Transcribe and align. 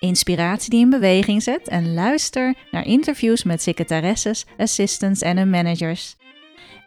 inspiratie 0.00 0.70
die 0.70 0.80
in 0.80 0.90
beweging 0.90 1.42
zet 1.42 1.68
en 1.68 1.94
luister 1.94 2.54
naar 2.70 2.86
interviews 2.86 3.42
met 3.42 3.62
secretaresses, 3.62 4.46
assistants 4.56 5.20
en 5.20 5.36
hun 5.36 5.50
managers. 5.50 6.16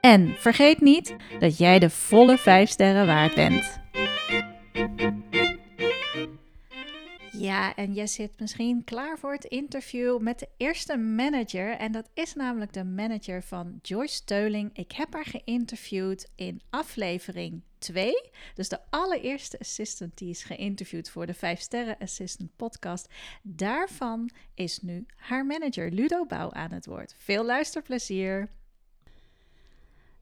En 0.01 0.35
vergeet 0.37 0.81
niet 0.81 1.15
dat 1.39 1.57
jij 1.57 1.79
de 1.79 1.89
volle 1.89 2.37
5 2.37 2.69
sterren 2.69 3.05
waard 3.05 3.35
bent. 3.35 3.79
Ja, 7.31 7.75
en 7.75 7.93
je 7.93 8.07
zit 8.07 8.39
misschien 8.39 8.83
klaar 8.83 9.17
voor 9.17 9.31
het 9.33 9.45
interview 9.45 10.19
met 10.19 10.39
de 10.39 10.47
eerste 10.57 10.97
manager. 10.97 11.69
En 11.69 11.91
dat 11.91 12.09
is 12.13 12.33
namelijk 12.33 12.73
de 12.73 12.83
manager 12.83 13.43
van 13.43 13.79
Joyce 13.81 14.23
Teuling. 14.23 14.69
Ik 14.73 14.91
heb 14.91 15.13
haar 15.13 15.25
geïnterviewd 15.25 16.31
in 16.35 16.61
aflevering 16.69 17.61
2. 17.81 18.13
Dus 18.55 18.69
de 18.69 18.79
allereerste 18.89 19.59
assistant 19.59 20.17
die 20.17 20.29
is 20.29 20.43
geïnterviewd 20.43 21.09
voor 21.09 21.25
de 21.25 21.33
5 21.33 21.59
Sterren 21.59 21.97
Assistant 21.99 22.55
podcast. 22.55 23.07
Daarvan 23.41 24.29
is 24.55 24.79
nu 24.81 25.05
haar 25.15 25.45
manager 25.45 25.91
Ludo 25.91 26.25
Bouw 26.25 26.51
aan 26.51 26.71
het 26.71 26.85
woord. 26.85 27.15
Veel 27.17 27.45
luisterplezier! 27.45 28.49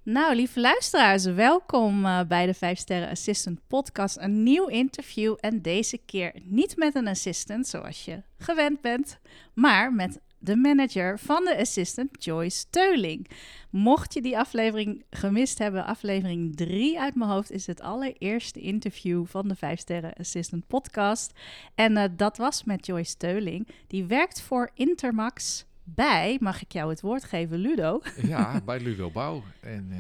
Nou, 0.04 0.36
lieve 0.36 0.60
luisteraars, 0.60 1.26
welkom 1.26 2.06
uh, 2.06 2.22
bij 2.28 2.46
de 2.46 2.54
5 2.54 2.80
Sterren 2.80 3.10
Assistant 3.10 3.60
Podcast. 3.68 4.18
Een 4.18 4.44
nieuw 4.44 4.68
interview 4.68 5.36
en 5.40 5.62
deze 5.62 5.98
keer 5.98 6.34
niet 6.44 6.78
met 6.78 6.96
een 6.96 7.08
assistant 7.08 7.68
zoals 7.68 8.06
je 8.06 8.22
gewend 8.38 8.82
bent, 8.82 9.20
maar 9.54 9.94
met 9.94 10.20
de 10.40 10.56
manager 10.56 11.20
van 11.20 11.44
de 11.44 11.58
assistant, 11.58 12.24
Joyce 12.24 12.66
Teuling. 12.70 13.30
Mocht 13.70 14.14
je 14.14 14.22
die 14.22 14.38
aflevering 14.38 15.04
gemist 15.10 15.58
hebben, 15.58 15.86
aflevering 15.86 16.56
3 16.56 17.00
uit 17.00 17.16
mijn 17.16 17.30
hoofd 17.30 17.52
is 17.52 17.68
het 17.68 17.82
allereerste 17.82 18.60
interview 18.60 19.26
van 19.26 19.48
de 19.48 19.56
5 19.56 19.80
Sterren 19.80 20.14
Assistant 20.14 20.68
Podcast. 20.68 21.32
En 21.76 21.98
uh, 21.98 22.04
dat 22.16 22.38
was 22.38 22.64
met 22.64 22.86
Joyce 22.86 23.18
Teuling. 23.18 23.68
Die 23.88 24.06
werkt 24.06 24.42
voor 24.42 24.72
Intermax 24.74 25.66
bij, 25.84 26.38
mag 26.40 26.62
ik 26.62 26.72
jou 26.72 26.90
het 26.90 27.02
woord 27.02 27.24
geven, 27.24 27.58
Ludo? 27.58 28.02
Ja, 28.22 28.62
bij 28.66 28.80
Ludo 28.80 29.10
Bouw. 29.10 29.44
En 29.60 29.88
uh, 29.92 29.98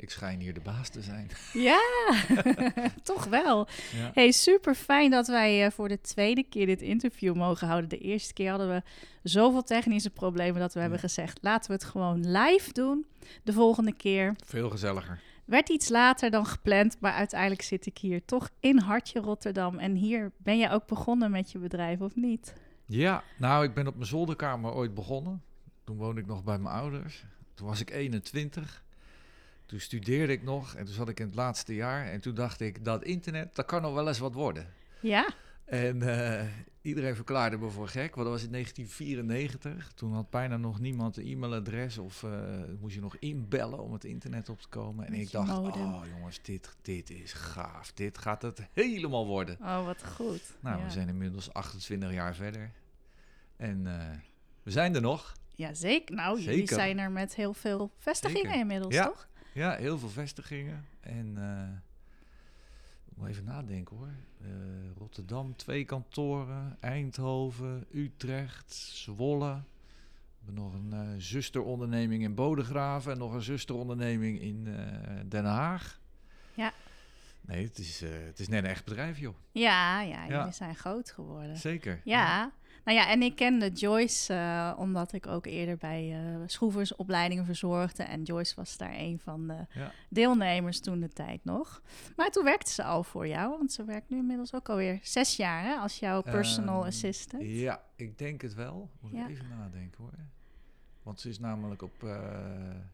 ik 0.00 0.10
schijn 0.10 0.40
hier 0.40 0.54
de 0.54 0.60
baas 0.60 0.88
te 0.88 1.02
zijn. 1.02 1.30
Ja, 1.52 1.80
toch 3.02 3.24
wel. 3.24 3.68
Ja. 3.96 4.10
Hey, 4.14 4.30
super 4.30 4.74
fijn 4.74 5.10
dat 5.10 5.26
wij 5.26 5.64
uh, 5.64 5.70
voor 5.70 5.88
de 5.88 6.00
tweede 6.00 6.42
keer 6.42 6.66
dit 6.66 6.82
interview 6.82 7.34
mogen 7.34 7.66
houden. 7.66 7.90
De 7.90 7.98
eerste 7.98 8.32
keer 8.32 8.50
hadden 8.50 8.68
we 8.68 8.82
zoveel 9.22 9.62
technische 9.62 10.10
problemen 10.10 10.60
dat 10.60 10.72
we 10.72 10.78
ja. 10.78 10.80
hebben 10.80 11.00
gezegd: 11.00 11.38
laten 11.42 11.70
we 11.70 11.76
het 11.76 11.84
gewoon 11.84 12.30
live 12.30 12.72
doen. 12.72 13.06
De 13.42 13.52
volgende 13.52 13.92
keer. 13.92 14.34
Veel 14.44 14.70
gezelliger. 14.70 15.20
Werd 15.44 15.68
iets 15.68 15.88
later 15.88 16.30
dan 16.30 16.46
gepland, 16.46 17.00
maar 17.00 17.12
uiteindelijk 17.12 17.62
zit 17.62 17.86
ik 17.86 17.98
hier 17.98 18.24
toch 18.24 18.50
in 18.60 18.78
Hartje 18.78 19.20
Rotterdam. 19.20 19.78
En 19.78 19.94
hier 19.94 20.32
ben 20.36 20.58
je 20.58 20.70
ook 20.70 20.86
begonnen 20.86 21.30
met 21.30 21.52
je 21.52 21.58
bedrijf, 21.58 22.00
of 22.00 22.16
niet? 22.16 22.54
Ja, 22.86 23.22
nou, 23.38 23.64
ik 23.64 23.74
ben 23.74 23.86
op 23.86 23.94
mijn 23.94 24.06
zolderkamer 24.06 24.72
ooit 24.72 24.94
begonnen. 24.94 25.42
Toen 25.84 25.96
woonde 25.96 26.20
ik 26.20 26.26
nog 26.26 26.44
bij 26.44 26.58
mijn 26.58 26.74
ouders. 26.74 27.24
Toen 27.54 27.66
was 27.66 27.80
ik 27.80 27.90
21. 27.90 28.84
Toen 29.70 29.80
studeerde 29.80 30.32
ik 30.32 30.42
nog 30.42 30.74
en 30.74 30.84
toen 30.84 30.94
zat 30.94 31.08
ik 31.08 31.20
in 31.20 31.26
het 31.26 31.34
laatste 31.34 31.74
jaar. 31.74 32.06
En 32.06 32.20
toen 32.20 32.34
dacht 32.34 32.60
ik, 32.60 32.84
dat 32.84 33.04
internet, 33.04 33.54
dat 33.54 33.66
kan 33.66 33.82
nog 33.82 33.94
wel 33.94 34.08
eens 34.08 34.18
wat 34.18 34.34
worden. 34.34 34.66
Ja. 35.00 35.28
En 35.64 35.96
uh, 35.96 36.42
iedereen 36.82 37.14
verklaarde 37.14 37.58
me 37.58 37.68
voor 37.68 37.88
gek, 37.88 38.14
want 38.14 38.26
dat 38.28 38.36
was 38.36 38.44
in 38.44 38.52
1994. 38.52 39.92
Toen 39.92 40.12
had 40.12 40.30
bijna 40.30 40.56
nog 40.56 40.80
niemand 40.80 41.16
een 41.16 41.26
e-mailadres 41.26 41.98
of 41.98 42.22
uh, 42.22 42.30
moest 42.80 42.94
je 42.94 43.00
nog 43.00 43.16
inbellen 43.16 43.78
om 43.78 43.92
het 43.92 44.04
internet 44.04 44.48
op 44.48 44.60
te 44.60 44.68
komen. 44.68 45.04
En 45.06 45.10
Met 45.10 45.20
ik 45.20 45.30
dacht, 45.30 45.48
modem. 45.48 45.94
oh 45.94 46.02
jongens, 46.16 46.42
dit, 46.42 46.76
dit 46.82 47.10
is 47.10 47.32
gaaf. 47.32 47.92
Dit 47.92 48.18
gaat 48.18 48.42
het 48.42 48.68
helemaal 48.72 49.26
worden. 49.26 49.56
Oh, 49.60 49.84
wat 49.84 50.04
goed. 50.06 50.56
Nou, 50.60 50.78
ja. 50.78 50.84
we 50.84 50.90
zijn 50.90 51.08
inmiddels 51.08 51.52
28 51.52 52.12
jaar 52.12 52.34
verder. 52.34 52.70
En 53.56 53.84
uh, 53.86 53.94
we 54.62 54.70
zijn 54.70 54.94
er 54.94 55.00
nog. 55.00 55.32
Ja, 55.54 55.74
zeker. 55.74 56.14
Nou, 56.14 56.36
zeker. 56.36 56.52
jullie 56.52 56.68
zijn 56.68 56.98
er 56.98 57.10
met 57.10 57.34
heel 57.34 57.54
veel 57.54 57.90
vestigingen 57.98 58.42
zeker. 58.42 58.60
inmiddels, 58.60 58.94
ja. 58.94 59.04
toch? 59.04 59.28
Ja, 59.52 59.76
heel 59.76 59.98
veel 59.98 60.08
vestigingen. 60.08 60.84
En 61.00 61.34
uh, 61.38 61.68
moet 63.14 63.28
even 63.28 63.44
nadenken 63.44 63.96
hoor. 63.96 64.12
Uh, 64.42 64.48
Rotterdam, 64.98 65.56
twee 65.56 65.84
kantoren. 65.84 66.76
Eindhoven, 66.80 67.86
Utrecht, 67.92 68.72
Zwolle. 68.74 69.62
We 70.38 70.46
hebben 70.46 70.64
nog 70.64 70.74
een 70.74 71.14
uh, 71.14 71.14
zusteronderneming 71.18 72.22
in 72.22 72.34
Bodegraven 72.34 73.12
en 73.12 73.18
nog 73.18 73.32
een 73.32 73.42
zusteronderneming 73.42 74.40
in 74.40 74.64
Den 75.28 75.44
Haag. 75.44 76.00
Ja. 76.54 76.72
Nee, 77.40 77.64
het 77.64 77.78
is, 77.78 78.00
het 78.00 78.38
is 78.38 78.48
net 78.48 78.64
een 78.64 78.70
echt 78.70 78.84
bedrijf, 78.84 79.18
joh. 79.18 79.34
Ja, 79.52 80.00
ja, 80.00 80.20
jullie 80.20 80.36
ja. 80.36 80.52
zijn 80.52 80.76
groot 80.76 81.10
geworden. 81.10 81.56
Zeker. 81.56 82.00
Ja. 82.04 82.26
ja. 82.26 82.52
Nou 82.84 82.98
ja, 82.98 83.08
en 83.08 83.22
ik 83.22 83.36
kende 83.36 83.68
Joyce 83.68 84.34
uh, 84.34 84.74
omdat 84.78 85.12
ik 85.12 85.26
ook 85.26 85.46
eerder 85.46 85.76
bij 85.76 86.10
uh, 86.10 86.42
schroeversopleidingen 86.46 87.44
verzorgde. 87.44 88.02
En 88.02 88.22
Joyce 88.22 88.54
was 88.56 88.76
daar 88.76 88.94
een 88.94 89.18
van 89.18 89.46
de 89.46 89.66
ja. 89.74 89.92
deelnemers 90.08 90.80
toen 90.80 91.00
de 91.00 91.08
tijd 91.08 91.44
nog. 91.44 91.82
Maar 92.16 92.30
toen 92.30 92.44
werkte 92.44 92.70
ze 92.72 92.84
al 92.84 93.02
voor 93.02 93.26
jou, 93.26 93.58
want 93.58 93.72
ze 93.72 93.84
werkt 93.84 94.10
nu 94.10 94.18
inmiddels 94.18 94.54
ook 94.54 94.68
alweer 94.68 94.98
zes 95.02 95.36
jaar 95.36 95.64
hè, 95.64 95.74
als 95.74 95.98
jouw 95.98 96.22
personal 96.22 96.80
um, 96.80 96.86
assistant. 96.86 97.42
Ja, 97.46 97.82
ik 97.96 98.18
denk 98.18 98.42
het 98.42 98.54
wel. 98.54 98.90
Moet 99.00 99.12
ja. 99.12 99.24
ik 99.24 99.30
even 99.30 99.48
nadenken 99.48 99.98
hoor. 100.02 100.12
Want 101.10 101.22
ze 101.22 101.28
is 101.28 101.38
namelijk 101.38 101.82
op 101.82 102.02
uh, 102.02 102.18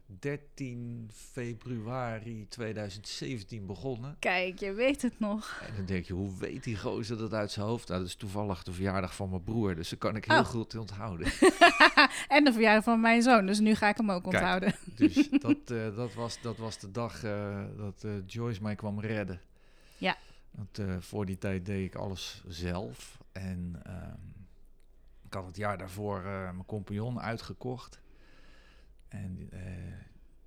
13 0.05 1.09
februari 1.13 2.45
2017 2.49 3.65
begonnen. 3.65 4.15
Kijk, 4.19 4.59
je 4.59 4.73
weet 4.73 5.01
het 5.01 5.19
nog. 5.19 5.61
En 5.67 5.75
dan 5.75 5.85
denk 5.85 6.05
je, 6.05 6.13
hoe 6.13 6.37
weet 6.37 6.63
die 6.63 6.77
gozer 6.77 7.17
dat 7.17 7.33
uit 7.33 7.51
zijn 7.51 7.65
hoofd? 7.65 7.87
Nou, 7.87 7.99
dat 7.99 8.09
is 8.09 8.15
toevallig 8.15 8.63
de 8.63 8.71
verjaardag 8.71 9.15
van 9.15 9.29
mijn 9.29 9.43
broer, 9.43 9.75
dus 9.75 9.89
dat 9.89 9.99
kan 9.99 10.15
ik 10.15 10.25
heel 10.25 10.39
oh. 10.39 10.45
goed 10.45 10.75
onthouden. 10.75 11.27
en 12.37 12.43
de 12.43 12.53
verjaardag 12.53 12.83
van 12.83 13.01
mijn 13.01 13.21
zoon, 13.21 13.45
dus 13.45 13.59
nu 13.59 13.75
ga 13.75 13.89
ik 13.89 13.97
hem 13.97 14.11
ook 14.11 14.23
Kijk, 14.23 14.33
onthouden. 14.33 14.75
dus 14.95 15.29
dat, 15.47 15.71
uh, 15.71 15.95
dat, 15.95 16.13
was, 16.13 16.41
dat 16.41 16.57
was 16.57 16.79
de 16.79 16.91
dag 16.91 17.23
uh, 17.23 17.63
dat 17.77 18.05
Joyce 18.25 18.61
mij 18.61 18.75
kwam 18.75 18.99
redden. 18.99 19.41
Ja. 19.97 20.17
Want 20.51 20.79
voor 20.99 21.25
die 21.25 21.37
tijd 21.37 21.65
deed 21.65 21.85
ik 21.85 21.95
alles 21.95 22.43
zelf. 22.47 23.17
En 23.31 23.81
um, 23.87 24.45
ik 25.25 25.33
had 25.33 25.45
het 25.45 25.57
jaar 25.57 25.77
daarvoor 25.77 26.21
mijn 26.21 26.65
compagnon 26.65 27.21
uitgekocht. 27.21 27.99
En 29.07 29.49
uh, 29.53 29.59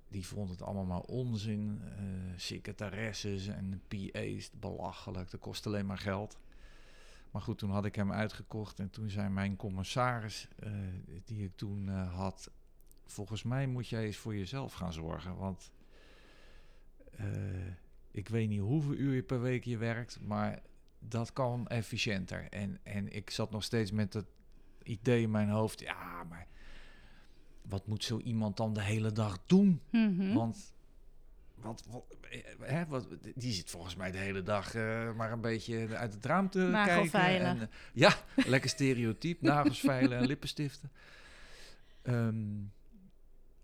die 0.07 0.25
vond 0.25 0.49
het 0.49 0.61
allemaal 0.61 0.85
maar 0.85 1.01
onzin. 1.01 1.81
Uh, 1.83 2.33
secretaresses 2.35 3.47
en 3.47 3.81
PA's, 3.87 4.51
belachelijk. 4.59 5.31
Dat 5.31 5.39
kost 5.39 5.67
alleen 5.67 5.85
maar 5.85 5.97
geld. 5.97 6.39
Maar 7.31 7.41
goed, 7.41 7.57
toen 7.57 7.69
had 7.69 7.85
ik 7.85 7.95
hem 7.95 8.11
uitgekocht. 8.11 8.79
En 8.79 8.89
toen 8.89 9.09
zei 9.09 9.29
mijn 9.29 9.55
commissaris, 9.55 10.47
uh, 10.63 10.71
die 11.25 11.43
ik 11.43 11.55
toen 11.55 11.87
had... 11.89 12.51
Volgens 13.05 13.43
mij 13.43 13.67
moet 13.67 13.87
jij 13.87 14.05
eens 14.05 14.17
voor 14.17 14.35
jezelf 14.35 14.73
gaan 14.73 14.93
zorgen. 14.93 15.35
Want 15.35 15.71
ik 18.11 18.29
weet 18.29 18.49
niet 18.49 18.59
hoeveel 18.59 18.93
uur 18.93 19.13
je 19.13 19.23
per 19.23 19.41
week 19.41 19.63
je 19.63 19.77
werkt... 19.77 20.21
maar 20.21 20.61
dat 20.99 21.33
kan 21.33 21.67
efficiënter. 21.67 22.49
En, 22.49 22.79
en 22.83 23.13
ik 23.15 23.29
zat 23.29 23.51
nog 23.51 23.63
steeds 23.63 23.91
met 23.91 24.13
het 24.13 24.27
idee 24.83 25.21
in 25.21 25.31
mijn 25.31 25.49
hoofd... 25.49 25.79
ja, 25.79 26.23
maar 26.23 26.47
wat 27.71 27.87
moet 27.87 28.03
zo 28.03 28.19
iemand 28.19 28.57
dan 28.57 28.73
de 28.73 28.81
hele 28.81 29.11
dag 29.11 29.37
doen? 29.45 29.81
Mm 29.91 30.17
-hmm. 30.17 30.33
Want 30.33 30.73
wat, 31.55 31.83
wat, 31.89 32.03
hè, 32.59 32.85
wat, 32.85 33.07
die 33.35 33.53
zit 33.53 33.69
volgens 33.69 33.95
mij 33.95 34.11
de 34.11 34.17
hele 34.17 34.43
dag 34.43 34.75
uh, 34.75 35.13
maar 35.13 35.31
een 35.31 35.41
beetje 35.41 35.95
uit 35.95 36.13
het 36.13 36.25
raam 36.25 36.49
te 36.49 36.59
Nagelveilen. 36.59 37.41
kijken. 37.41 37.61
En, 37.61 37.69
uh, 37.69 37.93
ja, 37.93 38.13
lekker 38.45 38.69
stereotyp, 38.69 39.41
nagels 39.51 39.79
veilen 39.79 40.17
en 40.17 40.25
lippenstiften. 40.25 40.91
Um, 42.03 42.71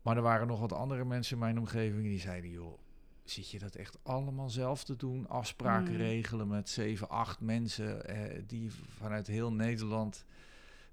maar 0.01 0.15
er 0.15 0.21
waren 0.21 0.47
nog 0.47 0.59
wat 0.59 0.73
andere 0.73 1.05
mensen 1.05 1.33
in 1.33 1.39
mijn 1.39 1.59
omgeving 1.59 2.03
die 2.03 2.19
zeiden, 2.19 2.49
joh, 2.49 2.79
zit 3.23 3.49
je 3.51 3.59
dat 3.59 3.75
echt 3.75 3.97
allemaal 4.03 4.49
zelf 4.49 4.83
te 4.83 4.95
doen. 4.95 5.27
Afspraken 5.27 5.91
Mm. 5.93 5.97
regelen 5.97 6.47
met 6.47 6.69
zeven, 6.69 7.09
acht 7.09 7.39
mensen 7.39 8.05
eh, 8.07 8.41
die 8.47 8.71
vanuit 8.97 9.27
heel 9.27 9.53
Nederland 9.53 10.25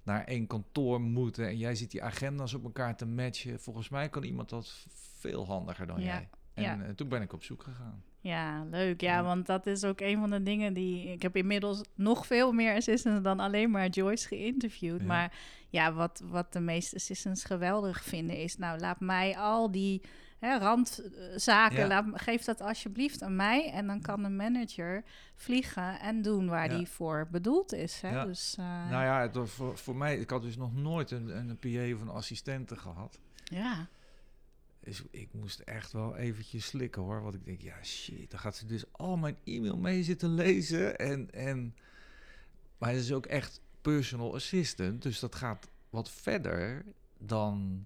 naar 0.05 0.23
één 0.23 0.47
kantoor 0.47 1.01
moeten. 1.01 1.47
En 1.47 1.57
jij 1.57 1.75
zit 1.75 1.91
die 1.91 2.03
agenda's 2.03 2.53
op 2.53 2.63
elkaar 2.63 2.95
te 2.97 3.05
matchen. 3.05 3.59
Volgens 3.59 3.89
mij 3.89 4.09
kan 4.09 4.23
iemand 4.23 4.49
dat 4.49 4.85
veel 5.17 5.45
handiger 5.45 5.87
dan 5.87 5.99
Ja, 5.99 6.05
jij. 6.05 6.29
En 6.53 6.63
ja. 6.63 6.81
eh, 6.81 6.89
toen 6.89 7.09
ben 7.09 7.21
ik 7.21 7.33
op 7.33 7.43
zoek 7.43 7.63
gegaan. 7.63 8.03
Ja, 8.19 8.63
leuk. 8.69 9.01
Ja, 9.01 9.13
Ja. 9.13 9.23
want 9.23 9.45
dat 9.45 9.65
is 9.67 9.83
ook 9.83 9.99
een 10.01 10.19
van 10.19 10.29
de 10.29 10.43
dingen 10.43 10.73
die... 10.73 11.11
Ik 11.11 11.21
heb 11.21 11.35
inmiddels 11.35 11.81
nog 11.95 12.25
veel 12.25 12.51
meer 12.51 12.75
assistants 12.75 13.23
dan 13.23 13.39
alleen 13.39 13.71
maar 13.71 13.87
Joyce 13.89 14.27
geïnterviewd. 14.27 14.99
Ja. 14.99 15.05
Maar 15.05 15.33
ja, 15.69 15.93
wat, 15.93 16.21
wat 16.25 16.53
de 16.53 16.59
meeste 16.59 16.95
assistants 16.95 17.43
geweldig 17.43 18.03
vinden 18.03 18.37
is... 18.37 18.57
Nou, 18.57 18.79
laat 18.79 18.99
mij 18.99 19.37
al 19.37 19.71
die 19.71 20.01
hè, 20.45 20.57
randzaken, 20.57 21.77
Ja. 21.77 21.87
laat, 21.87 22.05
geef 22.13 22.43
dat 22.43 22.61
alsjeblieft 22.61 23.21
aan 23.21 23.35
mij. 23.35 23.71
En 23.71 23.87
dan 23.87 24.01
kan 24.01 24.23
de 24.23 24.29
manager 24.29 25.03
vliegen 25.35 25.99
en 25.99 26.21
doen 26.21 26.47
waar 26.47 26.71
Ja. 26.71 26.77
die 26.77 26.87
voor 26.87 27.27
bedoeld 27.31 27.73
is. 27.73 28.01
Hè? 28.01 28.09
Ja. 28.09 28.25
Dus 28.25 28.55
eh, 28.59 28.65
Nou 28.89 29.03
ja, 29.03 29.21
het 29.21 29.49
voor, 29.49 29.77
voor 29.77 29.95
mij, 29.95 30.17
ik 30.17 30.29
had 30.29 30.41
dus 30.41 30.57
nog 30.57 30.75
nooit 30.75 31.11
een, 31.11 31.37
een 31.37 31.57
PA 31.57 31.93
of 31.95 32.01
een 32.01 32.09
assistente 32.09 32.75
gehad. 32.75 33.19
ja. 33.43 33.87
Dus 34.79 35.03
ik 35.11 35.29
moest 35.33 35.59
echt 35.59 35.91
wel 35.91 36.15
eventjes 36.15 36.65
slikken 36.65 37.01
hoor. 37.01 37.21
Want 37.21 37.35
ik 37.35 37.45
denk, 37.45 37.61
ja 37.61 37.83
shit, 37.83 38.31
dan 38.31 38.39
gaat 38.39 38.55
ze 38.55 38.65
dus 38.65 38.83
al 38.91 39.17
mijn 39.17 39.37
e-mail 39.43 39.77
mee 39.77 40.03
zitten 40.03 40.29
lezen. 40.33 40.97
En, 40.97 41.31
en, 41.33 41.75
maar 42.77 42.89
het 42.89 42.99
is 42.99 43.11
ook 43.11 43.25
echt 43.25 43.61
personal 43.81 44.33
assistant. 44.35 45.01
Dus 45.01 45.19
dat 45.19 45.35
gaat 45.35 45.69
wat 45.89 46.09
verder 46.11 46.85
dan 47.17 47.85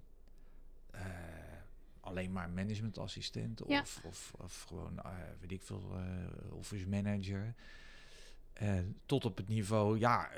eh, 0.90 1.00
alleen 2.10 2.32
maar 2.32 2.50
managementassistent. 2.50 3.62
Ja. 3.66 3.80
Of, 3.80 4.00
of, 4.04 4.32
of 4.38 4.64
gewoon, 4.68 4.98
eh, 4.98 5.10
weet 5.40 5.52
ik 5.52 5.62
veel, 5.62 5.82
eh, 5.94 6.54
office 6.54 6.88
manager. 6.88 7.54
Eh, 8.52 8.78
tot 9.06 9.24
op 9.24 9.36
het 9.36 9.48
niveau, 9.48 9.98
ja, 9.98 10.28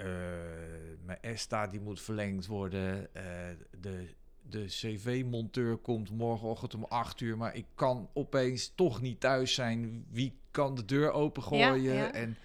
mijn 1.04 1.18
ESTA 1.20 1.66
die 1.66 1.80
moet 1.80 2.00
verlengd 2.00 2.46
worden. 2.46 3.08
de 3.80 4.14
de 4.48 4.64
cv-monteur 4.64 5.76
komt 5.76 6.10
morgenochtend 6.10 6.74
om 6.74 6.84
8 6.84 7.20
uur, 7.20 7.36
maar 7.36 7.54
ik 7.54 7.66
kan 7.74 8.10
opeens 8.12 8.72
toch 8.74 9.00
niet 9.00 9.20
thuis 9.20 9.54
zijn. 9.54 10.06
Wie 10.10 10.38
kan 10.50 10.74
de 10.74 10.84
deur 10.84 11.12
opengooien? 11.12 11.82
Ja, 11.82 11.92
ja. 11.92 12.12
En. 12.12 12.36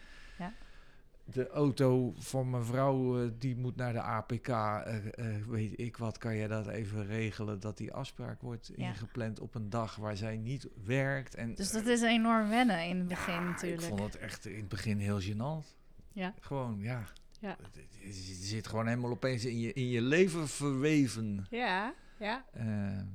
De 1.31 1.49
auto 1.49 2.13
van 2.17 2.49
mijn 2.49 2.63
vrouw, 2.63 3.23
eh, 3.23 3.29
die 3.37 3.55
moet 3.55 3.75
naar 3.75 3.93
de 3.93 4.01
APK. 4.01 4.47
eh, 4.47 4.95
eh, 5.35 5.45
weet 5.47 5.79
ik 5.79 5.97
wat, 5.97 6.17
kan 6.17 6.35
jij 6.35 6.47
dat 6.47 6.67
even 6.67 7.05
regelen? 7.05 7.59
Dat 7.59 7.77
die 7.77 7.93
afspraak 7.93 8.41
wordt 8.41 8.71
Ja. 8.75 8.87
ingepland 8.87 9.39
op 9.39 9.55
een 9.55 9.69
dag 9.69 9.95
waar 9.95 10.17
zij 10.17 10.37
niet 10.37 10.67
werkt. 10.85 11.35
En, 11.35 11.55
Dus 11.55 11.71
dat 11.71 11.85
is 11.85 12.01
enorm 12.01 12.49
wennen 12.49 12.83
in 12.85 12.97
het 12.97 13.07
begin 13.07 13.33
ja, 13.33 13.39
natuurlijk. 13.49 13.81
Ik 13.81 13.87
vond 13.87 13.99
het 14.13 14.17
echt 14.17 14.45
in 14.45 14.55
het 14.59 14.69
begin 14.69 14.97
heel 14.99 15.21
gênant. 15.21 15.75
Ja. 16.13 16.33
Gewoon, 16.39 16.79
ja. 16.79 17.03
Ja. 17.39 17.57
Het 17.99 18.15
zit 18.41 18.67
gewoon 18.67 18.87
helemaal 18.87 19.11
opeens 19.11 19.45
in 19.45 19.59
je, 19.59 19.73
in 19.73 19.87
je 19.89 20.01
leven 20.01 20.47
verweven. 20.47 21.45
Ja, 21.49 21.93
ja. 22.19 22.45
Ehm, 22.53 23.05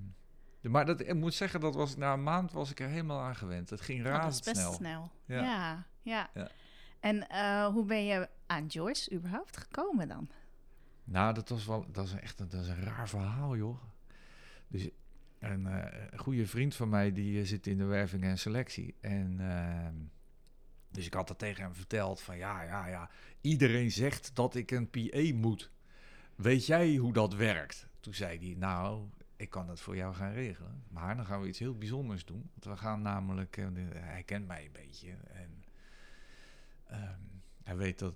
maar 0.63 0.87
dat, 0.87 1.01
ik 1.01 1.15
moet 1.15 1.35
zeggen, 1.35 1.61
dat 1.61 1.75
was 1.75 1.97
na 1.97 2.13
een 2.13 2.23
maand 2.23 2.53
was 2.53 2.71
ik 2.71 2.81
er 2.81 2.89
helemaal 2.89 3.21
aan 3.21 3.37
gewend. 3.37 3.71
Het 3.71 3.81
ging 3.81 4.07
Oh, 4.07 4.23
dat 4.23 4.33
is 4.33 4.41
best 4.41 4.47
razendsnel. 4.57 5.11
snel. 5.27 5.37
Ja. 5.39 5.87
Ja, 6.03 6.31
ja. 6.35 6.49
En 7.03 7.29
eh, 7.29 7.67
hoe 7.67 7.85
ben 7.85 8.05
je 8.05 8.29
aan 8.47 8.67
Joyce 8.67 9.13
überhaupt 9.13 9.57
gekomen 9.57 10.09
dan? 10.09 10.29
Nou, 11.05 11.35
dat 11.35 11.49
was 11.49 11.67
wel, 11.67 11.87
dat 11.93 12.07
is 12.07 12.13
echt 12.13 12.41
een, 12.41 12.49
dat 12.49 12.61
is 12.63 12.69
een 12.69 12.83
raar 12.83 13.09
verhaal, 13.09 13.57
joh. 13.57 13.83
Dus 14.69 14.89
een, 15.39 15.67
eh, 15.67 16.19
goede 16.19 16.47
vriend 16.47 16.75
van 16.75 16.89
mij 16.89 17.13
die 17.13 17.41
eh, 17.41 17.47
zit 17.47 17.67
in 17.67 17.79
de 17.79 17.85
werving 17.85 18.23
en 18.23 18.39
selectie. 18.39 18.95
En 19.01 19.37
ehm, 19.41 19.95
dus 20.91 21.07
ik 21.07 21.15
had 21.15 21.29
dat 21.29 21.39
tegen 21.39 21.63
hem 21.63 21.75
verteld 21.75 22.21
van 22.21 22.37
ja, 22.37 22.63
ja, 22.63 22.87
ja. 22.87 23.11
Iedereen 23.41 23.91
zegt 23.91 24.35
dat 24.35 24.55
ik 24.55 24.71
een 24.71 24.91
PA 24.91 25.35
moet. 25.35 25.71
Weet 26.35 26.67
jij 26.67 26.97
hoe 26.97 27.13
dat 27.13 27.35
werkt? 27.35 27.89
Toen 28.01 28.15
zei 28.15 28.39
hij, 28.39 28.55
nou, 28.59 29.09
ik 29.37 29.51
kan 29.51 29.67
dat 29.67 29.81
voor 29.81 29.97
jou 29.97 30.15
gaan 30.15 30.33
regelen. 30.33 30.85
Maar 30.89 31.17
dan 31.17 31.27
gaan 31.27 31.41
we 31.41 31.49
iets 31.49 31.59
heel 31.59 31.79
bijzonders 31.79 32.25
doen. 32.25 32.51
Want 32.53 32.65
we 32.65 32.85
gaan 32.85 33.03
namelijk, 33.03 33.57
hij 33.95 34.23
kent 34.23 34.47
mij 34.47 34.65
een 34.65 34.73
beetje. 34.73 35.11
En 35.33 35.62
ehm, 36.93 37.19
hij 37.63 37.77
weet 37.77 37.99
dat, 37.99 38.15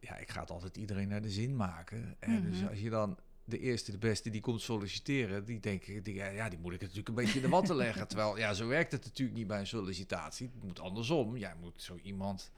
ja, 0.00 0.16
ik 0.16 0.30
ga 0.30 0.40
het 0.40 0.50
altijd 0.50 0.76
iedereen 0.76 1.08
naar 1.08 1.22
de 1.22 1.30
zin 1.30 1.56
maken. 1.56 2.16
En 2.18 2.42
dus 2.42 2.58
Mhm. 2.58 2.68
als 2.68 2.80
je 2.80 2.90
dan 2.90 3.18
de 3.44 3.58
eerste, 3.58 3.90
de 3.90 3.98
beste 3.98 4.30
die 4.30 4.40
komt 4.40 4.60
solliciteren, 4.60 5.44
die 5.44 5.60
denken, 5.60 6.02
die, 6.02 6.14
ja, 6.14 6.48
die 6.48 6.58
moet 6.58 6.72
ik 6.72 6.80
natuurlijk 6.80 7.08
een 7.08 7.14
beetje 7.14 7.34
in 7.36 7.42
de 7.42 7.48
watten 7.48 7.76
leggen. 7.76 8.08
Terwijl, 8.08 8.38
ja, 8.38 8.54
zo 8.54 8.66
werkt 8.66 8.92
het 8.92 9.04
natuurlijk 9.04 9.38
niet 9.38 9.46
bij 9.46 9.58
een 9.60 9.66
sollicitatie. 9.66 10.50
Het 10.54 10.64
moet 10.64 10.80
andersom. 10.80 11.36
Jij 11.36 11.54
moet 11.60 11.82
zo 11.82 11.96
iemand 12.02 12.50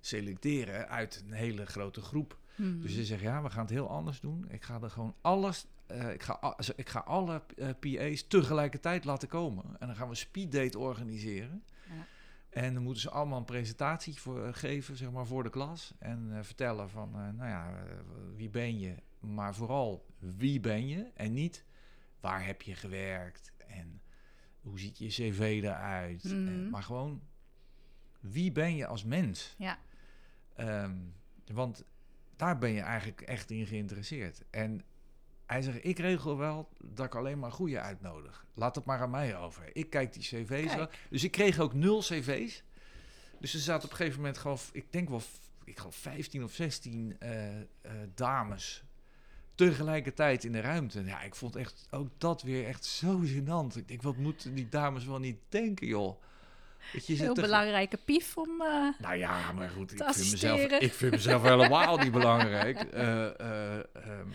selecteren 0.00 0.88
uit 0.88 1.22
een 1.26 1.32
hele 1.32 1.66
grote 1.66 2.00
groep. 2.00 2.38
Hmm. 2.54 2.80
Dus 2.82 2.94
je 2.94 3.04
zegt, 3.04 3.22
ja, 3.22 3.42
we 3.42 3.50
gaan 3.50 3.60
het 3.64 3.70
heel 3.70 3.88
anders 3.90 4.20
doen. 4.20 4.46
Ik 4.48 4.62
ga 4.62 4.80
er 4.82 4.90
gewoon 4.90 5.14
alles, 5.20 5.66
eh, 5.86 6.12
ik, 6.12 6.22
ga, 6.22 6.56
ik 6.76 6.88
ga 6.88 7.00
alle 7.00 7.42
eh, 7.56 7.68
PA's 7.80 8.26
tegelijkertijd 8.28 9.04
laten 9.04 9.28
komen. 9.28 9.64
En 9.78 9.86
dan 9.86 9.96
gaan 9.96 10.04
we 10.04 10.10
een 10.10 10.16
speeddate 10.16 10.78
organiseren. 10.78 11.64
En 12.62 12.74
dan 12.74 12.82
moeten 12.82 13.02
ze 13.02 13.10
allemaal 13.10 13.38
een 13.38 13.44
presentatie 13.44 14.18
voor, 14.20 14.44
eh, 14.46 14.52
geven, 14.54 14.96
zeg 14.96 15.10
maar, 15.10 15.26
voor 15.26 15.42
de 15.42 15.50
klas. 15.50 15.94
En 15.98 16.28
eh, 16.36 16.42
vertellen 16.42 16.90
van, 16.90 17.08
eh, 17.14 17.20
nou 17.30 17.48
ja, 17.50 17.82
wie 18.34 18.48
ben 18.50 18.78
je? 18.78 18.94
Maar 19.20 19.54
vooral, 19.54 20.06
wie 20.18 20.60
ben 20.60 20.88
je? 20.88 21.10
En 21.14 21.32
niet, 21.32 21.64
waar 22.20 22.44
heb 22.46 22.62
je 22.62 22.74
gewerkt? 22.74 23.52
En 23.66 24.00
hoe 24.60 24.78
ziet 24.78 24.98
je 24.98 25.06
cv 25.08 25.60
eruit? 25.62 26.24
En- 26.24 26.42
Mhm. 26.62 26.70
maar 26.70 26.82
gewoon, 26.82 27.22
wie 28.20 28.52
ben 28.52 28.76
je 28.76 28.86
als 28.86 29.04
mens? 29.04 29.54
Ja, 29.58 29.78
Ehm, 30.54 30.96
want 31.52 31.84
daar 32.36 32.58
ben 32.58 32.70
je 32.70 32.80
eigenlijk 32.80 33.20
echt 33.20 33.50
in 33.50 33.66
geïnteresseerd. 33.66 34.42
En 34.50 34.82
hij 35.46 35.62
zegt, 35.62 35.78
ik 35.84 35.98
regel 35.98 36.36
wel 36.36 36.68
dat 36.84 37.06
ik 37.06 37.14
alleen 37.14 37.38
maar 37.38 37.52
goede 37.52 37.80
uitnodig. 37.80 38.44
Laat 38.54 38.74
het 38.74 38.84
maar 38.84 39.00
aan 39.00 39.10
mij 39.10 39.36
over. 39.38 39.70
Ik 39.72 39.90
kijk 39.90 40.12
die 40.12 40.22
cv's 40.22 40.74
wel. 40.74 40.88
Dus 41.10 41.24
ik 41.24 41.30
kreeg 41.30 41.58
ook 41.58 41.74
nul 41.74 42.00
cv's. 42.00 42.62
Dus 43.40 43.54
er 43.54 43.60
zaten 43.60 43.84
op 43.84 43.90
een 43.90 43.96
gegeven 43.96 44.20
moment 44.20 44.38
gewoon, 44.38 44.58
ik 44.72 44.92
denk 44.92 45.08
wel, 45.08 45.22
ik 45.64 45.78
geloof 45.78 45.96
15 45.96 46.44
of 46.44 46.52
16 46.52 47.16
eh, 47.18 47.56
eh, 47.60 47.64
dames 48.14 48.84
tegelijkertijd 49.54 50.44
in 50.44 50.52
de 50.52 50.60
ruimte. 50.60 51.04
Ja, 51.04 51.22
ik 51.22 51.34
vond 51.34 51.56
echt 51.56 51.86
ook 51.90 52.08
dat 52.18 52.42
weer 52.42 52.66
echt 52.66 52.84
zo 52.84 53.20
gênant. 53.24 53.76
Ik 53.76 53.88
denk, 53.88 54.02
wat 54.02 54.16
moeten 54.16 54.54
die 54.54 54.68
dames 54.68 55.04
wel 55.04 55.18
niet 55.18 55.38
denken, 55.48 55.86
joh? 55.86 56.22
Dat 56.92 57.06
je 57.06 57.14
heel 57.14 57.34
te- 57.34 57.40
belangrijke 57.40 57.96
pief 57.96 58.36
om... 58.36 58.60
eh, 58.62 58.88
nou 58.98 59.14
ja, 59.16 59.52
maar 59.52 59.68
goed, 59.68 59.92
ik 59.92 60.02
vind, 60.04 60.30
mezelf, 60.30 60.60
ik 60.60 60.92
vind 60.92 61.10
mezelf 61.12 61.42
helemaal 61.42 61.96
niet 62.02 62.12
belangrijk. 62.12 62.80
Eh, 62.82 63.40
ehm, 63.40 64.28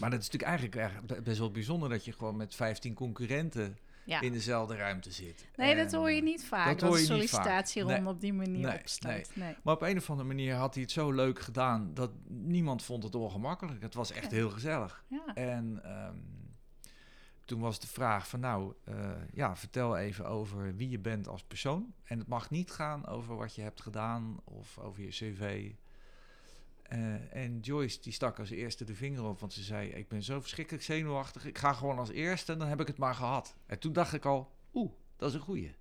maar 0.00 0.10
dat 0.10 0.20
is 0.20 0.30
natuurlijk 0.30 0.42
eigenlijk, 0.50 0.76
eigenlijk 0.76 1.14
be- 1.14 1.22
best 1.22 1.38
wel 1.38 1.50
bijzonder 1.50 1.88
dat 1.88 2.04
je 2.04 2.12
gewoon 2.12 2.36
met 2.36 2.54
15 2.54 2.94
concurrenten 2.94 3.78
ja. 4.04 4.20
in 4.20 4.32
dezelfde 4.32 4.76
ruimte 4.76 5.10
zit. 5.12 5.46
Nee, 5.56 5.76
dat 5.76 5.92
hoor 5.92 6.10
je 6.10 6.22
niet 6.22 6.44
vaak. 6.44 6.66
dat 6.66 6.78
Dat, 6.80 6.88
hoor 6.88 6.98
je 6.98 7.04
sollicitatieronde 7.04 7.98
Nee. 7.98 8.06
op 8.08 8.20
die 8.20 8.32
manier 8.32 8.66
Nee, 8.66 8.78
opstaat. 8.78 9.30
Nee. 9.34 9.56
Maar 9.62 9.74
op 9.74 9.82
een 9.82 9.96
of 9.96 10.10
andere 10.10 10.28
manier 10.28 10.54
had 10.54 10.74
hij 10.74 10.82
het 10.82 10.92
zo 10.92 11.12
leuk 11.12 11.40
gedaan 11.40 11.94
dat 11.94 12.10
niemand 12.28 12.82
vond 12.82 13.02
het 13.02 13.14
ongemakkelijk. 13.14 13.82
Het 13.82 13.94
was 13.94 14.12
echt 14.12 14.30
heel 14.30 14.50
gezellig. 14.50 15.04
Ja. 15.08 15.34
En 15.34 15.80
ehm, 15.84 16.16
toen 17.44 17.60
was 17.60 17.80
de 17.80 17.86
vraag 17.86 18.28
van 18.28 18.40
nou, 18.40 18.74
eh, 18.84 19.10
ja, 19.32 19.56
vertel 19.56 19.96
even 19.96 20.26
over 20.26 20.76
wie 20.76 20.88
je 20.88 20.98
bent 20.98 21.28
als 21.28 21.42
persoon. 21.44 21.92
En 22.04 22.18
het 22.18 22.28
mag 22.28 22.50
niet 22.50 22.70
gaan 22.70 23.06
over 23.06 23.36
wat 23.36 23.54
je 23.54 23.62
hebt 23.62 23.80
gedaan 23.80 24.36
of 24.44 24.78
over 24.78 25.02
je 25.02 25.08
cv. 25.08 25.70
Eh, 26.88 27.34
en 27.36 27.60
Joyce 27.60 28.00
die 28.00 28.12
stak 28.12 28.38
als 28.38 28.50
eerste 28.50 28.84
de 28.84 28.94
vinger 28.94 29.24
op, 29.24 29.40
want 29.40 29.52
ze 29.52 29.62
zei: 29.62 29.88
Ik 29.88 30.08
ben 30.08 30.22
zo 30.22 30.40
verschrikkelijk 30.40 30.84
zenuwachtig. 30.84 31.44
Ik 31.44 31.58
ga 31.58 31.72
gewoon 31.72 31.98
als 31.98 32.10
eerste 32.10 32.52
en 32.52 32.58
dan 32.58 32.68
heb 32.68 32.80
ik 32.80 32.86
het 32.86 32.98
maar 32.98 33.14
gehad. 33.14 33.56
En 33.66 33.78
toen 33.78 33.92
dacht 33.92 34.12
ik 34.12 34.24
al: 34.24 34.52
Oeh, 34.74 34.92
dat 35.16 35.28
is 35.28 35.34
een 35.34 35.40
goeie. 35.40 35.74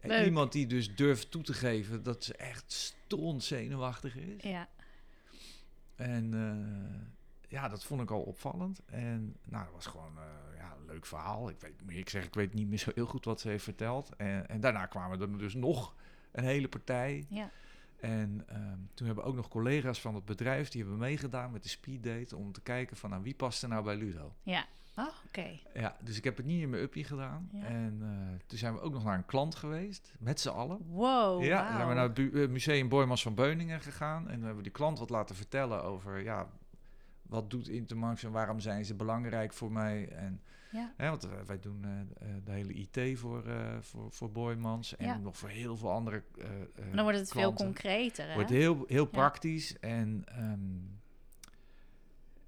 En 0.00 0.08
Leuk. 0.08 0.24
iemand 0.24 0.52
die 0.52 0.66
dus 0.66 0.94
durft 0.94 1.30
toe 1.30 1.42
te 1.42 1.52
geven 1.52 2.02
dat 2.02 2.24
ze 2.24 2.36
echt 2.36 2.72
stond 2.72 3.42
zenuwachtig 3.42 4.16
is. 4.16 4.42
Ja. 4.42 4.68
En 5.94 6.34
eh, 6.34 7.48
ja, 7.48 7.68
dat 7.68 7.84
vond 7.84 8.00
ik 8.00 8.10
al 8.10 8.22
opvallend. 8.22 8.80
En 8.84 9.36
nou, 9.44 9.64
dat 9.64 9.74
was 9.74 9.86
gewoon 9.86 10.18
eh, 10.18 10.56
ja, 10.56 10.76
een 10.78 10.86
leuk 10.86 11.06
verhaal. 11.06 11.48
Ik 11.48 11.60
weet, 11.60 11.98
ik 11.98 12.08
zeg, 12.08 12.24
ik 12.24 12.34
weet 12.34 12.54
niet 12.54 12.68
meer 12.68 12.78
zo 12.78 12.90
heel 12.94 13.06
goed 13.06 13.24
wat 13.24 13.40
ze 13.40 13.48
heeft 13.48 13.64
verteld. 13.64 14.16
En, 14.16 14.48
en 14.48 14.60
daarna 14.60 14.86
kwamen 14.86 15.20
er 15.20 15.38
dus 15.38 15.54
nog 15.54 15.94
een 16.32 16.44
hele 16.44 16.68
partij. 16.68 17.26
ja. 17.28 17.50
En 18.02 18.42
ehm, 18.46 18.78
toen 18.94 19.06
hebben 19.06 19.24
ook 19.24 19.34
nog 19.34 19.48
collega's 19.48 20.00
van 20.00 20.14
het 20.14 20.24
bedrijf, 20.24 20.68
die 20.68 20.80
hebben 20.80 20.98
meegedaan 20.98 21.50
met 21.52 21.62
de 21.62 21.68
speeddate 21.68 22.36
om 22.36 22.52
te 22.52 22.60
kijken 22.60 22.96
van 22.96 23.10
nou, 23.10 23.22
wie 23.22 23.34
past 23.34 23.62
er 23.62 23.68
nou 23.68 23.84
bij 23.84 23.96
Ludo. 23.96 24.32
Ja. 24.42 24.64
Oh, 24.96 25.06
oké. 25.26 25.58
Ja, 25.74 25.96
dus 26.00 26.16
ik 26.16 26.24
heb 26.24 26.36
het 26.36 26.46
niet 26.46 26.62
in 26.62 26.70
mijn 26.70 26.82
uppie 26.82 27.04
gedaan. 27.04 27.48
Ja. 27.52 27.62
En 27.64 27.98
eh, 28.02 28.40
toen 28.46 28.58
zijn 28.58 28.74
we 28.74 28.80
ook 28.80 28.92
nog 28.92 29.04
naar 29.04 29.16
een 29.16 29.26
klant 29.26 29.54
geweest, 29.54 30.12
met 30.18 30.40
z'n 30.40 30.48
allen. 30.48 30.78
Wow, 30.86 31.42
Ja, 31.44 31.64
dan 31.68 31.76
zijn 31.76 31.88
we 31.88 31.94
naar 31.94 32.02
het 32.04 32.14
bu- 32.14 32.42
eh, 32.42 32.48
museum 32.48 32.88
Boymans 32.88 33.22
van 33.22 33.34
Beuningen 33.34 33.80
gegaan. 33.80 34.22
En 34.22 34.30
dan 34.32 34.38
hebben 34.38 34.56
we 34.56 34.62
die 34.62 34.72
klant 34.72 34.98
wat 34.98 35.10
laten 35.10 35.36
vertellen 35.36 35.82
over 35.82 36.22
ja, 36.22 36.48
wat 37.22 37.50
doet 37.50 37.68
Intermax 37.68 38.22
en 38.24 38.30
waarom 38.32 38.60
zijn 38.60 38.84
ze 38.84 38.94
belangrijk 38.94 39.52
voor 39.52 39.72
mij? 39.72 40.08
En, 40.08 40.40
Ja. 40.72 40.92
hè, 40.96 41.08
want 41.08 41.22
wij- 41.22 41.44
wij 41.46 41.58
doen 41.60 41.84
eh, 41.84 42.00
eh, 42.00 42.36
de 42.44 42.50
hele 42.52 42.72
IT 42.72 43.18
voor, 43.18 43.46
eh 43.46 43.76
voor, 43.80 44.12
voor 44.12 44.30
Boymans 44.32 44.96
en 44.96 45.06
Ja. 45.06 45.16
nog 45.16 45.36
voor 45.38 45.48
heel 45.48 45.76
veel 45.76 45.90
andere 45.90 46.22
eh, 46.38 46.44
eh, 46.50 46.60
En 46.90 46.92
dan 46.96 47.02
wordt 47.04 47.18
het 47.18 47.30
veel 47.30 47.52
concreter, 47.52 48.28
hè? 48.28 48.34
Wordt 48.34 48.50
heel, 48.50 48.84
heel 48.86 49.06
praktisch 49.06 49.78
en 49.78 50.22
ehm, 50.26 50.60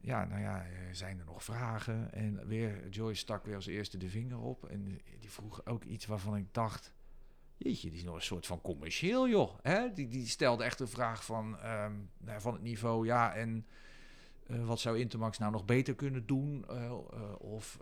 ja, 0.00 0.24
nou 0.24 0.40
ja, 0.40 0.64
zijn 0.92 1.18
er 1.18 1.24
nog 1.24 1.44
vragen. 1.44 2.12
En 2.12 2.46
weer, 2.46 2.88
Joyce 2.88 3.20
stak 3.20 3.44
weer 3.44 3.54
als 3.54 3.66
eerste 3.66 3.98
de 3.98 4.08
vinger 4.08 4.38
op. 4.38 4.64
En 4.64 4.84
die 5.20 5.30
vroeg 5.30 5.66
ook 5.66 5.84
iets 5.84 6.06
waarvan 6.06 6.36
ik 6.36 6.46
dacht... 6.54 6.92
Jeetje, 7.56 7.88
die 7.90 7.98
is 7.98 8.04
nog 8.04 8.14
een 8.14 8.22
soort 8.22 8.46
van 8.46 8.60
commercieel, 8.60 9.28
joh. 9.28 9.58
Hè? 9.62 9.92
Die, 9.92 10.08
die 10.08 10.26
stelde 10.26 10.64
echt 10.64 10.80
een 10.80 10.88
vraag 10.88 11.24
van, 11.24 11.58
ehm, 11.58 11.92
nou, 12.18 12.40
van 12.40 12.52
het 12.52 12.62
niveau... 12.62 13.06
Ja, 13.06 13.34
en 13.34 13.66
eh, 14.46 14.64
wat 14.66 14.80
zou 14.80 14.98
Intermax 14.98 15.38
nou 15.38 15.52
nog 15.52 15.64
beter 15.64 15.94
kunnen 15.94 16.26
doen? 16.26 16.64
Eh, 16.68 16.84
eh, 16.84 16.94
of 17.38 17.78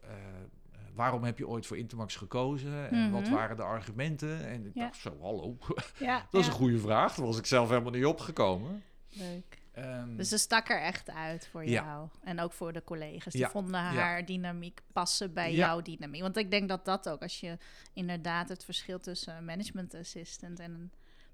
waarom 0.95 1.25
heb 1.25 1.39
je 1.39 1.49
ooit 1.49 1.67
voor 1.67 1.77
Intermax 1.79 2.17
gekozen? 2.17 2.91
En 2.91 3.11
wat 3.11 3.23
Mhm. 3.23 3.33
waren 3.33 3.57
de 3.57 3.63
argumenten? 3.63 4.47
En 4.47 4.67
ik 4.67 4.75
Ja. 4.75 4.85
dacht 4.85 4.97
zo, 5.01 5.17
hallo. 5.21 5.57
Ja, 5.99 6.27
Dat 6.31 6.41
is 6.41 6.47
ja. 6.47 6.53
een 6.53 6.59
goede 6.59 6.79
vraag. 6.79 7.15
Daar 7.15 7.27
was 7.27 7.39
ik 7.39 7.47
zelf 7.47 7.69
helemaal 7.69 7.93
niet 7.93 8.05
opgekomen. 8.05 8.83
Leuk. 9.09 9.61
Ehm, 9.73 10.17
Dus 10.17 10.29
ze 10.29 10.39
stak 10.39 10.69
er 10.69 10.81
echt 10.81 11.11
uit 11.11 11.47
voor 11.51 11.65
jou. 11.65 12.09
En 12.23 12.41
ook 12.41 12.53
voor 12.53 12.73
de 12.73 12.85
collega's. 12.85 13.33
Die 13.33 13.47
vonden 13.47 13.81
haar 13.81 14.25
dynamiek 14.25 14.81
passen 14.93 15.33
bij 15.33 15.55
jouw 15.55 15.81
dynamiek. 15.83 16.21
Want 16.23 16.37
ik 16.37 16.51
denk 16.51 16.69
dat 16.69 16.85
dat 16.85 17.09
ook, 17.09 17.23
als 17.23 17.41
je 17.41 17.59
inderdaad 17.93 18.49
het 18.49 18.65
verschil 18.65 19.01
tussen 19.01 19.37
een 19.37 19.45
management 19.45 19.95
assistant 19.95 20.59
en 20.59 20.73
een 20.75 20.93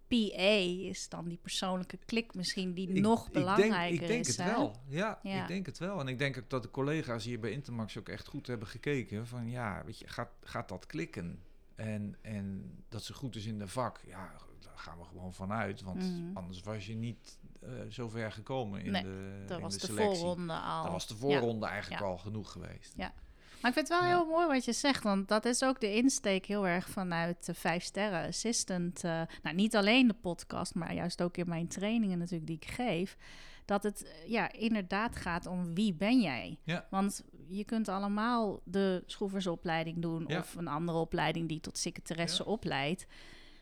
PA 0.09 0.89
is 0.89 1.09
dan 1.09 1.29
die 1.29 1.39
persoonlijke 1.43 1.99
klik 2.07 2.35
misschien 2.35 2.75
die 2.75 2.89
ik- 2.89 3.01
nog 3.03 3.27
ik 3.27 3.33
belangrijker 3.33 3.79
denk, 3.91 4.01
ik 4.03 4.07
denk 4.09 4.27
is. 4.27 4.37
het 4.37 4.47
hè? 4.47 4.53
wel. 4.53 4.77
Ja, 4.89 5.19
Ja. 5.23 5.43
ik 5.43 5.49
denk 5.49 5.67
het 5.67 5.79
wel. 5.79 6.01
En 6.01 6.09
ik 6.09 6.19
denk 6.19 6.39
ook 6.39 6.51
dat 6.51 6.63
de 6.63 6.71
collega's 6.71 7.25
hier 7.25 7.41
bij 7.41 7.51
Intermax 7.51 7.99
ook 7.99 8.09
echt 8.09 8.27
goed 8.27 8.47
hebben 8.47 8.69
gekeken. 8.69 9.27
Van 9.27 9.51
ja, 9.51 9.83
weet 9.85 9.99
je, 9.99 10.09
gaat, 10.09 10.31
gaat 10.43 10.69
dat 10.69 10.87
klikken? 10.87 11.43
En, 11.75 12.17
en 12.23 12.73
dat 12.89 13.03
ze 13.05 13.15
goed 13.15 13.37
is 13.37 13.47
in 13.47 13.59
de 13.59 13.67
vak. 13.69 14.01
Ja, 14.07 14.33
daar 14.61 14.79
gaan 14.79 14.99
we 14.99 15.05
gewoon 15.05 15.35
vanuit. 15.35 15.83
Want 15.83 16.03
Mhm. 16.03 16.37
anders 16.37 16.61
was 16.61 16.87
je 16.87 16.95
niet 16.95 17.39
eh 17.61 17.71
zo 17.89 18.09
ver 18.09 18.33
gekomen 18.33 18.81
in 18.85 18.91
Nee, 18.93 19.03
de, 19.03 19.43
Dat 19.47 19.57
in 19.57 19.63
was 19.63 19.79
de 19.79 19.93
voorronde 19.93 20.53
al. 20.53 20.83
Dat 20.83 20.93
was 20.93 21.07
de 21.07 21.15
Ja. 21.15 21.21
voorronde 21.21 21.67
eigenlijk 21.67 22.03
Ja. 22.03 22.09
al 22.09 22.19
genoeg 22.19 22.53
geweest. 22.53 22.93
Ja. 22.97 23.13
Maar 23.61 23.71
ik 23.71 23.77
vind 23.77 23.89
het 23.89 24.01
wel 24.01 24.09
Ja. 24.09 24.17
heel 24.17 24.27
mooi 24.27 24.47
wat 24.47 24.65
je 24.65 24.73
zegt, 24.73 25.03
want 25.03 25.29
dat 25.29 25.45
is 25.45 25.63
ook 25.63 25.81
de 25.81 25.95
insteek 25.95 26.47
heel 26.47 26.67
erg 26.67 26.89
vanuit 26.89 27.47
de 27.47 27.55
Vijf 27.55 27.83
Sterren 27.83 28.27
Assistant. 28.29 29.05
eh, 29.05 29.23
nou, 29.43 29.57
niet 29.57 29.77
alleen 29.77 30.07
de 30.09 30.15
podcast, 30.15 30.75
maar 30.75 30.95
juist 30.95 31.23
ook 31.23 31.37
in 31.37 31.49
mijn 31.49 31.69
trainingen 31.69 32.19
natuurlijk 32.19 32.47
die 32.47 32.57
ik 32.57 32.71
geef. 32.71 33.17
Dat 33.65 33.83
het 33.83 34.05
eh, 34.05 34.29
ja, 34.31 34.53
inderdaad 34.53 35.17
gaat 35.17 35.47
om 35.47 35.75
wie 35.75 35.95
ben 35.95 36.21
jij? 36.21 36.59
Ja. 36.65 36.87
Want 36.91 37.25
je 37.49 37.65
kunt 37.65 37.89
allemaal 37.89 38.61
de 38.65 39.03
schroeversopleiding 39.07 40.03
doen 40.03 40.25
Ja. 40.27 40.39
of 40.39 40.55
een 40.55 40.69
andere 40.69 40.99
opleiding 40.99 41.49
die 41.49 41.61
tot 41.61 41.79
secretaresse 41.79 42.45
opleidt. 42.45 43.07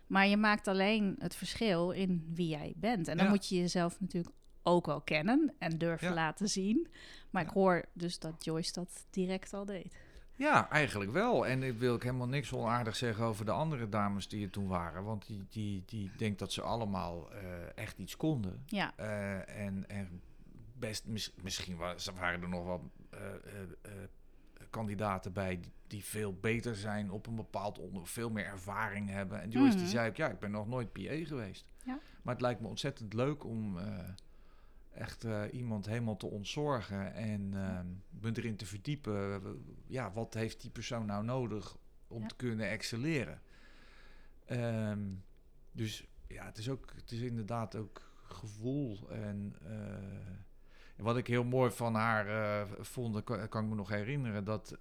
Maar 0.06 0.26
je 0.26 0.36
maakt 0.36 0.68
alleen 0.68 1.16
het 1.18 1.34
verschil 1.36 1.90
in 1.90 2.30
wie 2.34 2.48
jij 2.48 2.72
bent. 2.76 3.08
En 3.08 3.16
dan 3.16 3.28
moet 3.28 3.48
je 3.48 3.56
jezelf 3.56 4.00
natuurlijk 4.00 4.34
ook 4.66 4.86
wel 4.86 5.00
kennen 5.00 5.54
en 5.58 5.78
durven 5.78 6.08
Ja. 6.08 6.14
laten 6.14 6.48
zien. 6.48 6.88
Maar 7.30 7.42
Ja. 7.42 7.48
ik 7.48 7.54
hoor 7.54 7.84
dus 7.92 8.18
dat 8.18 8.44
Joyce 8.44 8.72
dat 8.72 9.06
direct 9.10 9.52
al 9.52 9.64
deed. 9.64 9.96
Ja, 10.34 10.70
eigenlijk 10.70 11.10
wel. 11.12 11.46
En 11.46 11.62
ik 11.62 11.78
wil 11.78 11.94
ik 11.94 12.02
helemaal 12.02 12.28
niks 12.28 12.52
onaardig 12.52 12.96
zeggen 12.96 13.24
over 13.24 13.44
de 13.44 13.50
andere 13.50 13.88
dames 13.88 14.28
die 14.28 14.44
er 14.44 14.50
toen 14.50 14.66
waren. 14.68 15.04
Want 15.04 15.26
die, 15.26 15.46
die, 15.48 15.82
die 15.86 16.10
denkt 16.16 16.38
dat 16.38 16.52
ze 16.52 16.62
allemaal 16.62 17.32
eh, 17.32 17.38
echt 17.74 17.98
iets 17.98 18.16
konden. 18.16 18.62
Ja, 18.66 18.92
Eh, 18.96 19.64
en, 19.66 19.88
en 19.88 20.20
best, 20.78 21.06
mis- 21.06 21.32
misschien 21.42 21.76
wa- 21.76 21.94
waren 22.14 22.42
er 22.42 22.48
nog 22.48 22.64
wel 22.64 22.90
eh, 23.10 23.20
kandidaten 24.70 25.32
bij 25.32 25.60
die, 25.60 25.72
die 25.86 26.04
veel 26.04 26.34
beter 26.34 26.76
zijn 26.76 27.10
op 27.10 27.26
een 27.26 27.34
bepaald 27.36 27.78
onder, 27.78 28.06
veel 28.06 28.30
meer 28.30 28.44
ervaring 28.44 29.08
hebben. 29.10 29.40
En 29.42 29.50
Joyce 29.50 29.70
die 29.76 29.80
Mhm. 29.82 29.90
zei 29.90 30.08
ook, 30.08 30.16
ja, 30.16 30.28
ik 30.28 30.38
ben 30.38 30.50
nog 30.50 30.66
nooit 30.68 30.92
PA 30.92 31.24
geweest. 31.24 31.68
Ja. 31.84 31.98
Maar 32.22 32.34
het 32.34 32.42
lijkt 32.42 32.60
me 32.60 32.68
ontzettend 32.68 33.12
leuk 33.12 33.44
om 33.44 33.78
echt 34.96 35.24
eh, 35.24 35.42
iemand 35.52 35.86
helemaal 35.86 36.16
te 36.16 36.26
ontzorgen 36.26 37.14
en 37.14 37.50
eh, 37.54 37.80
me 38.20 38.30
erin 38.34 38.56
te 38.56 38.66
verdiepen. 38.66 39.42
Ja, 39.86 40.10
wat 40.12 40.34
heeft 40.34 40.60
die 40.60 40.70
persoon 40.70 41.06
nou 41.06 41.24
nodig 41.24 41.76
om 42.08 42.20
Ja. 42.22 42.26
te 42.28 42.36
kunnen 42.36 42.68
excelleren? 42.68 43.40
Ehm, 44.44 45.00
dus 45.72 46.06
ja, 46.28 46.44
het 46.44 46.58
is, 46.58 46.68
ook, 46.68 46.92
het 46.94 47.10
is 47.12 47.20
inderdaad 47.20 47.76
ook 47.76 48.10
gevoel. 48.22 49.10
En 49.10 49.54
eh, 49.64 51.04
wat 51.04 51.16
ik 51.16 51.26
heel 51.26 51.44
mooi 51.44 51.70
van 51.70 51.94
haar 51.94 52.26
eh, 52.28 52.72
vond, 52.80 53.24
kan 53.24 53.62
ik 53.64 53.68
me 53.68 53.74
nog 53.74 53.88
herinneren, 53.88 54.44
dat 54.44 54.78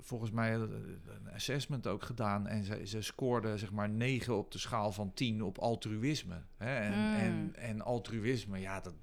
volgens 0.00 0.30
mij 0.30 0.54
een 0.54 1.28
assessment 1.34 1.86
ook 1.86 2.02
gedaan 2.02 2.46
en 2.46 2.64
ze, 2.64 2.86
ze 2.86 3.02
scoorde 3.02 3.58
zeg 3.58 3.72
maar 3.72 3.88
9 3.88 4.36
op 4.36 4.50
de 4.52 4.58
schaal 4.58 4.92
van 4.92 5.14
10 5.14 5.42
op 5.42 5.58
altruïsme. 5.58 6.42
Hè? 6.56 6.76
En, 6.76 6.92
Mm. 6.92 7.14
en, 7.14 7.54
en 7.56 7.80
altruïsme, 7.80 8.58
ja, 8.58 8.80
dat, 8.80 8.94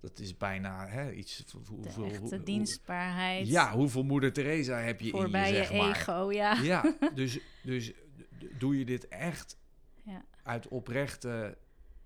dat 0.00 0.18
is 0.18 0.36
bijna 0.36 0.86
hè, 0.86 1.12
iets. 1.12 1.36
de 1.36 1.58
hoeveel, 1.68 2.16
hoe- 2.16 2.42
dienstbaarheid. 2.42 3.48
ja, 3.48 3.72
hoeveel 3.72 4.02
moeder 4.04 4.32
Teresa 4.32 4.76
heb 4.78 5.00
je 5.00 5.10
voorbij 5.10 5.48
in 5.48 5.54
je, 5.54 5.60
je, 5.60 5.66
zeg 5.66 5.76
maar. 5.78 5.96
ego, 5.96 6.30
ja. 6.32 6.60
Ja, 6.62 6.94
dus, 7.14 7.38
dus 7.62 7.92
doe 8.58 8.78
je 8.78 8.84
dit 8.84 9.08
echt 9.08 9.58
Ja. 10.04 10.24
uit 10.42 10.68
oprechte, 10.68 11.58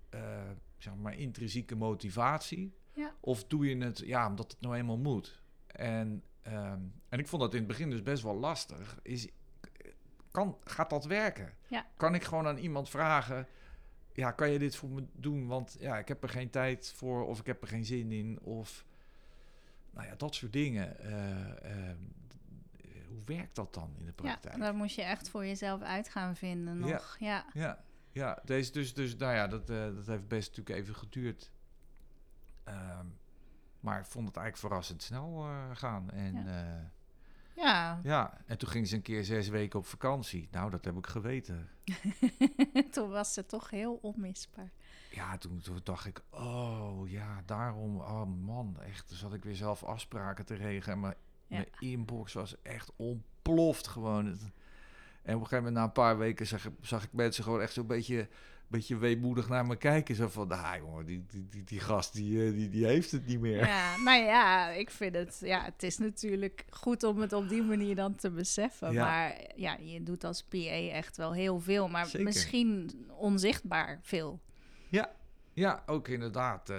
eh, 0.09 0.41
zeg 0.77 0.95
maar, 0.95 1.17
intrinsieke 1.17 1.75
motivatie? 1.75 2.73
Ja. 2.93 3.13
Of 3.19 3.43
doe 3.43 3.65
je 3.69 3.77
het, 3.77 3.99
ja, 4.05 4.27
omdat 4.27 4.51
het 4.51 4.61
nou 4.61 4.75
eenmaal 4.75 4.97
moet? 4.97 5.41
En, 5.67 6.23
ehm, 6.45 6.79
en 7.09 7.19
ik 7.19 7.27
vond 7.27 7.41
dat 7.41 7.51
in 7.53 7.59
het 7.59 7.67
begin 7.67 7.89
dus 7.89 8.01
best 8.03 8.23
wel 8.23 8.35
lastig. 8.35 8.99
Is, 9.01 9.27
kan, 10.31 10.57
gaat 10.63 10.89
dat 10.89 11.05
werken? 11.05 11.53
Ja. 11.67 11.85
Kan 11.97 12.15
ik 12.15 12.23
gewoon 12.23 12.47
aan 12.47 12.57
iemand 12.57 12.89
vragen... 12.89 13.47
Ja, 14.13 14.31
kan 14.31 14.49
je 14.49 14.59
dit 14.59 14.75
voor 14.75 14.89
me 14.89 15.05
doen? 15.13 15.47
Want 15.47 15.75
ja, 15.79 15.97
ik 15.97 16.07
heb 16.07 16.23
er 16.23 16.29
geen 16.29 16.49
tijd 16.49 16.93
voor 16.95 17.25
of 17.27 17.39
ik 17.39 17.45
heb 17.45 17.61
er 17.61 17.67
geen 17.67 17.85
zin 17.85 18.11
in. 18.11 18.39
Of 18.41 18.85
nou 19.91 20.07
ja, 20.07 20.15
dat 20.15 20.35
soort 20.35 20.53
dingen. 20.53 20.99
Eh, 20.99 21.89
ehm, 21.89 21.97
hoe 23.07 23.23
werkt 23.25 23.55
dat 23.55 23.73
dan 23.73 23.89
in 23.97 24.05
de 24.05 24.05
Ja, 24.05 24.11
praktijk? 24.23 24.59
daar 24.59 24.75
moet 24.75 24.93
je 24.93 25.01
echt 25.01 25.29
voor 25.29 25.45
jezelf 25.45 25.81
uit 25.81 26.09
gaan 26.09 26.35
vinden 26.35 26.79
Ja. 26.79 26.85
nog. 26.93 27.15
Ja, 27.19 27.45
Ja, 27.53 27.83
ja 28.11 28.41
deze, 28.45 28.71
dus, 28.71 28.93
dus 28.93 29.15
nou 29.15 29.33
ja, 29.33 29.47
dat, 29.47 29.69
eh, 29.69 29.95
dat 29.95 30.07
heeft 30.07 30.27
best 30.27 30.49
natuurlijk 30.49 30.79
even 30.79 30.95
geduurd. 30.95 31.51
Ehm, 32.63 33.05
maar 33.85 33.99
ik 33.99 34.05
vond 34.05 34.27
het 34.27 34.37
eigenlijk 34.37 34.67
verrassend 34.67 35.03
snel 35.03 35.43
eh, 35.43 35.69
gaan. 35.73 36.09
En 36.11 36.33
Ja. 36.33 36.43
ja. 36.43 36.91
ja. 37.55 37.99
ja, 38.03 38.37
en 38.45 38.57
toen 38.57 38.69
ging 38.69 38.87
ze 38.87 38.95
een 38.95 39.01
keer 39.01 39.23
zes 39.23 39.47
weken 39.47 39.79
op 39.79 39.85
vakantie. 39.85 40.47
Nou, 40.51 40.69
dat 40.69 40.85
heb 40.85 40.97
ik 40.97 41.07
geweten. 41.07 41.69
toen 42.91 43.09
was 43.09 43.33
ze 43.33 43.45
toch 43.45 43.69
heel 43.69 43.99
onmisbaar. 44.01 44.71
Ja, 45.11 45.37
toen, 45.37 45.59
toen 45.59 45.79
dacht 45.83 46.05
ik, 46.05 46.21
oh 46.29 47.09
ja, 47.09 47.41
daarom, 47.45 47.95
oh 47.99 48.25
man, 48.45 48.77
echt, 48.81 49.07
toen 49.07 49.17
zat 49.17 49.33
ik 49.33 49.43
weer 49.43 49.55
zelf 49.55 49.83
afspraken 49.83 50.45
te 50.45 50.53
regelen. 50.53 50.95
En 50.95 51.01
mijn, 51.01 51.15
Ja. 51.47 51.55
mijn 51.57 51.69
inbox 51.79 52.33
was 52.33 52.61
echt 52.61 52.91
ontploft 52.95 53.87
gewoon. 53.87 54.25
En 54.25 55.35
op 55.35 55.41
een 55.41 55.47
gegeven 55.47 55.57
moment, 55.57 55.75
na 55.75 55.83
een 55.83 55.91
paar 55.91 56.17
weken, 56.17 56.47
zag, 56.47 56.67
zag 56.81 57.03
ik 57.03 57.13
mensen 57.13 57.43
gewoon 57.43 57.61
echt 57.61 57.73
zo'n 57.73 57.87
beetje, 57.87 58.29
beetje 58.67 58.97
weemoedig 58.97 59.49
naar 59.49 59.65
me 59.65 59.75
kijken. 59.75 60.15
Zo 60.15 60.27
van, 60.27 60.51
ah 60.51 60.75
jongen, 60.77 61.05
die, 61.05 61.25
die, 61.27 61.47
die, 61.49 61.63
die 61.63 61.79
gast, 61.79 62.13
die, 62.13 62.45
eh, 62.45 62.51
die, 62.53 62.69
die 62.69 62.85
heeft 62.85 63.11
het 63.11 63.25
niet 63.25 63.39
meer. 63.39 63.65
Ja, 63.65 63.97
nou 63.97 64.23
ja, 64.23 64.69
ik 64.69 64.89
vind 64.89 65.15
het... 65.15 65.39
Ja, 65.43 65.63
het 65.63 65.83
is 65.83 65.97
natuurlijk 65.97 66.65
goed 66.69 67.03
om 67.03 67.17
het 67.21 67.33
op 67.33 67.49
die 67.49 67.63
manier 67.63 67.95
dan 67.95 68.15
te 68.15 68.31
beseffen. 68.31 68.91
Ja. 68.91 69.05
Maar 69.05 69.41
ja, 69.55 69.77
je 69.81 70.03
doet 70.03 70.23
als 70.23 70.43
PA 70.43 70.89
echt 70.91 71.17
wel 71.17 71.33
heel 71.33 71.59
veel. 71.59 71.87
Maar 71.87 72.05
Zeker. 72.05 72.23
misschien 72.25 73.05
onzichtbaar 73.17 73.99
veel. 74.01 74.39
Ja, 75.55 75.83
ook 75.85 76.07
inderdaad. 76.07 76.69
eh, 76.69 76.77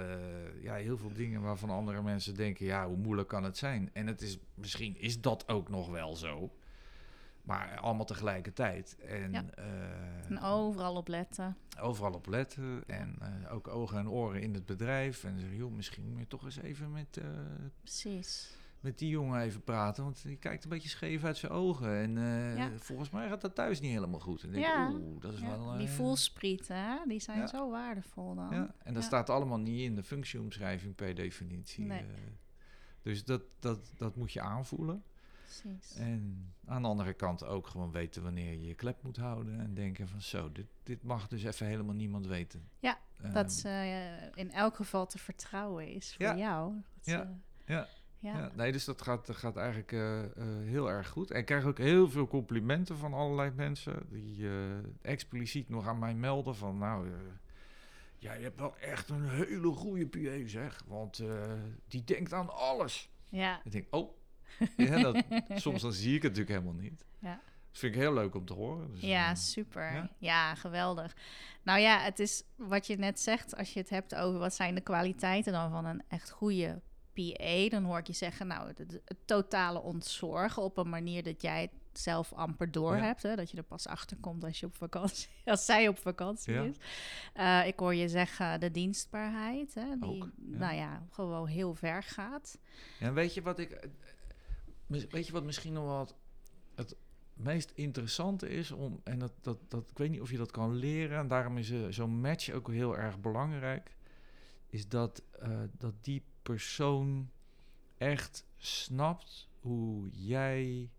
ja, 0.61 0.75
heel 0.75 0.97
veel 0.97 1.13
dingen 1.13 1.41
waarvan 1.41 1.69
andere 1.69 2.01
mensen 2.01 2.35
denken, 2.35 2.65
ja, 2.65 2.87
hoe 2.87 2.97
moeilijk 2.97 3.27
kan 3.27 3.43
het 3.43 3.57
zijn? 3.57 3.89
En 3.93 4.07
het 4.07 4.21
is, 4.21 4.37
misschien 4.53 4.97
is 4.99 5.21
dat 5.21 5.47
ook 5.47 5.69
nog 5.69 5.89
wel 5.89 6.15
zo. 6.15 6.51
Maar 7.47 7.77
allemaal 7.79 8.05
tegelijkertijd. 8.05 8.97
En 8.99 9.31
Ja. 9.31 9.43
eh, 9.55 10.29
En 10.29 10.41
overal 10.41 10.95
op 10.95 11.07
letten. 11.07 11.57
overal 11.79 12.13
op 12.13 12.27
letten. 12.27 12.83
En 12.87 13.15
eh, 13.19 13.53
ook 13.53 13.67
ogen 13.67 13.97
en 13.97 14.09
oren 14.09 14.41
in 14.41 14.53
het 14.53 14.65
bedrijf. 14.65 15.23
En 15.23 15.39
zeggen, 15.39 15.57
joh, 15.57 15.71
misschien 15.71 16.09
moet 16.09 16.19
je 16.19 16.27
toch 16.27 16.43
eens 16.43 16.57
even 16.57 16.91
met, 16.91 17.17
eh, 17.17 17.25
Precies. 17.81 18.55
met 18.79 18.97
die 18.99 19.09
jongen 19.09 19.41
even 19.41 19.63
praten. 19.63 20.03
Want 20.03 20.23
die 20.23 20.37
kijkt 20.37 20.63
een 20.63 20.69
beetje 20.69 20.89
scheef 20.89 21.23
uit 21.23 21.37
zijn 21.37 21.51
ogen. 21.51 21.89
En 21.97 22.11
Ja. 22.57 22.69
volgens 22.77 23.09
mij 23.09 23.27
gaat 23.27 23.41
dat 23.41 23.55
thuis 23.55 23.79
niet 23.79 23.91
helemaal 23.91 24.19
goed. 24.19 24.43
En 24.43 24.51
denk, 24.51 24.65
Ja. 24.65 24.89
oeh, 24.91 25.21
dat 25.21 25.33
is 25.33 25.39
Ja, 25.39 25.47
wel... 25.47 25.77
die 25.77 25.87
voelsprieten, 25.89 26.75
hè, 26.75 26.97
die 27.07 27.19
zijn 27.19 27.47
zo 27.47 27.69
waardevol 27.69 28.35
dan. 28.35 28.49
Ja, 28.51 28.75
en 28.83 28.93
dat 28.93 29.03
staat 29.03 29.29
allemaal 29.29 29.59
niet 29.59 29.81
in 29.81 29.95
de 29.95 30.03
functieomschrijving 30.03 30.95
per 30.95 31.15
definitie. 31.15 31.85
Nee. 31.85 32.05
dus 33.01 33.23
dat, 33.25 33.41
dat, 33.59 33.91
dat 33.97 34.15
moet 34.15 34.31
je 34.31 34.41
aanvoelen. 34.41 35.03
Precies. 35.47 35.95
En 35.95 36.53
aan 36.65 36.81
de 36.81 36.87
andere 36.87 37.13
kant 37.13 37.43
ook 37.45 37.67
gewoon 37.67 37.91
weten 37.91 38.23
wanneer 38.23 38.51
je 38.51 38.65
je 38.65 38.73
klep 38.75 39.03
moet 39.03 39.17
houden. 39.17 39.59
En 39.59 39.73
denken 39.73 40.07
van 40.07 40.21
zo, 40.21 40.51
dit, 40.51 40.65
dit 40.83 41.03
mag 41.03 41.27
dus 41.27 41.43
even 41.43 41.65
helemaal 41.67 41.95
niemand 41.95 42.27
weten. 42.27 42.69
Ja, 42.79 42.97
Ehm, 43.21 43.33
dat 43.33 43.51
ze 43.53 43.69
eh, 43.69 44.27
in 44.43 44.51
elk 44.51 44.75
geval 44.75 45.07
te 45.07 45.17
vertrouwen 45.17 45.87
is 45.87 46.15
voor 46.15 46.25
Ja. 46.25 46.35
jou. 46.37 46.73
Dat 46.73 47.05
Ja. 47.05 47.19
ze- 47.65 47.73
Ja. 47.73 47.87
ja. 48.19 48.37
Ja, 48.39 48.51
nee, 48.55 48.71
dus 48.71 48.85
dat 48.85 49.01
gaat, 49.01 49.29
gaat 49.31 49.55
eigenlijk 49.57 49.91
eh, 49.91 50.23
eh, 50.23 50.29
heel 50.63 50.89
erg 50.89 51.07
goed. 51.09 51.31
En 51.31 51.39
ik 51.39 51.45
krijg 51.45 51.65
ook 51.65 51.77
heel 51.77 52.09
veel 52.09 52.27
complimenten 52.27 52.97
van 52.97 53.13
allerlei 53.13 53.51
mensen 53.51 54.05
die 54.09 54.47
expliciet 55.01 55.69
nog 55.69 55.87
aan 55.87 55.99
mij 55.99 56.13
melden 56.15 56.55
van 56.55 56.77
nou, 56.77 57.09
ja, 58.19 58.33
je 58.33 58.43
hebt 58.43 58.59
wel 58.59 58.77
echt 58.77 59.09
een 59.09 59.29
hele 59.29 59.71
goede 59.71 60.07
PA 60.07 60.47
zeg, 60.47 60.83
want 60.87 61.23
die 61.87 62.03
denkt 62.03 62.33
aan 62.33 62.49
alles. 62.49 63.09
ja. 63.29 63.61
Ik 63.63 63.71
denk, 63.71 63.85
oh, 63.95 64.11
ja, 64.77 64.99
dat, 65.01 65.23
soms 65.61 65.81
dan 65.81 65.93
zie 65.93 66.15
ik 66.15 66.21
het 66.23 66.31
natuurlijk 66.35 66.59
helemaal 66.61 66.81
niet. 66.81 67.05
Ja. 67.19 67.41
Dat 67.71 67.77
vind 67.85 67.95
ik 67.95 68.01
heel 68.01 68.13
leuk 68.13 68.35
om 68.35 68.45
te 68.45 68.53
horen. 68.53 68.91
Dus, 68.91 69.01
Ja, 69.01 69.29
eh, 69.29 69.35
super. 69.35 69.93
ja? 69.93 70.09
Ja? 70.17 70.55
geweldig. 70.55 71.15
Nou 71.63 71.79
ja, 71.79 71.99
het 71.99 72.19
is 72.19 72.43
wat 72.55 72.87
je 72.87 72.97
net 72.97 73.19
zegt, 73.19 73.55
als 73.55 73.73
je 73.73 73.79
het 73.79 73.89
hebt 73.89 74.15
over 74.15 74.39
wat 74.39 74.53
zijn 74.53 74.75
de 74.75 74.81
kwaliteiten 74.81 75.53
dan 75.53 75.71
van 75.71 75.85
een 75.85 76.03
echt 76.07 76.29
goede 76.29 76.81
PA, 77.13 77.69
dan 77.69 77.83
hoor 77.83 77.97
ik 77.97 78.07
je 78.07 78.13
zeggen, 78.13 78.47
nou, 78.47 78.67
het, 78.75 79.01
totale 79.25 79.81
ontzorgen 79.81 80.63
op 80.63 80.77
een 80.77 80.89
manier 80.89 81.23
dat 81.23 81.41
jij 81.41 81.61
het 81.61 81.99
zelf 82.01 82.33
amper 82.33 82.71
door 82.71 82.95
Ja. 82.95 83.03
hebt, 83.03 83.23
hè, 83.23 83.35
dat 83.35 83.51
je 83.51 83.57
er 83.57 83.63
pas 83.63 83.87
achter 83.87 84.17
komt 84.17 84.43
als 84.43 84.59
je 84.59 84.65
op 84.65 84.75
vakantie, 84.75 85.27
als 85.45 85.65
zij 85.65 85.87
op 85.87 85.97
vakantie 85.99 86.53
Ja. 86.53 86.61
is. 86.63 86.75
Eh, 87.33 87.67
ik 87.67 87.79
hoor 87.79 87.95
je 87.95 88.09
zeggen 88.09 88.59
de 88.59 88.71
dienstbaarheid, 88.71 89.73
hè, 89.73 89.97
die, 89.99 90.09
Ook, 90.09 90.29
nou 90.35 90.75
ja, 90.75 91.03
gewoon 91.09 91.47
heel 91.47 91.73
ver 91.73 92.03
gaat. 92.03 92.59
Ja, 92.99 93.13
weet 93.13 93.33
je 93.33 93.41
wat 93.41 93.59
ik. 93.59 93.87
Weet 94.87 95.25
je 95.25 95.31
wat 95.31 95.43
misschien 95.43 95.73
nog 95.73 95.83
wel 95.83 96.07
het, 96.75 96.95
meest 97.33 97.71
interessante 97.75 98.49
is 98.49 98.71
om. 98.71 99.01
En 99.03 99.19
dat, 99.19 99.33
dat, 99.41 99.57
dat, 99.67 99.89
ik 99.89 99.97
weet 99.97 100.09
niet 100.09 100.21
of 100.21 100.31
je 100.31 100.37
dat 100.37 100.51
kan 100.51 100.75
leren. 100.75 101.17
En 101.17 101.27
daarom 101.27 101.57
is 101.57 101.69
eh, 101.71 101.85
zo'n 101.89 102.19
match 102.19 102.49
ook 102.51 102.71
heel 102.71 102.97
erg 102.97 103.19
belangrijk. 103.19 103.95
Is 104.67 104.87
dat, 104.87 105.23
eh, 105.31 105.59
dat 105.77 105.93
die 106.01 106.23
persoon 106.41 107.29
echt 107.97 108.45
snapt 108.57 109.49
hoe 109.59 110.09
jij 110.11 110.89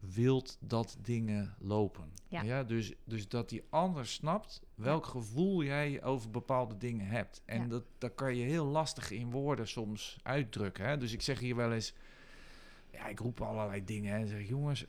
wilt 0.00 0.58
dat 0.60 0.98
dingen 1.02 1.54
lopen. 1.58 2.12
Ja. 2.28 2.64
dus, 2.64 2.92
dus 3.04 3.28
dat 3.28 3.48
die 3.48 3.62
ander 3.70 4.06
snapt 4.06 4.62
welk 4.74 5.06
gevoel 5.06 5.62
jij 5.62 6.02
over 6.02 6.30
bepaalde 6.30 6.76
dingen 6.76 7.06
hebt. 7.06 7.42
En 7.44 7.60
Ja. 7.60 7.66
dat, 7.66 7.84
dat 7.98 8.14
kan 8.14 8.36
je 8.36 8.44
heel 8.44 8.64
lastig 8.64 9.10
in 9.10 9.30
woorden 9.30 9.68
soms 9.68 10.16
uitdrukken. 10.22 10.84
Hè? 10.84 10.96
Dus 10.96 11.12
ik 11.12 11.22
zeg 11.22 11.38
hier 11.38 11.56
wel 11.56 11.72
eens, 11.72 11.94
ja, 12.92 13.06
ik 13.06 13.18
roep 13.18 13.40
allerlei 13.40 13.84
dingen. 13.84 14.14
En 14.14 14.28
zeg, 14.28 14.48
jongens, 14.48 14.86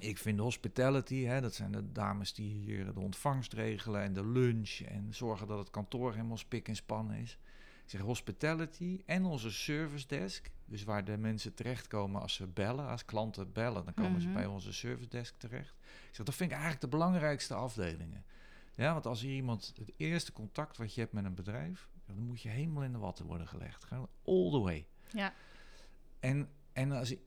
ik 0.00 0.18
vind 0.18 0.38
hospitality, 0.38 1.22
hè, 1.24 1.40
dat 1.40 1.54
zijn 1.54 1.72
de 1.72 1.92
dames 1.92 2.34
die 2.34 2.52
hier 2.52 2.92
de 2.94 3.00
ontvangst 3.00 3.52
regelen 3.52 4.02
en 4.02 4.12
de 4.12 4.26
lunch 4.26 4.70
en 4.80 5.14
zorgen 5.14 5.46
dat 5.46 5.58
het 5.58 5.70
kantoor 5.70 6.12
helemaal 6.12 6.36
spik 6.36 6.68
en 6.68 6.76
span 6.76 7.12
is. 7.12 7.38
Ik 7.84 7.90
zeg 7.94 8.00
hospitality 8.00 9.02
en 9.06 9.24
onze 9.24 9.50
service 9.50 10.06
desk, 10.06 10.50
dus 10.64 10.84
waar 10.84 11.04
de 11.04 11.16
mensen 11.16 11.54
terechtkomen 11.54 12.20
als 12.20 12.34
ze 12.34 12.46
bellen, 12.46 12.88
als 12.88 13.04
klanten 13.04 13.52
bellen, 13.52 13.84
dan 13.84 13.94
komen 13.94 14.20
ze 14.20 14.26
Mhm. 14.26 14.36
bij 14.36 14.46
onze 14.46 14.72
service 14.72 15.08
desk 15.08 15.34
terecht. 15.38 15.74
Ik 16.08 16.14
zeg, 16.14 16.26
dat 16.26 16.34
vind 16.34 16.48
ik 16.50 16.56
eigenlijk 16.56 16.80
de 16.90 16.96
belangrijkste 16.96 17.54
afdelingen. 17.54 18.24
Ja, 18.74 18.92
want 18.92 19.06
als 19.06 19.20
hier 19.20 19.34
iemand 19.34 19.72
het 19.78 19.92
eerste 19.96 20.32
contact 20.32 20.76
wat 20.76 20.94
je 20.94 21.00
hebt 21.00 21.12
met 21.12 21.24
een 21.24 21.34
bedrijf, 21.34 21.88
dan 22.06 22.18
moet 22.18 22.40
je 22.42 22.48
helemaal 22.48 22.82
in 22.82 22.92
de 22.92 22.98
watten 22.98 23.26
worden 23.26 23.48
gelegd. 23.48 23.86
All 24.24 24.50
the 24.50 24.58
way. 24.60 24.86
Ja, 25.12 25.32
En, 26.20 26.48
en 26.72 26.92
als, 26.92 27.08
je, 27.08 27.18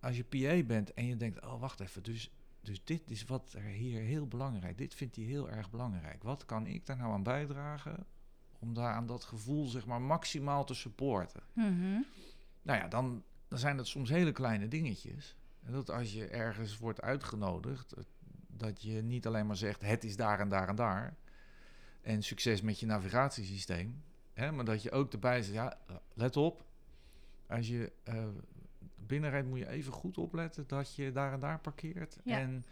als 0.00 0.16
je 0.16 0.24
PA 0.24 0.62
bent 0.66 0.94
en 0.94 1.06
je 1.06 1.16
denkt, 1.16 1.44
oh 1.44 1.60
wacht 1.60 1.80
even, 1.80 2.02
dus, 2.02 2.30
dus 2.60 2.84
dit 2.84 3.10
is 3.10 3.24
wat 3.24 3.52
er 3.52 3.62
hier 3.62 4.00
heel 4.00 4.26
belangrijk, 4.26 4.78
dit 4.78 4.94
vindt 4.94 5.16
hij 5.16 5.24
heel 5.24 5.50
erg 5.50 5.70
belangrijk. 5.70 6.22
Wat 6.22 6.44
kan 6.44 6.66
ik 6.66 6.86
daar 6.86 6.96
nou 6.96 7.12
aan 7.12 7.22
bijdragen 7.22 8.06
om 8.58 8.74
daar 8.74 8.94
aan 8.94 9.06
dat 9.06 9.24
gevoel 9.24 9.66
zeg 9.66 9.86
maar 9.86 10.02
maximaal 10.02 10.64
te 10.64 10.74
supporten? 10.74 11.42
Mhm. 11.52 12.02
Nou 12.62 12.78
ja, 12.78 12.88
dan, 12.88 13.22
dan 13.48 13.58
zijn 13.58 13.78
het 13.78 13.86
soms 13.86 14.08
hele 14.08 14.32
kleine 14.32 14.68
dingetjes. 14.68 15.36
En 15.62 15.72
dat 15.72 15.90
als 15.90 16.12
je 16.12 16.26
ergens 16.26 16.78
wordt 16.78 17.00
uitgenodigd, 17.00 17.94
dat 18.46 18.82
je 18.82 19.02
niet 19.02 19.26
alleen 19.26 19.46
maar 19.46 19.56
zegt 19.56 19.82
het 19.82 20.04
is 20.04 20.16
daar 20.16 20.40
en 20.40 20.48
daar 20.48 20.68
en 20.68 20.76
daar. 20.76 21.16
En 22.00 22.22
succes 22.22 22.60
met 22.60 22.80
je 22.80 22.86
navigatiesysteem. 22.86 24.02
Hè, 24.32 24.52
maar 24.52 24.64
dat 24.64 24.82
je 24.82 24.90
ook 24.90 25.12
erbij 25.12 25.42
zegt, 25.42 25.54
ja, 25.54 25.78
let 26.14 26.36
op. 26.36 26.64
Als 27.46 27.68
je 27.68 27.92
eh 28.04 28.28
binnenrijdt 29.10 29.48
moet 29.48 29.58
je 29.58 29.68
even 29.68 29.92
goed 29.92 30.18
opletten 30.18 30.64
dat 30.66 30.94
je 30.94 31.12
daar 31.12 31.32
en 31.32 31.40
daar 31.40 31.58
parkeert. 31.60 32.16
Ja. 32.24 32.38
En 32.38 32.64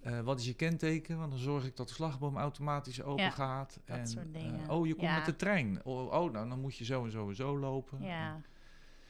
eh, 0.00 0.20
wat 0.20 0.38
is 0.40 0.46
je 0.46 0.54
kenteken? 0.54 1.18
Want 1.18 1.30
dan 1.30 1.40
zorg 1.40 1.64
ik 1.64 1.76
dat 1.76 1.88
de 1.88 1.94
slagboom 1.94 2.36
automatisch 2.36 3.02
open 3.02 3.32
gaat. 3.32 3.80
dat 3.84 3.96
en, 3.98 4.06
soort 4.06 4.26
eh, 4.32 4.42
dingen. 4.42 4.70
oh, 4.70 4.86
je 4.86 4.94
komt 4.94 5.06
Ja. 5.06 5.16
met 5.16 5.26
de 5.26 5.36
trein. 5.36 5.80
Oh, 5.84 6.12
oh, 6.12 6.32
nou 6.32 6.48
dan 6.48 6.60
moet 6.60 6.76
je 6.76 6.84
zo 6.84 7.04
en 7.04 7.10
zo 7.10 7.28
en 7.28 7.34
zo 7.36 7.58
lopen. 7.58 8.02
ja. 8.02 8.40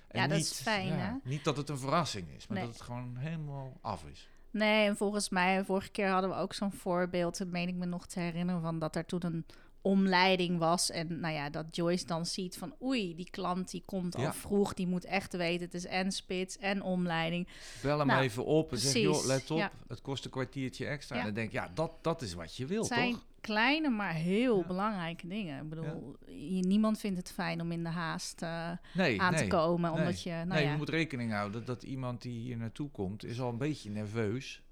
En 0.08 0.20
Ja, 0.20 0.26
dat 0.26 0.38
is 0.38 0.60
fijn, 0.60 0.92
hè? 0.92 1.12
Niet 1.24 1.44
dat 1.44 1.56
het 1.56 1.68
een 1.68 1.78
verrassing 1.78 2.28
is, 2.28 2.46
maar 2.46 2.56
Nee. 2.58 2.66
dat 2.66 2.74
het 2.76 2.84
gewoon 2.84 3.16
helemaal 3.16 3.78
af 3.80 4.04
is. 4.04 4.28
Nee, 4.50 4.86
en 4.88 4.96
volgens 4.96 5.28
mij, 5.28 5.64
vorige 5.64 5.90
keer 5.90 6.08
hadden 6.08 6.30
we 6.30 6.36
ook 6.36 6.52
zo'n 6.54 6.72
voorbeeld, 6.72 7.38
dat 7.38 7.48
meen 7.48 7.68
ik 7.68 7.74
me 7.74 7.86
nog 7.86 8.06
te 8.06 8.20
herinneren, 8.20 8.60
van 8.62 8.78
dat 8.78 8.96
er 8.96 9.04
toen 9.04 9.24
een 9.24 9.46
omleiding 9.82 10.58
was. 10.58 10.90
En 10.90 11.20
nou 11.20 11.34
ja, 11.34 11.50
dat 11.50 11.76
Joyce 11.76 12.06
dan 12.06 12.26
ziet 12.26 12.56
van 12.56 12.74
oei, 12.82 13.14
die 13.14 13.30
klant 13.30 13.70
die 13.70 13.82
komt 13.86 14.14
al 14.16 14.22
Ja. 14.22 14.32
vroeg, 14.32 14.74
die 14.74 14.86
moet 14.86 15.04
echt 15.04 15.36
weten, 15.36 15.64
het 15.64 15.74
is 15.74 15.86
en 15.86 16.12
spits 16.12 16.58
en 16.58 16.82
omleiding. 16.82 17.48
Bel 17.82 17.98
hem 17.98 18.06
Nou, 18.06 18.22
even 18.22 18.44
op 18.44 18.72
en 18.72 18.78
zeg, 18.78 19.02
joh, 19.02 19.24
let 19.26 19.50
op, 19.50 19.58
ja. 19.58 19.70
het 19.88 20.00
kost 20.00 20.24
een 20.24 20.30
kwartiertje 20.30 20.86
extra. 20.86 21.14
Ja. 21.14 21.20
En 21.20 21.26
dan 21.26 21.36
denk 21.36 21.52
ja, 21.52 21.70
dat, 21.74 21.92
dat 22.02 22.22
is 22.22 22.34
wat 22.34 22.56
je 22.56 22.66
wil, 22.66 22.78
Het 22.82 22.92
zijn 22.92 23.12
toch? 23.12 23.26
kleine, 23.40 23.88
maar 23.88 24.12
heel 24.14 24.64
belangrijke 24.66 25.28
dingen. 25.28 25.62
Ik 25.62 25.68
bedoel, 25.68 26.16
je- 26.26 26.66
niemand 26.66 26.98
vindt 26.98 27.18
het 27.18 27.32
fijn 27.32 27.60
om 27.60 27.72
in 27.72 27.82
de 27.82 27.88
haast 27.88 28.42
eh, 28.42 28.70
Nee, 28.94 29.20
aan 29.20 29.32
nee. 29.32 29.42
te 29.42 29.48
komen, 29.48 29.90
nee. 29.92 30.00
omdat 30.00 30.22
je, 30.22 30.30
nou 30.30 30.48
nee, 30.48 30.66
je 30.68 30.76
moet 30.76 30.88
rekening 30.88 31.32
houden 31.32 31.64
dat 31.64 31.82
iemand 31.82 32.22
die 32.22 32.40
hier 32.40 32.56
naartoe 32.56 32.90
komt, 32.90 33.24
is 33.24 33.40
al 33.40 33.48
een 33.48 33.58
beetje 33.58 33.90
nerveus. 33.90 34.62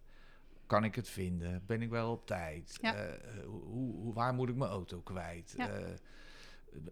Kan 0.66 0.85
ik 0.85 0.94
het 0.94 1.09
vinden? 1.09 1.62
Ben 1.66 1.83
ik 1.83 1.90
wel 1.90 2.11
op 2.11 2.26
tijd? 2.26 2.79
Ja. 2.81 2.94
Eh, 2.94 3.12
hoe, 3.46 3.94
hoe, 3.94 4.14
waar 4.14 4.35
moet 4.35 4.48
ik 4.48 4.57
mijn 4.57 4.70
auto 4.70 5.00
kwijt? 5.00 5.55
Ja. 5.57 5.68
Eh, 5.68 5.83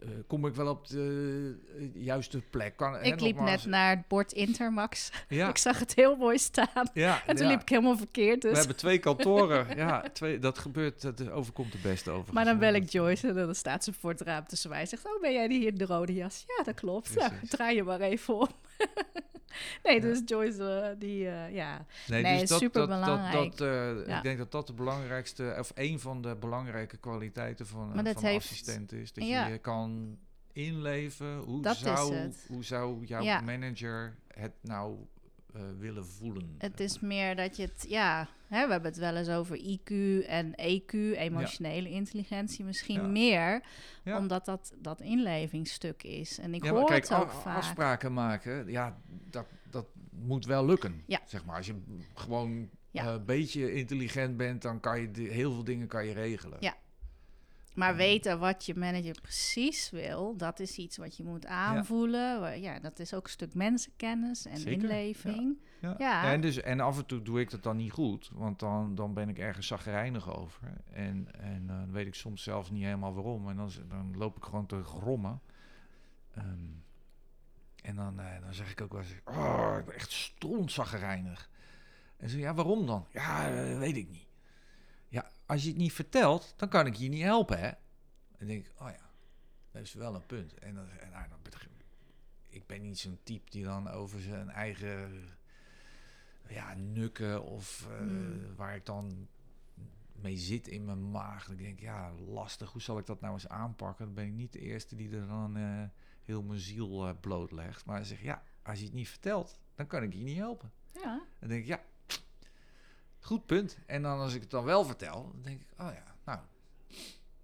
eh, 0.00 0.08
kom 0.26 0.46
ik 0.46 0.54
wel 0.54 0.68
op 0.68 0.86
de 0.88 1.90
juiste 1.94 2.40
plek? 2.50 2.76
Kan, 2.76 2.92
hè, 2.92 3.00
ik 3.02 3.20
liep 3.20 3.36
nogmaals- 3.36 3.62
net 3.62 3.70
naar 3.70 3.96
het 3.96 4.08
bord 4.08 4.32
Intermax. 4.32 5.10
Ja, 5.28 5.48
Ik 5.48 5.56
zag 5.58 5.78
het 5.78 5.94
heel 5.94 6.16
mooi 6.16 6.38
staan. 6.38 6.90
ja, 6.94 7.22
En 7.26 7.36
toen 7.36 7.44
ja. 7.46 7.50
liep 7.52 7.60
ik 7.60 7.68
helemaal 7.68 7.96
verkeerd. 7.96 8.42
Dus. 8.42 8.50
We 8.50 8.58
hebben 8.58 8.76
twee 8.76 8.98
kantoren. 8.98 9.76
ja, 9.76 10.04
twee, 10.12 10.38
dat 10.38 10.58
gebeurt, 10.58 11.02
dat 11.02 11.30
overkomt 11.30 11.72
de 11.72 11.78
beste 11.82 12.10
over. 12.10 12.34
Maar 12.34 12.44
dan 12.44 12.58
bel 12.58 12.74
ik 12.74 12.88
Joyce 12.90 13.28
en 13.28 13.34
dan 13.34 13.54
staat 13.54 13.84
ze 13.84 13.92
voor 13.92 14.10
het 14.10 14.20
raam 14.20 14.46
tussen 14.46 14.70
mij. 14.70 14.86
Zegt, 14.86 15.06
oh, 15.06 15.20
ben 15.20 15.32
jij 15.32 15.48
die 15.48 15.58
hier 15.58 15.68
in 15.72 15.78
de 15.78 15.86
rode 15.86 16.14
jas? 16.14 16.44
Ja, 16.56 16.64
dat 16.64 16.74
klopt. 16.74 17.14
Nou, 17.14 17.32
draai 17.48 17.76
je 17.76 17.82
maar 17.82 18.00
even 18.00 18.34
om. 18.34 18.48
nee, 19.84 20.00
dus 20.00 20.22
Joyce, 20.24 20.94
die, 20.98 21.28
eh, 21.28 21.54
ja. 21.54 21.86
Nee, 22.06 22.22
Nee, 22.22 22.40
dus 22.40 22.48
dat, 22.48 22.58
superbelangrijk. 22.60 23.32
Dat, 23.32 23.58
dat, 23.58 23.68
eh, 23.68 24.06
Ja. 24.06 24.16
Ik 24.16 24.22
denk 24.22 24.38
dat 24.38 24.52
dat 24.52 24.66
de 24.66 24.72
belangrijkste, 24.72 25.56
of 25.58 25.72
een 25.74 26.00
van 26.00 26.22
de 26.22 26.36
belangrijke 26.36 26.96
kwaliteiten 26.96 27.66
van, 27.66 27.88
van 27.94 28.06
een 28.06 28.16
heeft- 28.18 28.44
assistent 28.44 28.92
is. 28.92 29.12
Dat 29.12 29.26
ja. 29.26 29.46
je 29.46 29.58
kan 29.58 30.18
inleven. 30.52 31.36
Hoe, 31.38 31.62
Dat 31.62 31.76
zou, 31.76 32.32
hoe 32.48 32.64
zou 32.64 33.04
jouw 33.04 33.22
Ja. 33.22 33.40
manager 33.40 34.16
het 34.28 34.52
nou 34.60 34.96
eh, 35.54 35.60
willen 35.78 36.06
voelen? 36.06 36.54
Het 36.58 36.80
is 36.80 37.00
meer 37.00 37.36
dat 37.36 37.56
je 37.56 37.62
het, 37.62 37.84
ja, 37.88 38.28
hè, 38.46 38.64
we 38.66 38.72
hebben 38.72 38.90
het 38.90 39.00
wel 39.00 39.16
eens 39.16 39.28
over 39.28 39.56
IQ 39.58 39.90
en 40.26 40.52
EQ, 40.60 40.92
emotionele 41.18 41.90
intelligentie 41.90 42.64
misschien 42.64 43.00
Ja. 43.00 43.06
meer, 43.06 43.62
Ja. 44.04 44.18
omdat 44.18 44.44
dat 44.44 44.72
dat 44.78 45.00
inlevingsstuk 45.00 46.02
is. 46.02 46.38
En 46.38 46.54
ik 46.54 46.64
hoor 46.66 46.84
kijk, 46.86 47.08
het 47.08 47.18
ook 47.18 47.30
vaak. 47.30 47.56
afspraken 47.56 48.12
maken, 48.12 48.70
ja, 48.70 48.98
dat, 49.30 49.46
dat 49.70 49.86
moet 50.10 50.44
wel 50.46 50.64
lukken. 50.66 51.02
Ja. 51.06 51.20
Zeg 51.26 51.44
maar, 51.44 51.56
als 51.56 51.66
je 51.66 51.74
gewoon 52.14 52.68
eh, 52.92 53.04
een 53.06 53.24
beetje 53.24 53.72
intelligent 53.74 54.36
bent, 54.36 54.62
dan 54.62 54.80
kan 54.80 55.00
je 55.00 55.10
de- 55.10 55.22
heel 55.22 55.52
veel 55.52 55.64
dingen 55.64 55.86
kan 55.86 56.06
je 56.06 56.12
regelen. 56.12 56.56
Ja. 56.60 56.74
Maar 57.74 57.96
weten 57.96 58.38
wat 58.38 58.66
je 58.66 58.74
manager 58.74 59.20
precies 59.22 59.90
wil, 59.90 60.36
dat 60.36 60.60
is 60.60 60.76
iets 60.76 60.96
wat 60.96 61.16
je 61.16 61.24
moet 61.24 61.46
aanvoelen. 61.46 62.60
Ja, 62.60 62.78
dat 62.78 62.98
is 62.98 63.14
ook 63.14 63.24
een 63.24 63.30
stuk 63.30 63.54
mensenkennis 63.54 64.46
en 64.46 64.56
Zeker, 64.56 64.82
inleving. 64.82 65.58
Ja. 65.80 65.94
Ja. 65.98 66.32
En, 66.32 66.40
dus, 66.40 66.60
en 66.60 66.80
af 66.80 66.98
en 66.98 67.06
toe 67.06 67.22
doe 67.22 67.40
ik 67.40 67.50
dat 67.50 67.62
dan 67.62 67.76
niet 67.76 67.92
goed, 67.92 68.30
want 68.32 68.58
dan, 68.58 68.94
dan 68.94 69.14
ben 69.14 69.28
ik 69.28 69.38
ergens 69.38 69.66
zagrijnig 69.66 70.36
over. 70.36 70.60
En, 70.92 71.28
en 71.40 71.62
eh, 71.62 71.76
dan 71.76 71.92
weet 71.92 72.06
ik 72.06 72.14
soms 72.14 72.42
zelfs 72.42 72.70
niet 72.70 72.84
helemaal 72.84 73.14
waarom. 73.14 73.48
En 73.48 73.56
dan, 73.56 73.70
dan 73.88 74.16
loop 74.16 74.36
ik 74.36 74.44
gewoon 74.44 74.66
te 74.66 74.82
grommen. 74.82 75.40
Ehm, 76.34 76.70
en 77.82 77.96
dan, 77.96 78.20
eh, 78.20 78.40
dan 78.40 78.54
zeg 78.54 78.70
ik 78.70 78.80
ook 78.80 78.92
wel 78.92 79.00
eens, 79.00 79.14
oh, 79.24 79.76
ik 79.78 79.84
ben 79.84 79.94
echt 79.94 80.12
strontzagrijnig. 80.12 81.50
En 82.16 82.28
ze 82.28 82.38
ja, 82.38 82.54
waarom 82.54 82.86
dan? 82.86 83.06
Ja, 83.10 83.48
eh, 83.48 83.78
weet 83.78 83.96
ik 83.96 84.10
niet. 84.10 84.26
Als 85.46 85.62
je 85.62 85.68
het 85.68 85.76
niet 85.78 85.92
vertelt, 85.92 86.54
dan 86.56 86.68
kan 86.68 86.86
ik 86.86 86.94
je 86.94 87.08
niet 87.08 87.22
helpen, 87.22 87.58
hè? 87.58 87.66
En 87.68 87.76
dan 88.38 88.46
denk 88.48 88.66
ik, 88.66 88.72
oh 88.80 88.90
ja, 88.90 89.10
dat 89.70 89.82
is 89.82 89.92
wel 89.94 90.14
een 90.14 90.26
punt. 90.26 90.54
En 90.58 90.74
dan, 90.74 90.88
en, 90.88 91.10
nou, 91.10 91.28
dan 91.28 91.38
begin- 91.42 91.70
ik 92.48 92.66
ben 92.66 92.82
niet 92.82 92.98
zo'n 92.98 93.18
type 93.22 93.50
die 93.50 93.64
dan 93.64 93.88
over 93.88 94.20
zijn 94.20 94.48
eigen 94.50 95.28
ja, 96.48 96.74
nukken 96.74 97.42
of 97.44 97.86
eh, 97.90 97.96
Hmm. 97.98 98.54
waar 98.56 98.74
ik 98.76 98.86
dan 98.86 99.28
mee 100.12 100.36
zit 100.36 100.68
in 100.68 100.84
mijn 100.84 101.10
maag. 101.10 101.46
Dan 101.46 101.56
denk 101.56 101.72
ik, 101.72 101.80
ja, 101.80 102.12
lastig. 102.12 102.72
Hoe 102.72 102.80
zal 102.82 102.98
ik 102.98 103.06
dat 103.06 103.20
nou 103.20 103.32
eens 103.34 103.48
aanpakken? 103.48 104.04
Dan 104.04 104.14
ben 104.14 104.26
ik 104.26 104.32
niet 104.32 104.52
de 104.52 104.58
eerste 104.60 104.96
die 104.96 105.10
er 105.16 105.26
dan 105.26 105.56
eh, 105.56 105.82
heel 106.24 106.42
mijn 106.42 106.60
ziel 106.60 107.06
eh, 107.08 107.14
blootlegt. 107.20 107.84
Maar 107.84 107.96
dan 107.96 108.04
zeg 108.06 108.18
ik, 108.18 108.24
ja, 108.24 108.42
als 108.62 108.78
je 108.78 108.84
het 108.84 108.94
niet 108.94 109.08
vertelt, 109.08 109.58
dan 109.74 109.86
kan 109.86 110.02
ik 110.02 110.12
je 110.14 110.22
niet 110.22 110.36
helpen. 110.36 110.72
Ja. 110.92 111.22
Dan 111.38 111.48
denk 111.48 111.60
ik, 111.62 111.66
ja, 111.68 111.80
goed 113.24 113.46
punt. 113.46 113.78
En 113.86 114.02
dan 114.02 114.18
als 114.18 114.34
ik 114.34 114.40
het 114.40 114.50
dan 114.50 114.64
wel 114.64 114.84
vertel, 114.84 115.28
dan 115.32 115.42
denk 115.42 115.60
ik, 115.60 115.66
oh 115.78 115.90
ja, 115.92 116.14
nou, 116.24 116.38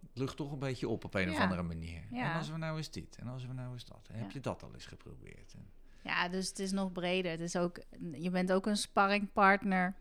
het 0.00 0.18
lucht 0.18 0.36
toch 0.36 0.52
een 0.52 0.58
beetje 0.58 0.88
op 0.88 1.04
op 1.04 1.14
een 1.14 1.30
of 1.30 1.38
andere 1.38 1.62
manier. 1.62 2.02
Ja. 2.10 2.30
En 2.30 2.36
als 2.38 2.50
we 2.50 2.56
nou 2.56 2.76
eens 2.76 2.90
dit, 2.90 3.16
en 3.16 3.26
als 3.26 3.46
we 3.46 3.52
nou 3.52 3.72
eens 3.72 3.84
dat. 3.84 4.08
En 4.12 4.18
heb 4.18 4.30
je 4.30 4.40
dat 4.40 4.62
al 4.62 4.74
eens 4.74 4.86
geprobeerd? 4.86 5.54
En, 5.54 5.70
ja, 6.02 6.28
dus 6.28 6.48
het 6.48 6.58
is 6.58 6.72
nog 6.72 6.92
breder. 6.92 7.30
Het 7.30 7.40
is 7.40 7.56
ook, 7.56 7.80
je 8.12 8.30
bent 8.30 8.52
ook 8.52 8.66
een 8.66 8.76
sparringpartner. 8.76 9.94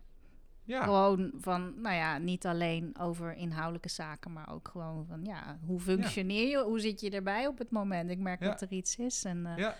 ja, 0.63 0.83
Gewoon 0.83 1.31
van, 1.37 1.81
nou 1.81 1.95
ja, 1.95 2.17
niet 2.17 2.45
alleen 2.45 2.99
over 2.99 3.33
inhoudelijke 3.33 3.89
zaken, 3.89 4.33
maar 4.33 4.53
ook 4.53 4.67
gewoon 4.67 5.05
van, 5.05 5.25
ja, 5.25 5.59
hoe 5.65 5.79
functioneer 5.79 6.47
je? 6.49 6.63
Hoe 6.63 6.79
zit 6.79 7.01
je 7.01 7.09
erbij 7.09 7.47
op 7.47 7.57
het 7.57 7.71
moment? 7.71 8.09
Ik 8.09 8.19
merk 8.19 8.41
dat 8.41 8.61
er 8.61 8.71
iets 8.71 8.95
is. 8.95 9.23
En 9.23 9.45
eh, 9.45 9.57
ja, 9.57 9.75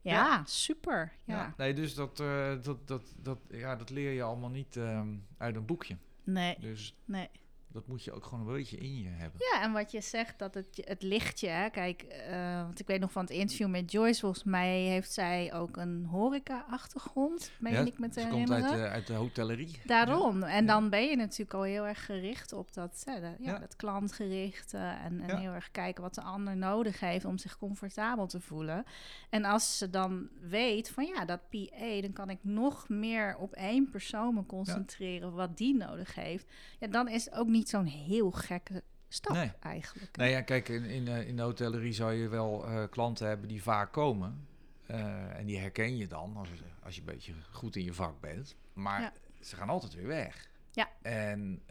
ja. 0.00 0.42
super. 0.44 1.12
Ja. 1.24 1.54
Nee, 1.56 1.74
dus 1.74 1.94
dat, 1.94 2.20
eh, 2.20 2.62
dat, 2.62 2.88
dat, 2.88 3.14
dat, 3.16 3.38
ja, 3.50 3.76
dat 3.76 3.90
leer 3.90 4.12
je 4.12 4.22
allemaal 4.22 4.50
niet 4.50 4.76
ehm, 4.76 5.08
uit 5.38 5.56
een 5.56 5.66
boekje. 5.66 5.96
Nee, 6.24 6.56
Dus 6.60 6.96
nee. 7.04 7.28
Dat 7.72 7.86
moet 7.86 8.04
je 8.04 8.12
ook 8.12 8.24
gewoon 8.24 8.46
een 8.48 8.54
beetje 8.54 8.76
in 8.76 8.98
je 9.02 9.08
hebben. 9.08 9.40
Ja, 9.52 9.62
en 9.62 9.72
wat 9.72 9.90
je 9.90 10.00
zegt, 10.00 10.38
dat 10.38 10.54
het, 10.54 10.82
het 10.84 11.02
lichtje, 11.02 11.48
hè? 11.48 11.70
kijk, 11.70 12.02
eh, 12.02 12.62
want 12.62 12.80
ik 12.80 12.86
weet 12.86 13.00
nog 13.00 13.12
van 13.12 13.22
het 13.22 13.30
interview 13.32 13.68
met 13.68 13.92
Joyce, 13.92 14.20
volgens 14.20 14.44
mij 14.44 14.78
heeft 14.80 15.12
zij 15.12 15.54
ook 15.54 15.76
een 15.76 16.04
horeca-achtergrond, 16.04 17.50
meen 17.58 17.72
Ja, 17.72 17.80
ik 17.80 17.98
me 17.98 18.08
te 18.08 18.20
ze 18.20 18.28
komt 18.28 18.50
uit, 18.50 18.68
de- 18.68 18.88
uit 18.88 19.06
de 19.06 19.12
hotellerie. 19.14 19.80
Daarom. 19.84 20.42
En 20.42 20.66
dan 20.66 20.90
ben 20.90 21.02
je 21.08 21.16
natuurlijk 21.16 21.54
al 21.54 21.62
heel 21.62 21.86
erg 21.86 22.04
gericht 22.04 22.52
op 22.52 22.72
dat, 22.74 23.02
hè, 23.04 23.34
ja, 23.38 23.58
dat 23.58 23.76
klantgerichte 23.76 24.78
en, 24.78 25.20
en 25.20 25.38
heel 25.38 25.52
erg 25.52 25.70
kijken 25.70 26.02
wat 26.02 26.14
de 26.14 26.22
ander 26.22 26.56
nodig 26.56 27.00
heeft 27.00 27.24
om 27.24 27.38
zich 27.38 27.58
comfortabel 27.58 28.26
te 28.26 28.40
voelen. 28.40 28.84
En 29.30 29.44
als 29.44 29.78
ze 29.78 29.90
dan 29.90 30.28
weet 30.40 30.90
van 30.90 31.04
ja, 31.04 31.24
dat 31.24 31.40
PA, 31.48 32.00
dan 32.00 32.12
kan 32.12 32.30
ik 32.30 32.38
nog 32.42 32.88
meer 32.88 33.36
op 33.36 33.52
één 33.52 33.90
persoon 33.90 34.34
me 34.34 34.46
concentreren 34.46 35.32
wat 35.34 35.56
die 35.56 35.74
nodig 35.76 36.14
heeft. 36.14 36.46
Ja, 36.78 36.86
dan 36.86 37.08
is 37.08 37.24
het 37.24 37.34
ook 37.34 37.46
niet 37.48 37.59
zo'n 37.68 37.86
heel 37.86 38.30
gekke 38.30 38.82
stap 39.08 39.32
Nee. 39.36 39.52
eigenlijk. 39.60 40.16
Nee, 40.16 40.30
ja, 40.30 40.40
kijk, 40.40 40.68
in, 40.68 40.84
in, 40.84 41.08
eh, 41.08 41.28
in 41.28 41.36
de 41.36 41.42
hotellerie 41.42 41.92
zou 41.92 42.12
je 42.12 42.28
wel 42.28 42.66
eh, 42.66 42.82
klanten 42.90 43.28
hebben 43.28 43.48
die 43.48 43.62
vaak 43.62 43.92
komen. 43.92 44.46
Eh, 44.86 45.38
en 45.38 45.46
die 45.46 45.58
herken 45.58 45.96
je 45.96 46.06
dan 46.06 46.36
als, 46.36 46.48
als 46.82 46.94
je 46.94 47.00
een 47.00 47.06
beetje 47.06 47.32
goed 47.50 47.76
in 47.76 47.84
je 47.84 47.94
vak 47.94 48.20
bent. 48.20 48.56
Maar 48.72 49.00
Ja. 49.00 49.12
ze 49.40 49.56
gaan 49.56 49.68
altijd 49.68 49.94
weer 49.94 50.06
weg. 50.06 50.48
Ja. 50.72 50.88
En 51.02 51.62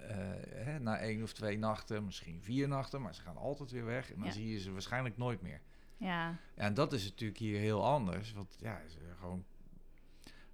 hè, 0.54 0.80
na 0.80 0.98
één 0.98 1.24
of 1.24 1.34
twee 1.34 1.58
nachten, 1.58 2.06
misschien 2.06 2.42
vier 2.42 2.68
nachten, 2.68 3.02
maar 3.02 3.16
ze 3.16 3.22
gaan 3.22 3.38
altijd 3.38 3.72
weer 3.72 3.86
weg. 3.86 4.10
En 4.12 4.16
dan 4.18 4.26
Ja. 4.28 4.32
zie 4.34 4.52
je 4.52 4.60
ze 4.60 4.72
waarschijnlijk 4.72 5.18
nooit 5.18 5.42
meer. 5.42 5.62
Ja, 5.98 6.36
en 6.56 6.74
dat 6.74 6.94
is 6.94 7.04
natuurlijk 7.04 7.40
hier 7.40 7.60
heel 7.60 7.86
anders. 7.86 8.34
Want 8.34 8.56
ja, 8.60 8.82
ze 8.88 8.98
gewoon. 9.20 9.46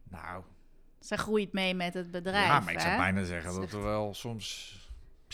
Nou, 0.03 0.43
ze 0.99 1.17
groeit 1.17 1.53
mee 1.53 1.73
met 1.73 1.93
het 1.93 2.11
bedrijf. 2.11 2.45
ja, 2.47 2.59
maar 2.59 2.73
ik 2.73 2.79
zou 2.79 2.91
hè? 2.91 2.97
bijna 2.97 3.23
zeggen 3.23 3.53
Dat 3.61 3.71
we 3.71 3.77
wel 3.77 4.13
soms 4.13 4.79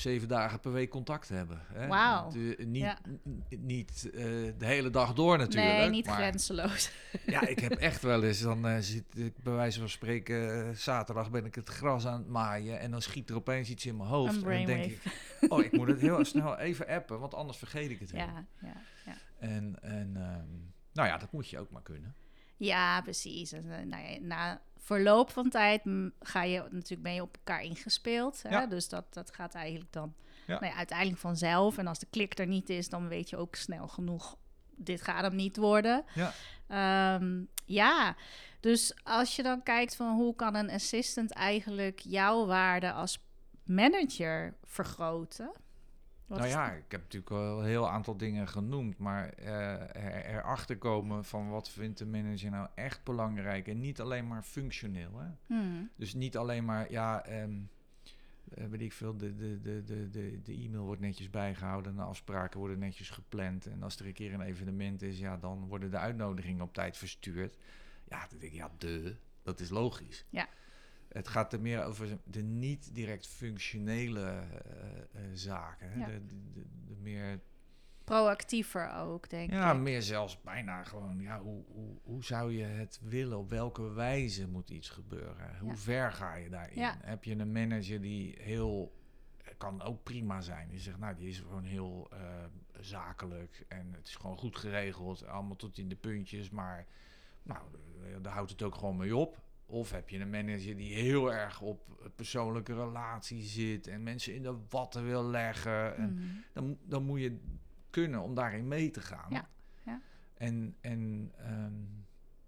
zeven 0.01 0.27
dagen 0.27 0.59
per 0.59 0.71
week 0.71 0.89
contact 0.89 1.29
hebben. 1.29 1.61
Hè? 1.73 1.87
Wauw. 1.87 2.31
Niet 2.57 2.75
Ja. 2.83 2.97
n- 3.09 3.43
niet 3.57 4.09
eh, 4.13 4.23
de 4.57 4.65
hele 4.65 4.89
dag 4.89 5.13
door 5.13 5.37
natuurlijk. 5.37 5.77
Nee, 5.77 5.89
niet 5.89 6.05
maar, 6.05 6.15
grenzeloos. 6.15 6.91
Ja, 7.25 7.47
ik 7.47 7.59
heb 7.59 7.71
echt 7.71 8.01
wel 8.01 8.23
eens, 8.23 8.39
dan 8.41 8.67
eh, 8.67 8.77
zit 8.79 9.03
ik 9.17 9.33
bij 9.43 9.53
wijze 9.53 9.79
van 9.79 9.89
spreken, 9.89 10.65
eh, 10.67 10.75
zaterdag 10.75 11.31
ben 11.31 11.45
ik 11.45 11.55
het 11.55 11.69
gras 11.69 12.05
aan 12.07 12.19
het 12.19 12.27
maaien 12.27 12.79
en 12.79 12.91
dan 12.91 13.01
schiet 13.01 13.29
er 13.29 13.35
opeens 13.35 13.69
iets 13.69 13.85
in 13.85 13.97
mijn 13.97 14.09
hoofd. 14.09 14.33
En 14.33 14.41
dan 14.57 14.65
denk 14.65 14.85
ik, 14.85 15.01
oh, 15.49 15.63
ik 15.63 15.71
moet 15.71 15.87
het 15.87 15.99
heel 16.01 16.25
snel 16.25 16.57
even 16.57 16.87
appen, 16.87 17.19
want 17.19 17.33
anders 17.33 17.57
vergeet 17.57 17.89
ik 17.91 17.99
het 17.99 18.11
weer. 18.11 18.21
Ja, 18.21 18.45
ja, 18.61 18.81
ja. 19.05 19.17
En, 19.39 19.75
en 19.81 20.11
ehm, 20.15 20.49
nou 20.93 21.07
ja, 21.07 21.17
dat 21.17 21.31
moet 21.31 21.49
je 21.49 21.59
ook 21.59 21.69
maar 21.71 21.81
kunnen. 21.81 22.15
Ja, 22.57 23.01
precies. 23.01 23.51
En, 23.51 23.71
eh, 23.71 23.85
nou 23.85 24.03
ja, 24.03 24.17
na 24.21 24.61
verloop 24.81 25.31
van 25.31 25.49
tijd 25.49 25.85
mm, 25.85 26.11
ga 26.19 26.43
je 26.43 26.59
natuurlijk 26.69 27.01
ben 27.01 27.13
je 27.13 27.21
op 27.21 27.35
elkaar 27.35 27.63
ingespeeld. 27.63 28.41
Hè? 28.41 28.49
Ja. 28.49 28.65
Dus 28.65 28.89
dat, 28.89 29.13
dat 29.13 29.31
gaat 29.31 29.53
eigenlijk 29.53 29.93
dan 29.93 30.13
Ja. 30.47 30.59
nou 30.59 30.71
ja, 30.71 30.77
uiteindelijk 30.77 31.19
vanzelf. 31.19 31.77
En 31.77 31.87
als 31.87 31.99
de 31.99 32.07
klik 32.09 32.39
er 32.39 32.47
niet 32.47 32.69
is, 32.69 32.89
dan 32.89 33.07
weet 33.07 33.29
je 33.29 33.37
ook 33.37 33.55
snel 33.55 33.87
genoeg. 33.87 34.37
Dit 34.75 35.01
gaat 35.01 35.21
hem 35.21 35.35
niet 35.35 35.57
worden. 35.57 36.05
Ja. 36.13 36.33
Ehm, 36.67 37.43
ja, 37.65 38.15
dus 38.59 38.93
als 39.03 39.35
je 39.35 39.43
dan 39.43 39.63
kijkt 39.63 39.95
van 39.95 40.15
hoe 40.15 40.35
kan 40.35 40.55
een 40.55 40.69
assistant 40.69 41.31
eigenlijk 41.31 41.99
jouw 41.99 42.45
waarde 42.45 42.91
als 42.91 43.19
manager 43.63 44.57
vergroten? 44.63 45.51
Wat 46.31 46.39
nou 46.39 46.51
ja, 46.51 46.71
ik 46.71 46.91
heb 46.91 47.01
natuurlijk 47.01 47.31
wel 47.31 47.59
een 47.59 47.65
heel 47.65 47.89
aantal 47.89 48.17
dingen 48.17 48.47
genoemd, 48.47 48.97
maar 48.97 49.29
eh, 49.29 49.95
er, 49.95 50.25
erachter 50.25 50.77
komen 50.77 51.25
van 51.25 51.49
wat 51.49 51.69
vindt 51.69 51.97
de 51.97 52.05
manager 52.05 52.49
nou 52.51 52.67
echt 52.75 53.03
belangrijk 53.03 53.67
en 53.67 53.79
niet 53.79 54.01
alleen 54.01 54.27
maar 54.27 54.43
functioneel. 54.43 55.19
Hè? 55.19 55.27
Hmm, 55.45 55.89
Dus 55.95 56.13
niet 56.13 56.37
alleen 56.37 56.65
maar, 56.65 56.91
ja, 56.91 57.25
ehm, 57.25 57.51
eh, 58.53 58.65
weet 58.65 58.81
ik 58.81 58.93
veel, 58.93 59.17
de, 59.17 59.35
de, 59.35 59.61
de, 59.61 59.83
de, 59.83 60.09
de, 60.09 60.41
de 60.43 60.53
e-mail 60.53 60.83
wordt 60.83 61.01
netjes 61.01 61.29
bijgehouden 61.29 61.91
en 61.91 61.97
de 61.97 62.03
afspraken 62.03 62.59
worden 62.59 62.79
netjes 62.79 63.09
gepland. 63.09 63.65
En 63.65 63.83
als 63.83 63.99
er 63.99 64.05
een 64.05 64.13
keer 64.13 64.33
een 64.33 64.41
evenement 64.41 65.01
is, 65.01 65.19
ja, 65.19 65.37
dan 65.37 65.67
worden 65.67 65.91
de 65.91 65.97
uitnodigingen 65.97 66.63
op 66.63 66.73
tijd 66.73 66.97
verstuurd. 66.97 67.57
Ja, 68.07 68.27
dan 68.29 68.39
denk 68.39 68.51
ik, 68.51 68.57
ja, 68.57 68.71
de, 68.77 69.15
dat 69.43 69.59
is 69.59 69.69
logisch. 69.69 70.25
Ja. 70.29 70.47
Het 71.11 71.27
gaat 71.27 71.53
er 71.53 71.61
meer 71.61 71.83
over 71.83 72.17
de 72.23 72.41
niet 72.41 72.95
direct 72.95 73.27
functionele 73.27 74.21
eh, 74.21 74.41
eh, 74.41 75.29
zaken. 75.33 75.99
Ja. 75.99 76.05
De, 76.05 76.25
de, 76.25 76.35
de, 76.53 76.65
de 76.85 76.95
meer 77.01 77.39
proactiever 78.03 78.91
ook, 78.93 79.29
denk 79.29 79.51
ja, 79.51 79.71
ik. 79.73 79.79
meer 79.79 80.01
zelfs 80.01 80.41
bijna 80.41 80.83
gewoon, 80.83 81.19
ja, 81.19 81.39
hoe, 81.41 81.63
hoe, 81.67 81.97
hoe 82.03 82.23
zou 82.23 82.51
je 82.57 82.63
het 82.63 82.99
willen? 83.03 83.37
Op 83.37 83.49
welke 83.49 83.93
wijze 83.93 84.47
moet 84.47 84.69
iets 84.69 84.89
gebeuren? 84.89 85.57
Hoe 85.59 85.69
Ja. 85.69 85.75
ver 85.75 86.11
ga 86.11 86.35
je 86.35 86.49
daarin? 86.49 86.79
Ja. 86.79 86.97
Heb 87.01 87.23
je 87.23 87.35
een 87.35 87.51
manager 87.51 88.01
die 88.01 88.37
heel, 88.41 88.95
kan 89.57 89.81
ook 89.81 90.03
prima 90.03 90.41
zijn, 90.41 90.69
die 90.69 90.79
zegt, 90.79 90.97
nou, 90.97 91.15
die 91.15 91.29
is 91.29 91.39
gewoon 91.39 91.63
heel 91.63 92.07
eh, 92.11 92.19
zakelijk 92.79 93.65
en 93.67 93.93
het 93.93 94.07
is 94.07 94.15
gewoon 94.15 94.37
goed 94.37 94.57
geregeld, 94.57 95.25
allemaal 95.25 95.55
tot 95.55 95.77
in 95.77 95.89
de 95.89 95.95
puntjes, 95.95 96.49
maar 96.49 96.85
nou, 97.43 97.59
daar 98.21 98.33
houdt 98.33 98.51
het 98.51 98.61
ook 98.61 98.75
gewoon 98.75 98.97
mee 98.97 99.15
op. 99.15 99.41
Of 99.71 99.91
heb 99.91 100.09
je 100.09 100.19
een 100.19 100.29
manager 100.29 100.75
die 100.75 100.93
heel 100.93 101.33
erg 101.33 101.61
op 101.61 102.09
persoonlijke 102.15 102.73
relatie 102.73 103.41
zit 103.41 103.87
en 103.87 104.03
mensen 104.03 104.35
in 104.35 104.43
de 104.43 104.57
watten 104.69 105.05
wil 105.05 105.23
leggen. 105.25 105.95
En 105.97 106.13
Mhm. 106.13 106.23
dan, 106.53 106.77
dan 106.83 107.03
moet 107.03 107.19
je 107.21 107.39
kunnen 107.89 108.21
om 108.21 108.35
daarin 108.35 108.67
mee 108.67 108.89
te 108.91 109.01
gaan. 109.01 109.27
Ja, 109.29 109.47
ja. 109.85 110.01
En, 110.33 110.75
en 110.81 111.31
ehm, 111.37 111.73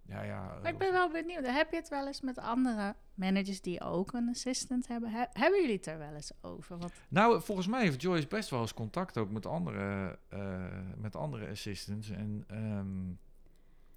ja, 0.06 0.22
ja. 0.22 0.58
Maar 0.62 0.72
ik 0.72 0.78
ben 0.78 0.92
wel 0.92 1.12
benieuwd. 1.12 1.46
Heb 1.48 1.70
je 1.72 1.76
het 1.76 1.90
wel 1.90 2.08
eens 2.08 2.22
met 2.22 2.38
andere 2.38 2.96
managers 3.14 3.62
die 3.62 3.82
ook 3.82 4.14
een 4.14 4.30
assistant 4.30 4.88
hebben? 4.88 5.10
He- 5.12 5.26
hebben 5.34 5.60
jullie 5.62 5.76
het 5.76 5.86
er 5.86 5.98
wel 5.98 6.14
eens 6.14 6.32
over? 6.42 6.78
Wat, 6.78 6.94
Nou, 7.08 7.42
volgens 7.42 7.68
mij 7.68 7.82
heeft 7.82 8.02
Joyce 8.02 8.28
best 8.28 8.50
wel 8.50 8.62
eens 8.62 8.74
contact 8.74 9.18
ook 9.18 9.30
met 9.32 9.46
andere, 9.46 10.20
eh, 10.30 10.66
met 10.98 11.16
andere 11.16 11.50
assistants. 11.50 12.10
En 12.10 12.44
ehm, 12.48 13.12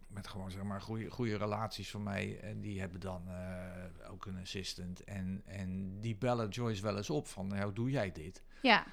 met 0.09 0.27
gewoon 0.27 0.51
zeg 0.51 0.63
maar 0.63 0.81
goede, 0.81 1.11
goede 1.11 1.37
relaties 1.37 1.91
van 1.91 2.03
mij. 2.03 2.41
En 2.41 2.61
die 2.61 2.81
hebben 2.81 3.01
dan 3.01 3.23
eh, 3.29 4.11
ook 4.11 4.27
een 4.27 4.39
assistant. 4.43 5.05
En, 5.05 5.43
en 5.45 6.01
die 6.01 6.17
bellen 6.17 6.49
Joyce 6.49 6.83
wel 6.83 6.97
eens 6.97 7.11
op 7.11 7.27
van, 7.27 7.63
hoe 7.63 7.73
doe 7.73 7.91
jij 7.91 8.13
dit? 8.13 8.43
ja, 8.63 8.85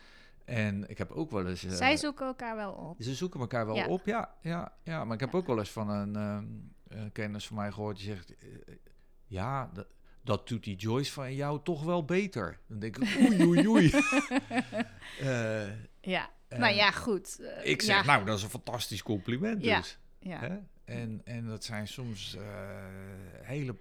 En 0.46 0.90
ik 0.90 0.98
heb 0.98 1.12
ook 1.12 1.32
wel 1.32 1.48
eens... 1.48 1.64
eh, 1.64 1.72
zij 1.72 1.98
zoeken 1.98 2.26
elkaar 2.26 2.56
wel 2.56 2.72
op. 2.72 3.02
Ze 3.02 3.14
zoeken 3.14 3.40
elkaar 3.40 3.66
wel 3.66 3.76
Ja. 3.76 3.88
op, 3.88 4.06
ja, 4.06 4.36
ja, 4.42 4.74
ja. 4.84 5.04
Maar 5.04 5.14
ik 5.14 5.20
heb 5.20 5.32
Ja. 5.32 5.38
ook 5.38 5.48
wel 5.48 5.60
eens 5.60 5.72
van 5.72 5.90
een 5.90 6.16
ehm, 6.16 6.46
eh, 6.88 7.12
kennis 7.12 7.48
van 7.48 7.56
mij 7.56 7.72
gehoord 7.72 7.98
die 7.98 8.06
zegt: 8.06 8.36
eh, 8.36 8.48
Ja, 9.26 9.70
dat, 9.74 9.88
dat 10.22 10.48
doet 10.48 10.64
die 10.64 10.76
Joyce 10.76 11.12
van 11.12 11.36
jou 11.36 11.60
toch 11.64 11.84
wel 11.84 12.06
beter. 12.06 12.60
Dan 12.68 12.80
denk 12.80 12.98
ik: 12.98 13.20
Oei, 13.20 13.46
oei, 13.46 13.68
oei. 13.68 13.92
Ja, 16.02 16.30
nou 16.50 16.74
ja, 16.74 16.92
goed. 16.92 17.40
Ik 17.64 17.82
zeg: 17.82 17.96
ja, 17.96 18.04
Nou, 18.06 18.26
dat 18.26 18.38
is 18.38 18.44
een 18.44 18.50
fantastisch 18.50 19.04
compliment. 19.04 19.64
Ja. 19.64 19.78
Dus, 19.78 19.98
ja. 20.20 20.40
hè? 20.40 20.58
En, 20.86 21.22
en 21.24 21.48
dat 21.48 21.64
zijn 21.64 21.88
soms 21.88 22.36
eh, 22.36 22.44
hele 23.42 23.76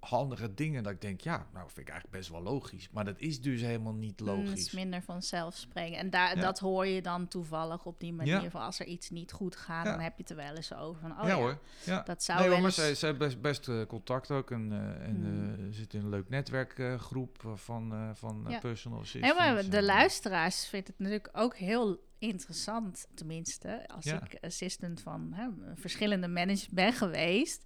handige 0.00 0.54
dingen 0.54 0.82
dat 0.82 0.92
ik 0.92 1.00
denk: 1.00 1.20
Ja, 1.20 1.46
nou, 1.52 1.66
vind 1.66 1.78
ik 1.78 1.88
eigenlijk 1.88 2.18
best 2.18 2.30
wel 2.30 2.42
logisch. 2.42 2.88
Maar 2.90 3.04
dat 3.04 3.18
is 3.18 3.40
dus 3.40 3.60
helemaal 3.60 3.92
niet 3.94 4.20
Mm, 4.20 4.26
het 4.28 4.38
is 4.38 4.44
logisch. 4.46 4.70
minder 4.72 5.02
vanzelf 5.02 5.54
spreken. 5.56 5.98
En 5.98 6.10
daar, 6.10 6.36
Ja. 6.36 6.42
dat 6.42 6.58
hoor 6.58 6.86
je 6.86 7.02
dan 7.02 7.28
toevallig 7.28 7.84
op 7.84 8.00
die 8.00 8.12
manier. 8.12 8.42
Ja. 8.42 8.50
Van 8.50 8.60
als 8.60 8.78
er 8.80 8.86
iets 8.86 9.10
niet 9.10 9.32
goed 9.32 9.56
gaat, 9.56 9.84
Ja. 9.84 9.90
dan 9.90 10.00
heb 10.00 10.12
je 10.16 10.22
het 10.22 10.30
er 10.30 10.36
wel 10.36 10.54
eens 10.54 10.74
over. 10.74 11.00
Van, 11.00 11.10
oh 11.10 11.18
ja, 11.22 11.26
ja, 11.28 11.34
hoor. 11.34 11.58
Ja. 11.84 12.02
dat 12.02 12.22
zou 12.22 12.38
nee, 12.40 12.48
wel 12.48 12.56
maar 12.58 12.66
eens... 12.66 12.98
zij 12.98 13.08
heeft 13.08 13.18
best, 13.20 13.40
best 13.40 13.68
eh, 13.68 13.82
contact 13.86 14.30
ook. 14.30 14.50
En, 14.50 14.72
eh, 14.72 15.06
en 15.08 15.56
eh, 15.58 15.64
zit 15.74 15.94
in 15.94 16.00
een 16.00 16.08
leuk 16.08 16.28
netwerkgroep 16.28 17.52
van, 17.54 18.10
van 18.14 18.44
Ja. 18.48 18.58
personal 18.58 18.98
Nee, 18.98 19.06
assistants. 19.06 19.38
maar 19.38 19.68
de 19.70 19.82
luisteraars 19.82 20.66
vinden 20.66 20.90
het 20.90 20.98
natuurlijk 20.98 21.28
ook 21.32 21.56
heel 21.56 22.06
interessant, 22.18 23.06
tenminste, 23.14 23.88
als 23.88 24.04
Ja. 24.04 24.22
ik 24.22 24.38
assistant 24.44 25.00
van 25.00 25.32
hè, 25.34 25.48
verschillende 25.74 26.28
managers 26.28 26.68
ben 26.68 26.92
geweest. 26.92 27.64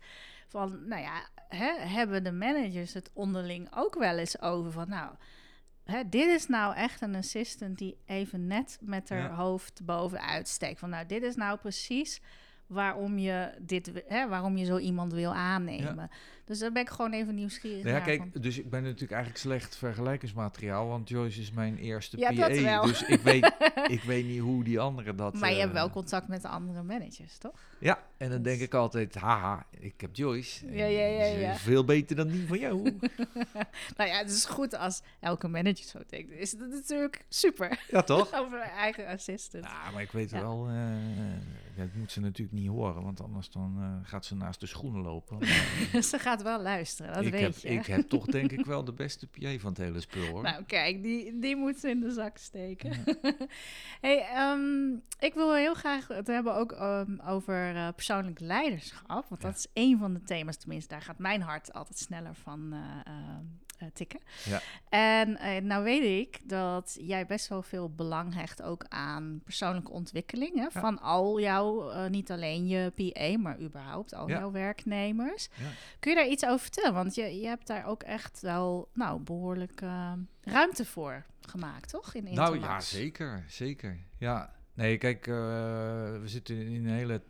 van, 0.49 0.89
nou 0.89 1.03
ja, 1.03 1.29
hè, 1.49 1.73
hebben 1.87 2.25
de 2.25 2.33
managers 2.33 2.93
het 2.93 3.11
onderling 3.13 3.69
ook 3.75 3.95
wel 3.99 4.19
eens 4.19 4.41
over 4.41 4.73
van, 4.73 4.89
nou, 4.89 5.15
hè, 5.85 6.09
dit 6.09 6.27
is 6.29 6.47
nou 6.47 6.75
echt 6.75 7.01
een 7.01 7.15
assistant 7.15 7.79
die 7.79 7.97
even 8.07 8.47
net 8.47 8.79
met 8.81 9.09
haar 9.09 9.19
Ja. 9.19 9.35
hoofd 9.35 9.85
bovenuit 9.85 10.49
steekt. 10.49 10.79
Van, 10.79 10.91
nou, 10.91 11.07
dit 11.07 11.23
is 11.23 11.35
nou 11.37 11.59
precies 11.59 12.21
waarom 12.67 13.19
je 13.19 13.55
dit, 13.61 13.91
hè, 14.07 14.29
waarom 14.29 14.57
je 14.57 14.65
zo 14.65 14.79
iemand 14.79 15.13
wil 15.13 15.35
aannemen. 15.35 16.11
Dus 16.45 16.59
daar 16.59 16.73
ben 16.73 16.83
ik 16.83 16.89
gewoon 16.91 17.13
even 17.13 17.35
nieuwsgierig 17.35 17.83
Nou 17.85 17.97
ja, 17.97 18.07
naar. 18.07 18.17
kijk, 18.17 18.43
dus 18.43 18.59
ik 18.59 18.71
ben 18.71 18.83
natuurlijk 18.83 19.11
eigenlijk 19.13 19.41
slecht 19.43 19.77
vergelijkingsmateriaal, 19.77 20.89
want 20.89 21.09
Joyce 21.09 21.41
is 21.41 21.51
mijn 21.51 21.77
eerste 21.77 22.19
Ja, 22.19 22.31
PA. 22.33 22.83
Dus 22.87 23.03
ik 23.03 23.21
weet, 23.21 23.53
ik 23.97 24.03
weet 24.03 24.25
niet 24.27 24.41
hoe 24.41 24.65
die 24.65 24.81
anderen 24.81 25.17
dat... 25.17 25.35
maar 25.35 25.51
je 25.51 25.57
hebt 25.59 25.69
eh, 25.69 25.75
wel 25.75 25.91
contact 25.91 26.29
met 26.29 26.43
de 26.43 26.49
andere 26.49 26.83
managers, 26.83 27.39
toch? 27.39 27.61
Ja, 27.79 27.99
en 28.17 28.31
dan 28.31 28.43
denk 28.43 28.61
ik 28.61 28.75
altijd, 28.75 29.15
haha, 29.15 29.67
ik 29.71 30.01
heb 30.01 30.17
Joyce. 30.17 30.73
Ja, 30.73 30.85
ja. 30.85 31.55
Veel 31.57 31.85
beter 31.85 32.17
dan 32.17 32.29
die 32.29 32.47
van 32.47 32.59
jou. 32.59 32.83
Nou 33.97 34.11
ja, 34.11 34.17
het 34.19 34.31
is 34.31 34.45
goed 34.45 34.75
als 34.77 35.03
elke 35.21 35.49
manager 35.49 35.85
zo 35.85 35.99
denkt. 36.09 36.31
Is 36.31 36.51
dat 36.51 36.69
natuurlijk 36.69 37.25
super 37.29 37.81
ja, 37.91 38.03
toch? 38.03 38.33
over 38.41 38.59
eigen 38.59 39.07
assistant. 39.07 39.65
Ja, 39.65 39.91
maar 39.91 40.03
ik 40.03 40.13
weet 40.13 40.31
Ja. 40.31 40.41
wel, 40.41 40.69
eh, 40.69 40.75
dat 41.77 41.89
moet 41.95 42.13
ze 42.13 42.21
natuurlijk 42.21 42.59
niet 42.59 42.69
horen, 42.69 43.03
want 43.03 43.21
anders 43.21 43.51
dan 43.51 43.77
eh, 43.79 44.09
gaat 44.09 44.25
ze 44.25 44.35
naast 44.37 44.61
de 44.61 44.67
schoenen 44.67 45.03
lopen. 45.03 45.39
Ze 46.03 46.19
gaat 46.19 46.32
wel 46.41 46.61
luisteren, 46.63 47.15
dat 47.15 47.25
ik, 47.25 47.31
weet 47.33 47.41
heb, 47.41 47.57
je. 47.57 47.69
ik 47.69 47.87
heb 47.87 48.09
toch 48.09 48.27
denk 48.27 48.53
ik 48.53 48.65
wel 48.75 48.85
de 48.85 48.93
beste 48.93 49.27
PA 49.27 49.59
van 49.59 49.69
het 49.71 49.79
hele 49.79 50.01
spul 50.01 50.27
hoor. 50.27 50.43
Nou, 50.43 50.65
kijk, 50.65 51.03
die, 51.03 51.39
die 51.39 51.57
moet 51.57 51.77
ze 51.79 51.89
in 51.89 52.01
de 52.01 52.11
zak 52.11 52.37
steken. 52.39 52.93
hey, 54.01 54.29
ehm, 54.29 54.93
ik 55.19 55.35
wil 55.35 55.55
heel 55.55 55.75
graag 55.75 56.09
het 56.09 56.27
hebben 56.27 56.55
ook 56.55 56.73
ehm, 56.73 57.21
over 57.27 57.75
eh, 57.75 57.89
persoonlijk 57.95 58.41
leiderschap. 58.41 59.27
Want 59.29 59.43
Ja. 59.43 59.49
dat 59.49 59.57
is 59.57 59.67
één 59.73 59.99
van 59.99 60.15
de 60.15 60.23
thema's, 60.23 60.57
tenminste, 60.57 60.89
daar 60.89 61.03
gaat 61.03 61.19
mijn 61.19 61.43
hart 61.43 61.73
altijd 61.73 61.99
sneller 61.99 62.35
van 62.35 62.73
eh, 62.73 63.13
eh, 63.83 63.89
tikken. 63.93 64.21
Ja. 64.45 64.61
En 64.89 65.37
eh, 65.39 65.63
nou 65.63 65.85
weet 65.85 66.27
ik 66.27 66.49
dat 66.49 66.97
jij 67.01 67.27
best 67.27 67.49
wel 67.49 67.63
veel 67.63 67.91
belang 67.91 68.35
hecht 68.35 68.63
ook 68.63 68.85
aan 68.89 69.41
persoonlijke 69.45 69.91
ontwikkeling. 69.91 70.55
Hè, 70.55 70.63
Ja. 70.63 70.71
Van 70.71 71.01
al 71.01 71.41
jouw, 71.41 71.91
eh, 71.91 72.11
niet 72.11 72.31
alleen 72.31 72.67
je 72.67 72.91
PA, 72.95 73.39
maar 73.39 73.61
überhaupt 73.61 74.15
al 74.15 74.29
Ja. 74.29 74.39
jouw 74.39 74.51
werknemers. 74.51 75.49
Kun 75.99 76.11
je 76.11 76.17
daar 76.17 76.29
iets 76.29 76.45
over 76.45 76.59
vertellen? 76.61 76.95
Want 76.95 77.15
je, 77.15 77.41
je 77.41 77.47
hebt 77.47 77.67
daar 77.67 77.87
ook 77.87 78.03
echt 78.03 78.41
wel 78.41 78.89
nou, 78.95 79.21
behoorlijk 79.21 79.81
eh, 79.81 80.13
ruimte 80.41 80.85
voor 80.85 81.25
gemaakt, 81.41 81.91
toch? 81.91 82.15
In 82.15 82.35
Nou 82.35 82.61
ja, 82.61 82.81
zeker, 82.81 83.45
zeker. 83.49 83.99
Ja, 84.19 84.55
nee, 84.75 84.99
kijk, 84.99 85.25
we 85.25 86.23
zitten 86.25 86.57
in 86.57 86.87
een 86.87 86.93
hele 86.95 87.23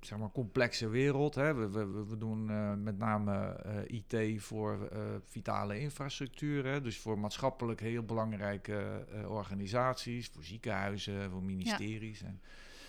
zeg 0.00 0.18
maar, 0.18 0.30
complexe 0.30 0.88
wereld. 0.88 1.34
Hè. 1.34 1.54
We, 1.54 1.68
we, 1.68 2.04
we- 2.04 2.18
doen 2.18 2.50
eh, 2.50 2.74
met 2.74 2.98
name 2.98 3.34
eh, 3.52 4.00
IT 4.00 4.42
voor 4.42 4.88
eh, 4.88 5.00
vitale 5.24 5.80
infrastructuur. 5.80 6.64
Hè. 6.66 6.80
Dus 6.80 6.98
voor 6.98 7.18
maatschappelijk 7.18 7.80
heel 7.80 8.02
belangrijke 8.02 9.06
organisaties, 9.28 10.28
voor 10.28 10.44
ziekenhuizen, 10.44 11.30
voor 11.30 11.42
ministeries. 11.42 12.22
En, 12.22 12.40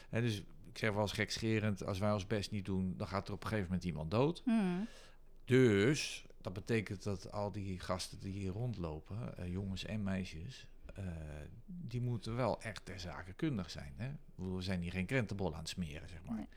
dus 0.09 0.39
ik 0.69 0.77
zeg 0.77 0.91
wel 0.91 1.01
eens 1.01 1.11
gekscherend, 1.11 1.85
als 1.85 1.99
wij 1.99 2.11
ons 2.11 2.27
best 2.27 2.51
niet 2.51 2.65
doen, 2.65 2.93
dan 2.97 3.07
gaat 3.07 3.27
er 3.27 3.33
op 3.33 3.41
een 3.41 3.47
gegeven 3.47 3.67
moment 3.69 3.87
iemand 3.87 4.11
dood. 4.11 4.41
Hmm. 4.45 4.87
Dus 5.45 6.25
dat 6.41 6.53
betekent 6.53 7.03
dat 7.03 7.31
al 7.31 7.51
die 7.51 7.79
gasten 7.79 8.19
die 8.19 8.31
hier 8.33 8.51
rondlopen, 8.51 9.51
jongens 9.51 9.85
en 9.85 10.03
meisjes, 10.03 10.67
die 11.65 12.01
moeten 12.01 12.35
wel 12.35 12.61
echt 12.61 12.85
ter 12.85 12.99
zake 12.99 13.33
kundig 13.33 13.69
zijn. 13.69 13.93
Hè? 13.97 14.11
We 14.35 14.61
zijn 14.61 14.81
hier 14.81 14.91
geen 14.91 15.05
krentenbol 15.05 15.53
aan 15.53 15.59
het 15.59 15.69
smeren, 15.69 16.09
zeg 16.09 16.23
maar. 16.23 16.35
Nee. 16.35 16.47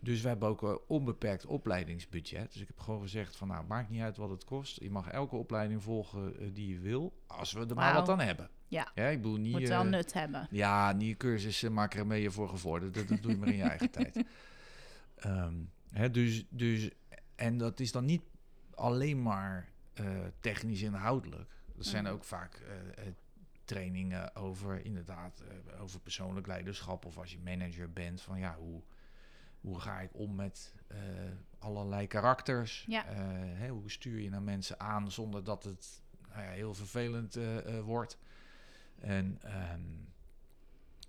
Dus 0.00 0.20
we 0.20 0.28
hebben 0.28 0.48
ook 0.48 0.62
een 0.62 0.78
onbeperkt 0.86 1.46
opleidingsbudget. 1.46 2.52
Dus 2.52 2.60
ik 2.60 2.66
heb 2.66 2.78
gewoon 2.78 3.00
gezegd 3.00 3.36
van, 3.36 3.48
nou, 3.48 3.64
maakt 3.66 3.90
niet 3.90 4.00
uit 4.02 4.16
wat 4.16 4.30
het 4.30 4.44
kost. 4.44 4.80
Je 4.80 4.90
mag 4.90 5.08
elke 5.08 5.36
opleiding 5.36 5.82
volgen 5.82 6.38
eh, 6.40 6.48
die 6.52 6.68
je 6.74 6.78
wil, 6.78 7.12
als 7.26 7.52
we 7.52 7.66
er 7.66 7.74
maar 7.74 7.94
wat 7.94 8.08
aan 8.08 8.20
hebben. 8.20 8.50
Ja. 8.68 8.94
ik 8.94 9.22
bedoel 9.22 9.36
niet... 9.36 9.52
Moet 9.52 9.68
wel 9.68 9.82
eh, 9.84 9.88
nut 9.90 10.12
hebben. 10.12 10.48
ja, 10.50 10.92
niet 10.92 11.16
cursussen 11.16 11.72
maken 11.72 12.06
mee 12.06 12.30
voor 12.30 12.48
gevorderd. 12.48 12.94
Dat, 12.94 13.08
dat 13.08 13.22
doe 13.22 13.30
je 13.32 13.38
maar 13.38 13.48
in 13.48 13.56
je 13.56 13.62
eigen 13.62 13.90
tijd. 14.00 14.24
Ehm, 15.16 15.54
hè, 15.90 16.10
dus, 16.10 16.44
dus, 16.48 16.90
en 17.34 17.58
dat 17.58 17.80
is 17.80 17.92
dan 17.92 18.04
niet 18.04 18.22
alleen 18.74 19.22
maar 19.22 19.68
eh, 19.92 20.06
technisch 20.40 20.82
inhoudelijk. 20.82 21.50
Er 21.78 21.84
zijn 21.84 22.04
Mhm. 22.04 22.12
ook 22.12 22.24
vaak 22.24 22.54
eh, 22.54 23.06
eh, 23.06 23.12
trainingen 23.64 24.36
over 24.36 24.84
inderdaad 24.84 25.42
eh, 25.48 25.82
over 25.82 26.00
persoonlijk 26.00 26.46
leiderschap. 26.46 27.04
Of 27.04 27.18
als 27.18 27.32
je 27.32 27.38
manager 27.44 27.92
bent, 27.92 28.20
van 28.20 28.38
ja, 28.38 28.56
hoe, 28.58 28.82
hoe 29.60 29.80
ga 29.80 30.00
ik 30.00 30.10
om 30.12 30.34
met 30.34 30.74
eh, 30.86 30.98
allerlei 31.58 32.06
karakters? 32.06 32.84
Ja. 32.88 33.06
Eh, 33.06 33.16
hè, 33.58 33.68
hoe 33.68 33.90
stuur 33.90 34.20
je 34.20 34.30
naar 34.30 34.42
mensen 34.42 34.80
aan 34.80 35.10
zonder 35.10 35.44
dat 35.44 35.64
het 35.64 36.02
nou 36.28 36.42
ja, 36.42 36.50
heel 36.50 36.74
vervelend 36.74 37.36
eh, 37.36 37.80
wordt? 37.80 38.18
En 39.00 39.38
ehm, 39.42 39.80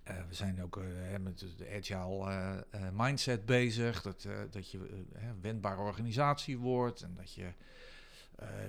eh, 0.02 0.16
we 0.28 0.34
zijn 0.34 0.62
ook 0.62 0.80
met 1.20 1.38
de- 1.56 1.74
agile 1.76 2.66
mindset 2.92 3.46
bezig. 3.46 4.02
Dat, 4.02 4.28
dat 4.50 4.70
je 4.70 5.04
hè, 5.12 5.32
wendbare 5.40 5.80
organisatie 5.80 6.58
wordt. 6.58 7.02
En 7.02 7.14
dat 7.14 7.34
je 7.34 7.52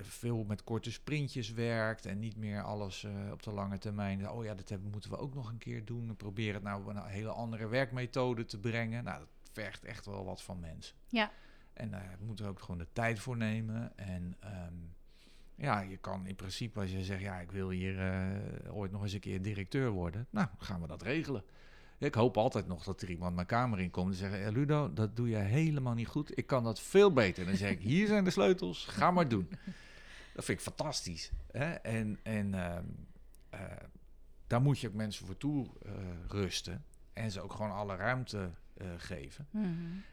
veel 0.02 0.44
met 0.44 0.64
korte 0.64 0.92
sprintjes 0.92 1.52
werkt. 1.52 2.06
En 2.06 2.18
niet 2.18 2.36
meer 2.36 2.62
alles 2.62 3.06
op 3.32 3.42
de 3.42 3.50
lange 3.50 3.78
termijn. 3.78 4.30
Oh 4.30 4.44
ja, 4.44 4.54
dat 4.54 4.68
hebben, 4.68 4.90
moeten 4.90 5.10
we 5.10 5.16
ook 5.18 5.34
nog 5.34 5.48
een 5.48 5.58
keer 5.58 5.84
doen. 5.84 6.08
En 6.08 6.16
probeer 6.16 6.54
het 6.54 6.62
nou 6.62 6.80
op 6.80 6.86
een 6.86 7.04
hele 7.04 7.28
andere 7.30 7.68
werkmethode 7.68 8.44
te 8.44 8.60
brengen. 8.60 9.04
Nou, 9.04 9.18
dat 9.18 9.28
vergt 9.54 9.84
echt 9.84 10.06
wel 10.06 10.24
wat 10.24 10.42
van 10.42 10.60
mensen. 10.60 10.96
Ja. 11.08 11.30
En 11.72 11.90
daar 11.90 12.16
moeten 12.20 12.44
we 12.44 12.50
ook 12.50 12.60
gewoon 12.60 12.78
de 12.78 12.92
tijd 12.92 13.18
voor 13.18 13.36
nemen. 13.36 13.98
En 13.98 14.36
ehm, 14.40 14.74
ja, 15.54 15.80
je 15.80 15.96
kan 15.96 16.26
in 16.26 16.34
principe 16.34 16.80
als 16.80 16.90
je 16.90 17.04
zegt, 17.04 17.20
ja, 17.20 17.38
ik 17.40 17.50
wil 17.52 17.70
hier 17.70 18.00
eh, 18.00 18.76
ooit 18.76 18.90
nog 18.92 19.02
eens 19.02 19.12
een 19.12 19.20
keer 19.20 19.42
directeur 19.42 19.90
worden. 19.90 20.26
Nou, 20.30 20.48
gaan 20.58 20.80
we 20.80 20.86
dat 20.86 21.02
regelen. 21.02 21.44
Ik 21.98 22.14
hoop 22.14 22.36
altijd 22.36 22.66
nog 22.66 22.84
dat 22.84 23.02
er 23.02 23.10
iemand 23.10 23.34
mijn 23.34 23.46
kamer 23.46 23.80
in 23.80 23.90
komt 23.90 24.10
en 24.10 24.16
zegt, 24.16 24.38
"Ja, 24.38 24.50
Ludo, 24.50 24.92
dat 24.92 25.16
doe 25.16 25.28
je 25.28 25.36
helemaal 25.36 25.94
niet 25.94 26.06
goed. 26.06 26.38
Ik 26.38 26.46
kan 26.46 26.64
dat 26.64 26.80
veel 26.80 27.12
beter. 27.12 27.42
En 27.42 27.48
dan 27.48 27.58
zeg 27.58 27.70
ik, 27.70 27.80
hier 27.80 28.06
zijn 28.06 28.24
de 28.24 28.30
sleutels, 28.30 28.84
ga 28.84 29.10
maar 29.10 29.28
doen. 29.28 29.48
Dat 30.34 30.44
vind 30.44 30.58
ik 30.58 30.64
fantastisch. 30.64 31.30
Hè? 31.50 31.72
En, 31.72 32.18
en 32.22 32.54
ehm, 32.54 32.84
eh, 33.50 33.60
daar 34.46 34.62
moet 34.62 34.78
je 34.78 34.88
ook 34.88 34.94
mensen 34.94 35.26
voor 35.26 35.36
toe 35.36 35.66
eh, 35.82 35.92
rusten. 36.28 36.84
En 37.12 37.30
ze 37.30 37.40
ook 37.40 37.52
gewoon 37.52 37.72
alle 37.72 37.96
ruimte 37.96 38.50
eh, 38.74 38.86
geven. 38.96 39.46
Mhm. 39.50 39.66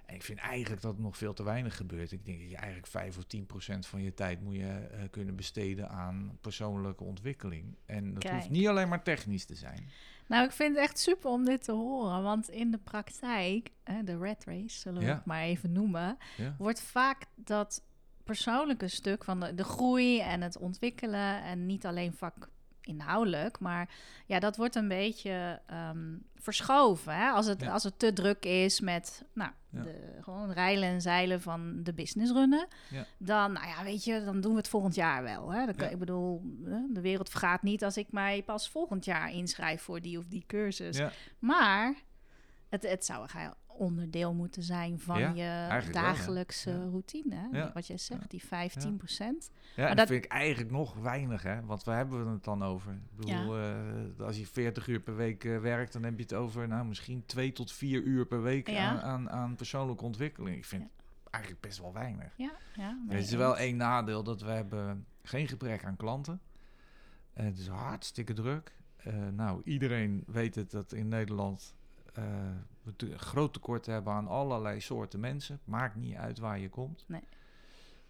En 0.06 0.16
ik 0.16 0.24
vind 0.24 0.40
eigenlijk 0.40 0.82
dat 0.82 0.92
het 0.94 1.02
nog 1.02 1.18
veel 1.18 1.34
te 1.34 1.44
weinig 1.44 1.76
gebeurt. 1.76 2.12
Ik 2.12 2.26
denk 2.26 2.40
dat 2.40 2.50
je 2.50 2.56
eigenlijk 2.56 2.88
5 2.88 3.18
of 3.18 3.24
10 3.24 3.46
procent 3.46 3.86
van 3.86 4.02
je 4.02 4.14
tijd 4.14 4.42
moet 4.42 4.56
je 4.56 4.68
eh, 4.68 5.00
kunnen 5.12 5.36
besteden 5.36 5.90
aan 5.90 6.38
persoonlijke 6.42 7.04
ontwikkeling. 7.04 7.76
En 7.86 8.14
dat 8.14 8.24
Kijk. 8.24 8.34
hoeft 8.36 8.50
niet 8.50 8.68
alleen 8.68 8.90
maar 8.90 9.04
technisch 9.04 9.46
te 9.46 9.56
zijn. 9.56 9.90
Nou, 10.28 10.46
ik 10.46 10.52
vind 10.52 10.76
het 10.76 10.84
echt 10.84 11.00
super 11.00 11.30
om 11.30 11.46
dit 11.46 11.64
te 11.64 11.72
horen. 11.72 12.24
Want 12.24 12.50
in 12.50 12.72
de 12.72 12.78
praktijk, 12.78 13.70
hè, 13.84 14.04
de 14.04 14.18
red 14.18 14.44
race, 14.46 14.80
zullen 14.80 15.00
we 15.02 15.08
Ja. 15.08 15.16
het 15.16 15.26
maar 15.26 15.42
even 15.42 15.72
noemen, 15.72 16.18
Ja. 16.38 16.56
wordt 16.58 16.82
vaak 16.82 17.26
dat 17.36 17.84
persoonlijke 18.24 18.88
stuk 18.88 19.24
van 19.24 19.40
de, 19.40 19.54
de 19.54 19.64
groei 19.64 20.20
en 20.20 20.42
het 20.42 20.58
ontwikkelen 20.58 21.44
en 21.44 21.66
niet 21.66 21.86
alleen 21.86 22.14
vakinhoudelijk, 22.86 23.60
maar 23.60 23.90
ja, 24.26 24.40
dat 24.40 24.56
wordt 24.58 24.76
een 24.76 24.88
beetje 24.88 25.62
ehm, 25.68 26.18
verschoven. 26.36 27.16
Hè? 27.16 27.30
Als, 27.30 27.46
het, 27.46 27.62
Ja. 27.62 27.72
als 27.72 27.84
het 27.84 28.00
te 28.00 28.14
druk 28.14 28.46
is 28.46 28.80
met 28.80 29.24
nou, 29.34 29.52
Ja. 29.70 29.82
de, 29.84 30.18
gewoon 30.22 30.52
reilen 30.52 30.90
en 30.90 31.02
zeilen 31.02 31.42
van 31.42 31.84
de 31.84 31.94
business 31.94 32.32
runnen, 32.32 32.68
Ja. 32.90 33.06
dan, 33.18 33.52
nou 33.52 33.68
ja, 33.68 33.84
weet 33.84 34.04
je, 34.04 34.24
dan 34.24 34.42
doen 34.42 34.52
we 34.52 34.58
het 34.58 34.68
volgend 34.68 34.96
jaar 34.96 35.24
wel. 35.24 35.52
Hè? 35.52 35.66
Dan 35.66 35.76
kan. 35.76 35.90
Ik 35.90 36.00
bedoel, 36.00 36.42
de 36.90 37.02
wereld 37.02 37.30
vergaat 37.30 37.62
niet 37.64 37.84
als 37.84 37.98
ik 37.98 38.12
mij 38.12 38.44
pas 38.44 38.70
volgend 38.70 39.06
jaar 39.06 39.32
inschrijf 39.32 39.82
voor 39.82 40.02
die 40.02 40.18
of 40.18 40.26
die 40.28 40.44
cursus. 40.48 41.02
Maar 41.40 41.94
het, 42.70 42.84
het 42.90 43.06
zou 43.06 43.28
onderdeel 43.78 44.34
moeten 44.34 44.64
zijn 44.64 45.00
van 45.00 45.20
Ja, 45.20 45.30
je 45.30 45.82
wel, 45.84 45.92
dagelijkse 45.92 46.90
routine. 46.90 47.48
Ja. 47.52 47.72
Wat 47.74 47.88
jij 47.88 47.98
zegt, 47.98 48.30
die 48.30 48.44
15 48.46 48.98
procent. 48.98 49.52
Ja, 49.76 49.88
en 49.88 49.96
dat- 49.96 50.08
vind 50.08 50.26
ik 50.26 50.32
eigenlijk 50.32 50.72
nog 50.72 50.94
weinig, 50.94 51.44
hè? 51.44 51.66
Want 51.66 51.84
waar 51.84 51.98
hebben 51.98 52.26
we 52.26 52.32
het 52.32 52.44
dan 52.44 52.64
over? 52.64 52.92
Ik 52.92 53.16
bedoel, 53.16 53.58
eh, 53.58 54.26
als 54.26 54.38
je 54.38 54.48
40 54.48 54.88
uur 54.88 55.00
per 55.00 55.16
week 55.16 55.44
eh, 55.44 55.60
werkt, 55.60 55.94
dan 55.94 56.04
heb 56.04 56.16
je 56.16 56.22
het 56.22 56.34
over, 56.34 56.68
nou, 56.68 56.86
misschien 56.86 57.26
2 57.26 57.52
tot 57.52 57.72
4 57.72 58.02
uur 58.04 58.26
per 58.26 58.42
week 58.42 58.76
aan, 58.76 59.00
aan, 59.00 59.30
aan 59.30 59.56
persoonlijke 59.56 60.04
ontwikkeling. 60.04 60.56
Ik 60.58 60.66
vind 60.66 60.88
eigenlijk 61.30 61.64
best 61.64 61.80
wel 61.80 61.94
weinig. 61.94 62.34
Ja, 62.38 62.52
ja. 62.76 63.00
Er 63.10 63.18
is 63.18 63.32
wel 63.34 63.58
één 63.58 63.76
nadeel, 63.78 64.24
dat 64.24 64.42
we 64.42 64.52
hebben 64.52 65.06
geen 65.24 65.48
gebrek 65.48 65.86
aan 65.86 65.96
klanten. 65.98 66.42
Eh, 67.34 67.46
het 67.46 67.58
is 67.58 67.68
hartstikke 67.68 68.34
druk. 68.34 68.76
Nou, 69.32 69.62
iedereen 69.64 70.24
weet 70.28 70.56
het 70.56 70.72
dat 70.72 70.92
in 70.94 71.08
Nederland 71.08 71.74
we 72.84 72.96
te- 72.96 73.12
een 73.12 73.20
groot 73.20 73.54
tekort 73.54 73.86
hebben 73.86 74.14
aan 74.14 74.28
allerlei 74.28 74.80
soorten 74.82 75.20
mensen. 75.20 75.60
Maakt 75.64 75.96
niet 75.96 76.16
uit 76.16 76.40
waar 76.40 76.60
je 76.60 76.70
komt. 76.70 77.04
Nee. 77.08 77.22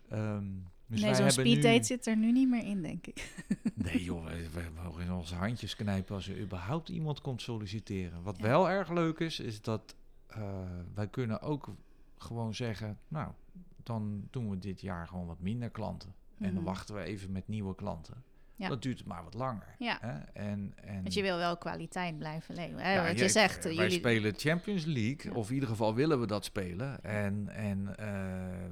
Ehm, 0.10 0.46
dus 0.88 1.02
nee, 1.02 1.16
zo'n 1.16 1.32
speeddate 1.32 1.78
nu... 1.78 1.84
zit 1.84 2.08
er 2.08 2.18
nu 2.18 2.32
niet 2.32 2.50
meer 2.50 2.64
in, 2.66 2.82
denk 2.82 3.08
ik. 3.08 3.34
Nee 3.76 4.04
joh, 4.04 4.26
we, 4.26 4.50
we 4.50 4.70
mogen 4.84 5.04
in 5.04 5.12
onze 5.12 5.36
handjes 5.36 5.76
knijpen 5.76 6.16
als 6.16 6.28
er 6.28 6.40
überhaupt 6.40 6.90
iemand 6.90 7.22
komt 7.22 7.42
solliciteren. 7.42 8.24
Wat 8.24 8.38
wel 8.38 8.70
erg 8.70 8.90
leuk 8.90 9.20
is, 9.20 9.40
is 9.40 9.62
dat 9.62 9.96
eh, 10.28 10.60
wij 10.94 11.08
kunnen 11.08 11.42
ook 11.42 11.70
gewoon 12.18 12.56
zeggen... 12.56 12.98
Nou, 13.08 13.32
dan 13.84 14.28
doen 14.32 14.50
we 14.50 14.58
dit 14.60 14.82
jaar 14.82 15.08
gewoon 15.08 15.26
wat 15.28 15.40
minder 15.40 15.70
klanten. 15.70 16.14
En 16.38 16.46
dan 16.46 16.54
Mhm. 16.54 16.64
wachten 16.64 16.96
we 16.96 17.02
even 17.04 17.32
met 17.32 17.48
nieuwe 17.48 17.76
klanten. 17.76 18.24
Ja. 18.62 18.68
Dat 18.68 18.82
duurt 18.82 19.06
maar 19.06 19.24
wat 19.24 19.34
langer. 19.34 19.76
Ja. 19.78 19.98
Hè? 20.02 20.20
En, 20.34 20.74
en, 20.76 21.02
Want 21.02 21.14
je 21.14 21.22
wil 21.22 21.38
wel 21.38 21.58
kwaliteit 21.58 22.18
blijven 22.18 22.56
leveren. 22.56 22.84
Hè? 22.84 22.94
Ja, 22.94 23.04
Want 23.04 23.20
je 23.20 23.30
zegt, 23.30 23.58
eh, 23.58 23.64
wij 23.64 23.74
jullie... 23.74 23.92
spelen 23.92 24.34
Champions 24.38 24.86
League, 24.86 25.34
of 25.34 25.48
in 25.48 25.54
ieder 25.54 25.70
geval 25.70 25.96
willen 25.96 26.20
we 26.20 26.28
dat 26.28 26.46
spelen. 26.46 27.04
En, 27.04 27.50
en 27.50 27.98
eh, 27.98 28.06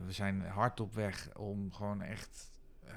we 0.05 0.11
zijn 0.11 0.41
hard 0.41 0.79
op 0.79 0.93
weg 0.93 1.29
om 1.37 1.73
gewoon 1.73 2.01
echt 2.01 2.51
eh, 2.85 2.93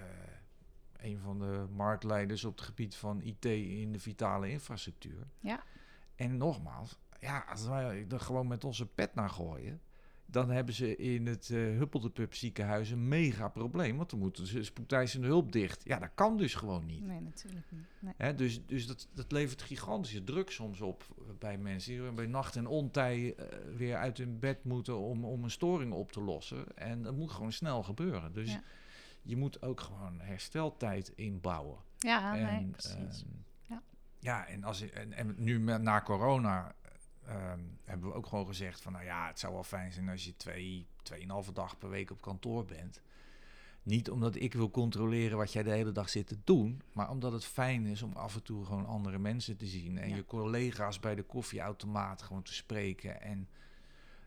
een 0.97 1.19
van 1.19 1.39
de 1.39 1.67
marktleiders 1.71 2.45
op 2.45 2.57
het 2.57 2.65
gebied 2.65 2.95
van 2.95 3.23
IT 3.23 3.45
in 3.45 3.93
de 3.93 3.99
vitale 3.99 4.51
infrastructuur. 4.51 5.27
Ja. 5.41 5.63
En 6.17 6.37
nogmaals, 6.37 6.99
ja, 7.19 7.45
als 7.49 7.67
wij 7.67 8.07
er 8.11 8.21
gewoon 8.21 8.47
met 8.47 8.65
onze 8.65 8.87
pet 8.87 9.15
naar 9.15 9.31
gooien, 9.31 9.81
dan 10.33 10.51
hebben 10.51 10.75
ze 10.75 10.97
in 10.97 11.27
het 11.27 11.49
Huppeldepup 11.49 12.35
ziekenhuis 12.35 12.91
een 12.91 13.09
mega 13.09 13.49
probleem. 13.49 13.97
Want 13.97 14.11
dan 14.11 14.19
moeten 14.19 14.47
ze 14.47 14.63
spoedeisende 14.65 15.27
hulp 15.27 15.53
dicht. 15.53 15.85
Ja, 15.85 15.99
dat 15.99 16.11
kan 16.15 16.37
dus 16.37 16.55
gewoon 16.55 16.87
niet. 16.87 17.07
Nee, 17.07 17.21
natuurlijk 17.21 17.67
niet. 17.71 17.85
Nee. 17.99 18.13
Hè, 18.17 18.35
dus 18.35 18.67
dus 18.67 18.87
dat, 18.87 19.09
dat 19.15 19.33
levert 19.33 19.63
gigantische 19.63 20.25
druk 20.25 20.51
soms 20.51 20.81
op 20.81 21.05
bij 21.39 21.59
mensen 21.59 21.93
die 22.03 22.13
bij 22.13 22.27
nacht 22.27 22.57
en 22.57 22.67
ontij 22.67 23.35
eh, 23.35 23.47
weer 23.77 23.97
uit 23.97 24.19
hun 24.19 24.39
bed 24.39 24.65
moeten 24.65 24.99
om, 24.99 25.25
om 25.25 25.45
een 25.45 25.51
storing 25.51 25.93
op 25.93 26.13
te 26.13 26.21
lossen. 26.21 26.77
En 26.77 27.03
dat 27.03 27.17
moet 27.17 27.31
gewoon 27.31 27.53
snel 27.53 27.83
gebeuren. 27.83 28.33
Dus 28.33 28.53
Ja. 28.53 28.63
je 29.23 29.37
moet 29.37 29.63
ook 29.63 29.81
gewoon 29.81 30.21
hersteltijd 30.21 31.13
inbouwen. 31.15 31.79
Ja, 31.99 32.37
en, 32.37 32.45
nee, 32.45 32.67
precies. 32.71 32.95
ehm, 33.23 33.31
Ja. 33.69 33.83
ja, 34.21 34.47
en, 34.47 34.65
als, 34.65 34.91
en, 34.91 35.13
en 35.13 35.35
nu 35.39 35.61
met, 35.61 35.83
na 35.83 36.01
corona 36.03 36.75
ehm, 37.27 37.61
hebben 37.85 38.09
we 38.09 38.15
ook 38.15 38.27
gewoon 38.27 38.47
gezegd 38.47 38.81
van... 38.81 38.93
nou 38.93 39.05
ja, 39.05 39.27
het 39.27 39.39
zou 39.39 39.53
wel 39.53 39.63
fijn 39.65 39.93
zijn 39.93 40.09
als 40.09 40.25
je 40.25 40.37
twee, 40.37 40.87
tweeënhalve 41.03 41.53
dag 41.53 41.79
per 41.79 41.89
week 41.91 42.11
op 42.11 42.21
kantoor 42.21 42.65
bent. 42.65 43.01
Niet 43.83 44.11
omdat 44.11 44.35
ik 44.35 44.53
wil 44.55 44.71
controleren 44.71 45.37
wat 45.39 45.53
jij 45.53 45.63
de 45.63 45.71
hele 45.71 45.93
dag 45.93 46.09
zit 46.09 46.27
te 46.27 46.39
doen... 46.45 46.83
maar 46.93 47.11
omdat 47.11 47.33
het 47.33 47.45
fijn 47.45 47.87
is 47.87 48.03
om 48.03 48.13
af 48.13 48.35
en 48.35 48.43
toe 48.43 48.65
gewoon 48.65 48.87
andere 48.87 49.19
mensen 49.19 49.57
te 49.57 49.67
zien... 49.67 49.99
en 49.99 50.09
Ja. 50.09 50.17
je 50.17 50.25
collega's 50.25 51.01
bij 51.01 51.15
de 51.15 51.23
koffieautomaat 51.23 52.23
gewoon 52.23 52.43
te 52.43 52.55
spreken... 52.55 53.21
en 53.23 53.49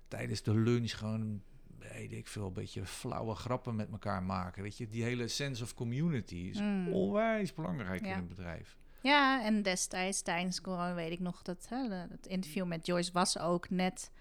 tijdens 0.08 0.42
de 0.44 0.54
lunch 0.56 0.98
gewoon, 0.98 1.42
weet 1.80 2.12
ik 2.12 2.28
veel, 2.28 2.48
een 2.48 2.54
beetje 2.54 2.86
flauwe 2.86 3.36
grappen 3.36 3.76
met 3.76 3.92
elkaar 3.92 4.24
maken. 4.24 4.64
Weet 4.64 4.78
je, 4.78 4.88
die 4.88 5.04
hele 5.04 5.28
sense 5.28 5.64
of 5.64 5.74
community 5.74 6.36
is 6.36 6.60
Mm. 6.60 6.88
onwijs 6.88 7.54
belangrijk 7.54 8.06
Ja. 8.06 8.14
in 8.14 8.18
een 8.20 8.28
bedrijf. 8.28 8.78
Ja, 9.06 9.44
en 9.44 9.62
destijds 9.62 10.22
tijdens 10.22 10.62
corona 10.62 10.94
weet 10.94 11.12
ik 11.12 11.20
nog 11.20 11.42
dat 11.42 11.66
hè, 11.70 11.90
het 12.10 12.28
interview 12.28 12.66
met 12.66 12.86
Joyce 12.86 13.12
was 13.12 13.40
ook 13.40 13.70
net. 13.70 14.12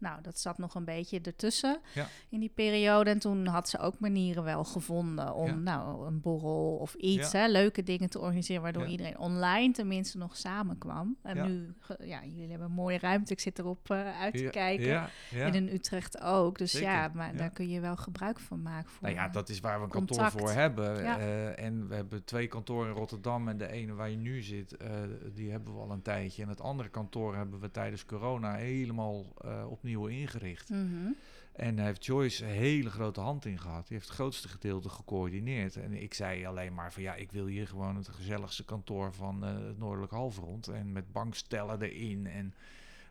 Nou, 0.00 0.22
dat 0.22 0.38
zat 0.38 0.58
nog 0.58 0.74
een 0.74 0.84
beetje 0.84 1.20
ertussen 1.20 1.80
Ja. 1.94 2.06
in 2.28 2.40
die 2.40 2.52
periode. 2.54 3.10
En 3.10 3.18
toen 3.18 3.46
had 3.46 3.68
ze 3.68 3.78
ook 3.78 3.98
manieren 3.98 4.44
wel 4.44 4.64
gevonden 4.64 5.34
om 5.34 5.46
Ja. 5.46 5.54
nou, 5.54 6.06
een 6.06 6.20
borrel 6.20 6.76
of 6.76 6.94
iets, 6.94 7.30
Ja. 7.30 7.38
hè, 7.38 7.46
leuke 7.48 7.82
dingen 7.82 8.10
te 8.10 8.18
organiseren, 8.18 8.62
waardoor 8.62 8.86
iedereen 8.86 9.18
online 9.18 9.72
tenminste 9.72 10.18
nog 10.18 10.36
samenkwam. 10.36 11.16
En 11.22 11.46
nu, 11.46 11.74
ja, 12.06 12.24
jullie 12.24 12.48
hebben 12.50 12.66
een 12.68 12.74
mooie 12.74 12.98
ruimte. 12.98 13.32
Ik 13.32 13.40
zit 13.40 13.58
erop 13.58 13.90
eh, 13.90 14.20
uit 14.20 14.36
te 14.36 14.48
kijken. 14.50 15.08
En 15.34 15.54
in 15.54 15.68
Utrecht 15.68 16.20
ook. 16.22 16.58
Dus 16.58 16.70
Zeker, 16.70 16.88
ja, 16.88 17.10
maar 17.14 17.36
daar 17.36 17.50
kun 17.50 17.68
je 17.68 17.80
wel 17.80 17.96
gebruik 17.96 18.38
van 18.40 18.62
maken. 18.62 18.90
Voor, 18.90 19.02
Nou 19.02 19.14
ja, 19.14 19.28
dat 19.28 19.48
is 19.48 19.60
waar 19.60 19.78
we 19.78 19.84
een 19.84 19.90
kantoor 19.90 20.30
voor 20.30 20.50
hebben. 20.50 21.04
Eh, 21.04 21.64
en 21.64 21.88
we 21.88 21.94
hebben 21.94 22.24
twee 22.24 22.46
kantoren 22.46 22.88
in 22.90 22.96
Rotterdam. 22.96 23.48
En 23.48 23.58
de 23.58 23.68
ene 23.70 23.94
waar 23.94 24.10
je 24.10 24.16
nu 24.16 24.42
zit, 24.42 24.76
eh, 24.76 24.90
die 25.34 25.50
hebben 25.50 25.74
we 25.74 25.80
al 25.80 25.90
een 25.90 26.02
tijdje. 26.02 26.42
En 26.42 26.48
het 26.48 26.60
andere 26.60 26.88
kantoor 26.88 27.36
hebben 27.36 27.60
we 27.60 27.70
tijdens 27.70 28.04
corona 28.06 28.54
helemaal 28.54 29.24
eh, 29.44 29.64
opnieuw 29.98 30.18
ingericht. 30.18 30.68
Mhm. 30.68 31.12
En 31.52 31.76
daar 31.76 31.86
heeft 31.86 32.04
Joyce 32.04 32.44
een 32.44 32.50
hele 32.50 32.90
grote 32.90 33.20
hand 33.20 33.44
in 33.44 33.58
gehad. 33.58 33.86
Die 33.86 33.96
heeft 33.96 34.08
het 34.08 34.16
grootste 34.16 34.48
gedeelte 34.48 34.88
gecoördineerd. 34.88 35.76
En 35.76 35.92
ik 35.92 36.14
zei 36.14 36.46
alleen 36.46 36.74
maar 36.74 36.92
van 36.92 37.02
ja, 37.02 37.14
ik 37.14 37.32
wil 37.32 37.46
hier 37.46 37.66
gewoon 37.66 37.96
het 37.96 38.08
gezelligste 38.08 38.64
kantoor 38.64 39.12
van 39.12 39.44
eh, 39.44 39.66
het 39.66 39.78
Noordelijk 39.78 40.12
Halfrond. 40.12 40.68
En 40.68 40.92
met 40.92 41.12
bankstellen 41.12 41.82
erin 41.82 42.26
en 42.26 42.54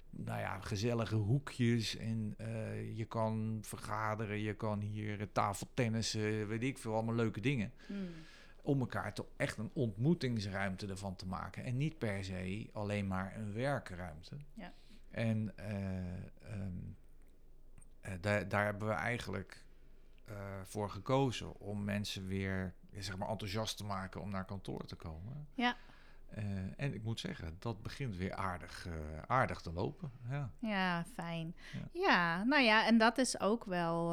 nou 0.09 0.39
ja, 0.39 0.59
gezellige 0.59 1.15
hoekjes. 1.15 1.97
En 1.97 2.33
eh, 2.37 2.97
je 2.97 3.05
kan 3.05 3.59
vergaderen, 3.61 4.39
je 4.39 4.53
kan 4.53 4.79
hier 4.79 5.31
tafeltennissen, 5.31 6.47
weet 6.47 6.63
ik 6.63 6.77
veel, 6.77 6.93
allemaal 6.93 7.15
leuke 7.15 7.39
dingen. 7.39 7.71
Mm. 7.87 8.07
Om 8.61 8.79
elkaar 8.79 9.13
toch 9.13 9.27
echt 9.37 9.57
een 9.57 9.71
ontmoetingsruimte 9.73 10.87
ervan 10.87 11.15
te 11.15 11.25
maken. 11.25 11.63
En 11.63 11.77
niet 11.77 11.97
per 11.97 12.23
se 12.23 12.69
alleen 12.73 13.07
maar 13.07 13.37
een 13.37 13.53
werkruimte. 13.53 14.35
Ja. 14.53 14.73
En 15.11 15.51
eh, 15.55 16.53
ehm, 16.53 16.77
eh, 18.01 18.13
daar, 18.21 18.47
daar 18.47 18.65
hebben 18.65 18.87
we 18.87 18.93
eigenlijk 18.93 19.63
eh, 20.25 20.35
voor 20.63 20.89
gekozen 20.89 21.59
om 21.59 21.83
mensen 21.83 22.27
weer 22.27 22.73
zeg 22.97 23.17
maar 23.17 23.29
enthousiast 23.29 23.77
te 23.77 23.85
maken 23.85 24.21
om 24.21 24.29
naar 24.29 24.45
kantoor 24.45 24.85
te 24.85 24.95
komen. 24.95 25.47
Ja. 25.53 25.75
En 26.75 26.93
ik 26.93 27.03
moet 27.03 27.19
zeggen, 27.19 27.55
dat 27.59 27.81
begint 27.81 28.15
weer 28.15 28.35
aardig, 28.35 28.87
aardig 29.27 29.61
te 29.61 29.73
lopen. 29.73 30.11
Ja. 30.29 30.51
Ja, 30.59 31.05
fijn. 31.13 31.55
Ja. 31.73 32.01
Ja. 32.01 32.43
nou 32.43 32.61
ja, 32.63 32.85
en 32.85 32.97
dat 32.97 33.17
is 33.17 33.39
ook 33.39 33.65
wel 33.65 34.11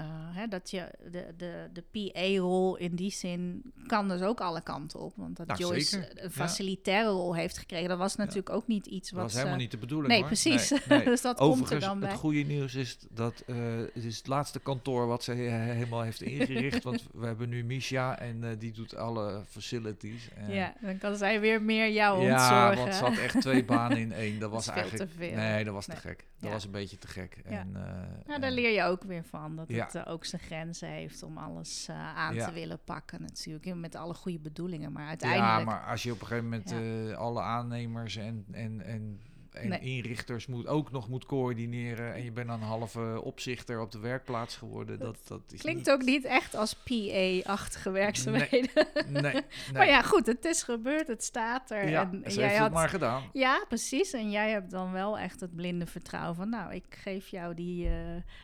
eh, 0.00 0.06
hè, 0.36 0.46
dat 0.48 0.70
je 0.70 0.88
de, 1.10 1.26
de, 1.36 1.68
de 1.72 2.10
PA-rol 2.10 2.76
in 2.76 2.94
die 2.94 3.10
zin 3.10 3.72
kan 3.86 4.08
dus 4.08 4.20
ook 4.22 4.40
alle 4.40 4.62
kanten 4.62 5.00
op. 5.00 5.12
Want 5.16 5.36
dat 5.36 5.46
Nou, 5.46 5.60
Joyce 5.60 5.84
zeker. 5.90 6.10
een 6.14 6.22
Ja. 6.22 6.30
facilitaire 6.30 7.08
rol 7.10 7.34
heeft 7.34 7.58
gekregen, 7.58 7.88
dat 7.88 7.98
was 7.98 8.16
natuurlijk 8.16 8.50
ook 8.50 8.66
niet 8.66 8.86
iets 8.86 9.08
Dat 9.10 9.18
wat 9.18 9.22
was 9.26 9.34
helemaal 9.34 9.54
ze- 9.54 9.60
niet 9.62 9.70
de 9.70 9.76
bedoeling 9.78 10.08
Nee, 10.08 10.18
hoor. 10.18 10.26
precies. 10.26 10.70
Nee, 10.70 10.80
nee. 10.88 11.04
dus 11.04 11.20
dat 11.20 11.36
komt 11.36 11.48
er 11.50 11.54
Overigens, 11.56 11.84
dan 11.84 12.00
bij. 12.00 12.08
het 12.08 12.18
goede 12.18 12.40
nieuws 12.42 12.74
is 12.74 12.98
dat 13.10 13.42
eh, 13.46 13.56
het 13.94 14.04
is 14.04 14.16
het 14.16 14.26
laatste 14.26 14.60
kantoor 14.60 15.06
wat 15.06 15.24
ze 15.24 15.32
he- 15.32 15.72
helemaal 15.74 16.02
heeft 16.02 16.22
ingericht. 16.22 16.82
want 16.90 17.06
we 17.12 17.26
hebben 17.26 17.48
nu 17.48 17.64
Misha 17.64 18.18
en 18.18 18.44
eh, 18.44 18.50
die 18.58 18.72
doet 18.72 18.96
alle 18.96 19.42
facilities. 19.48 20.28
En 20.36 20.54
Ja, 20.54 20.74
dan 20.80 20.98
kan 20.98 21.16
zij 21.16 21.40
weer 21.40 21.62
meer 21.62 21.90
jou 21.90 22.22
ja, 22.24 22.32
ontzorgen. 22.32 22.76
want 22.84 22.94
ze 22.94 23.04
had 23.04 23.16
echt 23.18 23.40
twee 23.40 23.64
banen 23.64 23.98
in 23.98 24.12
één. 24.12 24.38
Dat 24.40 24.50
was 24.56 24.66
is 24.66 24.72
veel 24.72 24.82
eigenlijk... 24.82 25.16
Nee, 25.36 25.64
dat 25.64 25.74
was 25.74 25.86
Nee. 25.86 25.96
te 25.96 26.02
gek. 26.08 26.16
Dat 26.38 26.48
Ja. 26.48 26.54
was 26.54 26.64
een 26.64 26.70
beetje 26.70 26.98
te 26.98 27.06
gek. 27.08 27.36
Ja. 27.48 27.58
En, 27.58 27.70
eh, 27.74 28.26
Nou, 28.26 28.40
daar 28.40 28.50
leer 28.50 28.70
je 28.74 28.82
ook 28.82 29.02
weer 29.02 29.24
van. 29.24 29.56
Dat 29.56 29.68
Ja. 29.68 29.76
Ook 29.96 30.24
zijn 30.24 30.42
grenzen 30.42 30.88
heeft 30.88 31.22
om 31.22 31.38
alles 31.38 31.86
eh, 31.88 32.16
aan 32.16 32.34
Ja. 32.34 32.46
te 32.46 32.52
willen 32.52 32.78
pakken 32.84 33.20
natuurlijk. 33.22 33.74
Met 33.74 33.94
alle 33.94 34.14
goede 34.14 34.38
bedoelingen. 34.38 34.92
Maar 34.92 35.02
Ja, 35.02 35.08
uiteindelijk... 35.08 35.64
maar 35.64 35.86
als 35.86 36.02
je 36.02 36.12
op 36.12 36.20
een 36.20 36.26
gegeven 36.26 36.48
moment 36.48 36.70
Ja. 36.70 36.80
eh, 37.10 37.16
alle 37.16 37.40
aannemers 37.40 38.16
en, 38.16 38.44
en, 38.50 38.80
en, 38.80 39.20
en 39.54 39.68
Nee. 39.68 39.80
inrichters 39.80 40.46
moet, 40.46 40.66
ook 40.66 40.90
nog 40.90 41.08
moet 41.08 41.24
coördineren... 41.24 42.14
en 42.14 42.24
je 42.24 42.32
bent 42.32 42.48
dan 42.48 42.60
een 42.60 42.66
halve 42.66 43.20
opzichter 43.22 43.80
op 43.80 43.92
de 43.92 43.98
werkplaats 43.98 44.56
geworden, 44.56 44.98
dat, 44.98 45.18
dat 45.28 45.40
is 45.50 45.60
Klinkt 45.60 45.78
niet... 45.80 45.90
ook 45.90 46.02
niet 46.02 46.24
echt 46.24 46.54
als 46.54 46.74
PA-achtige 46.74 47.90
werkzaamheden. 47.90 48.86
Nee, 49.08 49.22
nee. 49.22 49.42
Maar 49.72 49.86
ja, 49.86 50.02
goed, 50.02 50.26
het 50.26 50.44
is 50.44 50.62
gebeurd, 50.62 51.06
het 51.08 51.24
staat 51.24 51.70
er. 51.70 51.88
ja, 51.88 52.10
en 52.22 52.32
jij 52.32 52.54
had... 52.54 52.64
het 52.64 52.72
maar 52.72 52.88
gedaan. 52.88 53.22
Ja, 53.32 53.64
precies. 53.68 54.12
En 54.12 54.30
jij 54.30 54.50
hebt 54.50 54.70
dan 54.70 54.92
wel 54.92 55.18
echt 55.18 55.40
het 55.40 55.54
blinde 55.56 55.86
vertrouwen 55.86 56.34
van... 56.36 56.48
nou, 56.48 56.74
ik 56.74 56.84
geef 56.90 57.28
jou 57.28 57.54
die... 57.54 57.86
eh, 57.86 57.92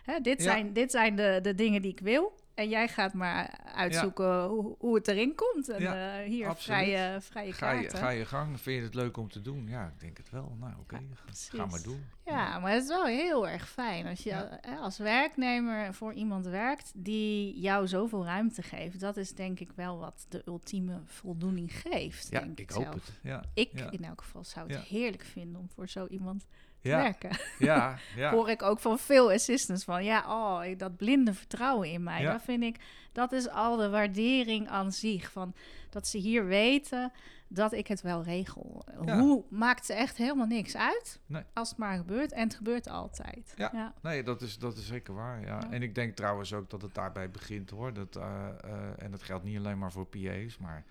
hè, 0.03 0.21
dit, 0.21 0.39
Ja. 0.43 0.51
zijn, 0.51 0.73
dit 0.73 0.91
zijn 0.91 1.17
de, 1.17 1.39
de 1.43 1.55
dingen 1.55 1.83
die 1.83 1.91
ik 1.91 2.01
wil. 2.01 2.45
En 2.57 2.69
jij 2.69 2.89
gaat 2.89 3.13
maar 3.13 3.59
uitzoeken 3.75 4.45
hoe, 4.45 4.75
hoe 4.79 4.95
het 4.95 5.09
erin 5.09 5.35
komt. 5.35 5.69
En 5.69 5.81
Ja, 5.83 6.19
eh, 6.21 6.29
hier, 6.29 6.49
absoluut. 6.49 6.79
vrije, 6.79 7.21
vrije 7.21 7.53
Ga 7.53 7.71
je, 7.71 7.91
ga 7.91 8.09
je 8.11 8.25
gang, 8.25 8.61
vind 8.61 8.79
je 8.79 8.83
het 8.85 8.95
leuk 8.95 9.17
om 9.17 9.29
te 9.31 9.41
doen? 9.43 9.67
Ja, 9.69 9.87
ik 9.87 10.01
denk 10.01 10.17
het 10.17 10.31
wel. 10.31 10.57
Nou, 10.61 10.73
oké, 10.81 10.95
Ja, 10.97 11.01
ga- 11.33 11.67
maar 11.67 11.83
doen. 11.83 12.05
Ja, 12.25 12.59
maar 12.59 12.73
het 12.73 12.83
is 12.83 12.89
wel 12.89 13.05
heel 13.05 13.49
erg 13.49 13.69
fijn 13.69 14.07
als 14.07 14.23
je 14.23 14.61
als 14.81 14.99
werknemer 14.99 15.95
voor 15.95 16.13
iemand 16.13 16.47
werkt 16.47 16.93
die 16.95 17.61
jou 17.61 17.89
zoveel 17.89 18.25
ruimte 18.25 18.63
geeft. 18.63 19.01
Dat 19.01 19.17
is 19.17 19.33
denk 19.35 19.61
ik 19.61 19.71
wel 19.75 19.99
wat 19.99 20.27
de 20.29 20.43
ultieme 20.47 21.01
voldoening 21.05 21.73
geeft. 21.81 22.29
Ja, 22.31 22.41
denk 22.41 22.59
ik 22.59 22.71
zelf. 22.71 22.85
hoop 22.85 22.95
het. 22.95 23.11
Ja, 23.23 23.43
Ik 23.55 23.73
in 23.91 24.05
elk 24.05 24.21
geval 24.23 24.45
zou 24.45 24.73
het 24.73 24.83
heerlijk 24.83 25.25
vinden 25.25 25.61
om 25.61 25.69
voor 25.75 25.89
zo 25.89 26.07
iemand 26.07 26.47
ja, 26.87 27.03
werken. 27.03 27.31
ja, 27.59 27.99
ja. 28.17 28.31
Hoor 28.31 28.51
ik 28.51 28.63
ook 28.63 28.79
van 28.79 28.99
veel 28.99 29.33
assistants 29.33 29.85
van 29.85 30.05
ja, 30.05 30.25
oh, 30.29 30.79
dat 30.79 30.97
blinde 30.97 31.35
vertrouwen 31.35 31.91
in 31.91 32.03
mij. 32.03 32.23
Ja. 32.23 32.33
Dat 32.33 32.43
vind 32.43 32.63
ik, 32.63 32.77
dat 33.13 33.33
is 33.33 33.49
al 33.49 33.77
de 33.77 33.89
waardering 33.89 34.69
aan 34.69 34.93
zich. 34.93 35.31
Van 35.33 35.55
dat 35.91 36.07
ze 36.07 36.19
hier 36.19 36.47
weten 36.47 37.13
dat 37.49 37.73
ik 37.73 37.87
het 37.87 38.03
wel 38.03 38.23
regel. 38.23 38.85
Ja. 39.05 39.19
Hoe 39.19 39.45
maakt 39.49 39.87
ze 39.87 39.93
echt 39.93 40.17
helemaal 40.17 40.47
niks 40.47 40.77
uit 40.77 41.21
Nee. 41.27 41.43
als 41.55 41.69
het 41.69 41.79
maar 41.79 41.97
gebeurt. 41.97 42.33
En 42.33 42.43
het 42.43 42.55
gebeurt 42.55 42.89
altijd. 42.89 43.53
Ja. 43.57 43.71
ja. 43.73 43.95
Nee, 44.03 44.23
dat 44.23 44.43
is, 44.43 44.59
dat 44.59 44.77
is 44.77 44.87
zeker 44.87 45.15
waar. 45.15 45.41
Ja. 45.41 45.47
Ja. 45.47 45.71
En 45.71 45.83
ik 45.83 45.95
denk 45.95 46.17
trouwens 46.17 46.53
ook 46.53 46.71
dat 46.71 46.83
het 46.83 46.95
daarbij 46.95 47.31
begint 47.31 47.71
hoor. 47.71 47.93
Dat, 47.93 48.17
eh, 48.17 48.49
eh, 48.65 49.03
en 49.03 49.11
dat 49.11 49.23
geldt 49.23 49.45
niet 49.45 49.59
alleen 49.59 49.79
maar 49.79 49.93
voor 49.93 50.07
PA's, 50.07 50.59
maar 50.59 50.85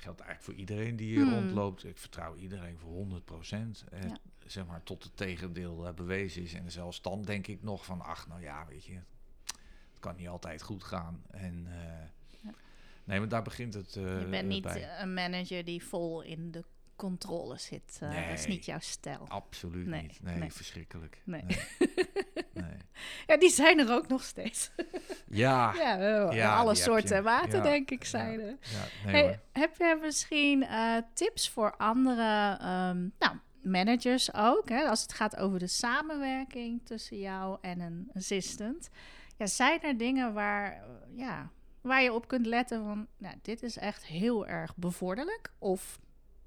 geldt 0.00 0.20
eigenlijk 0.20 0.50
voor 0.50 0.60
iedereen 0.60 0.96
die 0.96 1.06
hier 1.06 1.24
Hmm. 1.24 1.34
rondloopt. 1.34 1.84
Ik 1.84 1.98
vertrouw 1.98 2.34
iedereen 2.36 2.78
voor 2.78 2.90
100 2.92 3.24
procent. 3.24 3.84
Ja. 3.92 4.16
Zeg 4.46 4.66
maar 4.66 4.82
tot 4.82 5.02
het 5.04 5.16
tegendeel 5.16 5.86
eh, 5.86 5.94
bewezen 5.94 6.42
is. 6.42 6.54
En 6.54 6.70
zelfs 6.70 7.02
dan 7.02 7.22
denk 7.22 7.46
ik 7.46 7.62
nog 7.62 7.84
van, 7.84 8.00
ach 8.00 8.26
nou 8.28 8.42
ja, 8.42 8.66
weet 8.66 8.84
je, 8.84 8.94
het 9.90 9.98
kan 10.00 10.16
niet 10.16 10.28
altijd 10.28 10.62
goed 10.62 10.84
gaan. 10.84 11.22
En 11.30 11.66
eh, 11.66 12.06
Ja. 12.42 12.50
nee, 13.04 13.18
maar 13.18 13.28
daar 13.28 13.42
begint 13.42 13.74
het 13.74 13.96
eh, 13.96 14.20
Je 14.20 14.26
bent 14.26 14.48
niet 14.48 14.62
bij. 14.62 14.82
eh, 14.88 15.00
een 15.02 15.14
manager 15.14 15.64
die 15.64 15.84
vol 15.84 16.22
in 16.22 16.50
de 16.50 16.64
controle 17.00 17.58
zit. 17.58 17.98
eh, 18.00 18.28
Dat 18.28 18.38
is 18.38 18.46
niet 18.46 18.64
jouw 18.64 18.78
stijl. 18.80 19.24
Absoluut 19.28 19.86
Nee, 19.86 20.02
niet. 20.02 20.22
Nee, 20.22 20.36
nee. 20.36 20.52
verschrikkelijk. 20.52 21.22
Nee. 21.24 21.44
Ja, 23.26 23.36
die 23.36 23.50
zijn 23.50 23.78
er 23.78 23.92
ook 23.92 24.08
nog 24.08 24.22
steeds. 24.22 24.70
Ja, 25.28 25.74
ja, 26.32 26.56
alle 26.56 26.74
soorten 26.74 27.16
en 27.16 27.22
Ja, 27.22 27.60
denk 27.62 27.90
ik, 27.90 28.04
zijn 28.04 28.40
er. 28.40 28.56
Hey, 29.06 29.40
heb 29.52 29.76
je 29.76 29.98
misschien 30.00 30.62
eh, 30.62 30.96
tips 31.14 31.48
voor 31.50 31.76
andere 31.76 32.56
ehm, 32.60 33.08
nou, 33.18 33.36
managers 33.62 34.34
ook? 34.34 34.68
Hè, 34.68 34.82
als 34.88 35.02
het 35.02 35.12
gaat 35.12 35.36
over 35.36 35.58
de 35.58 35.66
samenwerking 35.66 36.80
tussen 36.84 37.18
jou 37.18 37.58
en 37.60 37.80
een 37.80 38.10
assistant. 38.14 38.90
Ja, 39.36 39.46
zijn 39.46 39.82
er 39.82 39.96
dingen 39.96 40.32
waar, 40.34 40.84
ja, 41.14 41.50
waar 41.80 42.02
je 42.02 42.12
op 42.12 42.28
kunt 42.28 42.46
letten 42.46 42.84
van... 42.84 43.06
Nou, 43.18 43.34
dit 43.42 43.62
is 43.62 43.76
echt 43.76 44.06
heel 44.06 44.46
erg 44.46 44.76
bevorderlijk? 44.76 45.52
Of 45.58 46.00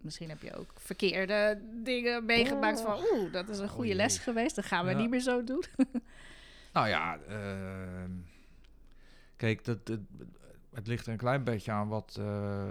misschien 0.03 0.29
heb 0.29 0.41
je 0.41 0.55
ook 0.55 0.73
verkeerde 0.75 1.61
dingen 1.83 2.25
meegemaakt 2.25 2.81
van... 2.81 2.99
Oeh, 3.13 3.31
dat 3.33 3.49
is 3.49 3.59
een 3.59 3.69
goede 3.69 3.95
les 3.95 4.17
geweest. 4.17 4.55
Dat 4.55 4.65
gaan 4.65 4.85
we 4.85 4.91
Ja. 4.91 4.97
niet 4.97 5.09
meer 5.09 5.19
zo 5.21 5.43
doen. 5.43 5.63
Nou 6.73 6.87
ja, 6.87 7.17
ehm, 7.27 8.11
kijk, 9.35 9.65
dat, 9.65 9.87
het, 9.87 9.99
het 10.73 10.87
ligt 10.87 11.05
er 11.05 11.11
een 11.11 11.17
klein 11.17 11.43
beetje 11.43 11.71
aan 11.71 11.87
wat, 11.87 12.15
eh, 12.19 12.69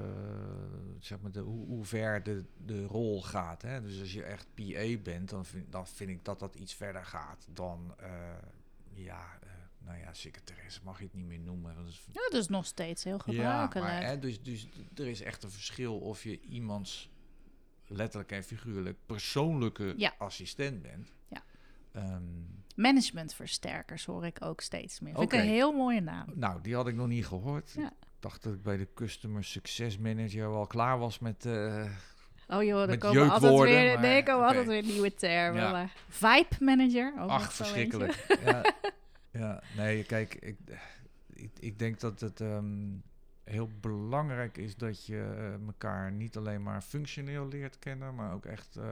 zeg 1.00 1.20
maar, 1.20 1.30
de, 1.32 1.40
hoe, 1.40 1.66
hoe 1.66 1.84
ver 1.84 2.22
de, 2.22 2.44
de 2.66 2.84
rol 2.86 3.22
gaat. 3.22 3.62
Hè? 3.62 3.82
Dus 3.82 4.00
als 4.00 4.12
je 4.12 4.22
echt 4.22 4.46
PA 4.54 4.96
bent, 5.02 5.30
dan 5.30 5.44
vind, 5.46 5.72
dan 5.72 5.86
vind 5.86 6.10
ik 6.10 6.24
dat 6.24 6.38
dat 6.38 6.54
iets 6.54 6.74
verder 6.74 7.04
gaat 7.04 7.46
dan, 7.52 7.94
eh, 7.98 8.10
ja, 8.92 9.38
eh, 9.42 9.48
nou 9.78 9.98
ja, 9.98 10.12
secretaresse 10.12 10.80
mag 10.84 10.98
je 10.98 11.04
het 11.04 11.14
niet 11.14 11.26
meer 11.26 11.38
noemen. 11.40 11.74
want 11.74 11.86
dat 11.86 11.94
is- 11.94 12.04
Ja, 12.12 12.28
dat 12.30 12.40
is 12.40 12.48
nog 12.48 12.66
steeds 12.66 13.04
heel 13.04 13.12
ja, 13.12 13.22
gebruikelijk. 13.22 13.86
maar 13.88 14.04
hè, 14.06 14.18
dus, 14.18 14.42
dus 14.42 14.68
er 14.94 15.06
is 15.06 15.20
echt 15.22 15.42
een 15.42 15.50
verschil 15.50 15.98
of 15.98 16.22
je 16.22 16.40
iemands 16.40 17.10
letterlijk 17.92 18.32
en 18.32 18.42
figuurlijk 18.42 18.96
persoonlijke 19.06 19.94
Ja. 19.96 20.14
assistent 20.18 20.82
bent. 20.82 21.08
Ja. 21.28 21.42
Ehm, 21.92 22.22
Managementversterkers 22.76 24.04
hoor 24.04 24.26
ik 24.26 24.44
ook 24.44 24.60
steeds 24.60 25.00
meer. 25.00 25.14
Vind 25.14 25.32
ik 25.32 25.38
een 25.38 25.46
heel 25.46 25.72
mooie 25.72 26.00
naam. 26.00 26.26
Nou, 26.34 26.60
die 26.62 26.74
had 26.74 26.86
ik 26.88 26.94
nog 26.94 27.06
niet 27.08 27.26
gehoord. 27.26 27.72
Ja. 27.76 27.86
Ik 27.90 28.28
dacht 28.28 28.42
dat 28.42 28.52
ik 28.54 28.62
bij 28.62 28.76
de 28.76 28.88
Customer 28.94 29.44
Success 29.44 29.98
Manager 29.98 30.50
wel 30.50 30.66
klaar 30.66 30.98
was 30.98 31.18
met... 31.18 31.46
eh, 31.46 31.84
Oh 32.48 32.62
joh, 32.62 32.90
er 32.90 32.98
komen 32.98 33.30
altijd 33.30 33.58
weer, 33.60 33.92
maar- 33.92 34.00
nee, 34.00 34.16
er 34.16 34.22
komen 34.22 34.46
altijd 34.46 34.66
weer 34.66 34.82
nieuwe 34.82 35.14
termen. 35.14 35.62
Ja. 35.62 35.88
Vibe 36.08 36.56
manager, 36.64 37.14
ook 37.18 37.28
ach, 37.28 37.52
verschrikkelijk. 37.52 38.24
Ja, 38.44 38.62
ja, 39.32 39.62
nee, 39.76 40.04
kijk, 40.04 40.34
ik, 40.34 40.56
ik, 41.34 41.50
ik 41.60 41.78
denk 41.78 42.00
dat 42.00 42.20
het 42.20 42.40
ehm, 42.40 42.88
heel 43.44 43.68
belangrijk 43.80 44.58
is 44.58 44.76
dat 44.76 45.06
je 45.06 45.34
eh, 45.36 45.66
elkaar 45.66 46.12
niet 46.12 46.36
alleen 46.36 46.62
maar 46.62 46.82
functioneel 46.82 47.48
leert 47.48 47.78
kennen, 47.78 48.14
maar 48.14 48.32
ook 48.34 48.44
echt 48.46 48.76
eh, 48.76 48.84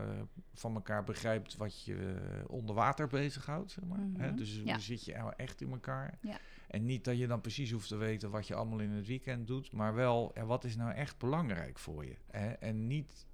van 0.55 0.75
elkaar 0.75 1.05
begrijpt 1.05 1.57
wat 1.57 1.85
je 1.85 1.95
eh, 1.97 2.51
onder 2.51 2.75
water 2.75 3.07
bezighoudt. 3.07 3.71
Zeg 3.71 3.85
maar. 3.85 3.99
Hè? 3.99 4.27
Mhm, 4.27 4.37
Dus 4.37 4.61
ja. 4.65 4.73
hoe 4.73 4.83
zit 4.83 5.05
je 5.05 5.13
nou 5.15 5.33
echt 5.37 5.61
in 5.61 5.71
elkaar? 5.71 6.19
Ja. 6.21 6.39
En 6.69 6.85
niet 6.85 7.05
dat 7.05 7.19
je 7.19 7.27
dan 7.27 7.41
precies 7.41 7.71
hoeft 7.71 7.89
te 7.89 7.97
weten 7.97 8.31
wat 8.31 8.47
je 8.47 8.55
allemaal 8.55 8.79
in 8.79 8.91
het 8.91 9.07
weekend 9.07 9.47
doet, 9.47 9.73
maar 9.73 9.95
wel 9.95 10.31
eh, 10.35 10.45
wat 10.45 10.65
is 10.65 10.77
nou 10.77 10.93
echt 10.93 11.19
belangrijk 11.19 11.79
voor 11.79 12.05
je. 12.05 12.17
Hè? 12.31 12.49
En 12.51 12.87
niet 12.87 13.27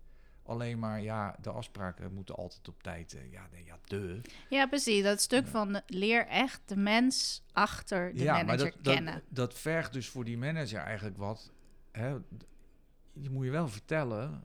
alleen 0.47 0.79
maar, 0.79 1.01
ja, 1.03 1.37
de 1.41 1.51
afspraken 1.51 2.15
moeten 2.15 2.35
altijd 2.35 2.69
op 2.69 2.83
tijd. 2.83 3.15
eh, 3.15 3.33
ja, 3.33 3.47
nee, 3.53 3.65
ja, 3.65 3.79
de. 3.85 4.21
Ja, 4.49 4.67
precies. 4.67 5.03
Dat 5.03 5.21
stuk 5.21 5.45
Ja. 5.45 5.51
van 5.51 5.81
leer 5.87 6.27
echt 6.27 6.61
de 6.67 6.77
mens 6.77 7.43
achter 7.53 8.15
de 8.15 8.23
ja, 8.23 8.33
manager 8.33 8.47
maar 8.65 8.73
dat, 8.83 8.95
kennen. 8.95 9.15
Dat, 9.15 9.23
dat 9.29 9.55
vergt 9.55 9.93
dus 9.93 10.09
voor 10.09 10.25
die 10.25 10.39
manager 10.39 10.79
eigenlijk 10.81 11.17
wat. 11.17 11.53
Hè, 11.93 12.09
je 13.13 13.31
moet 13.31 13.45
je 13.45 13.51
wel 13.51 13.69
vertellen 13.69 14.45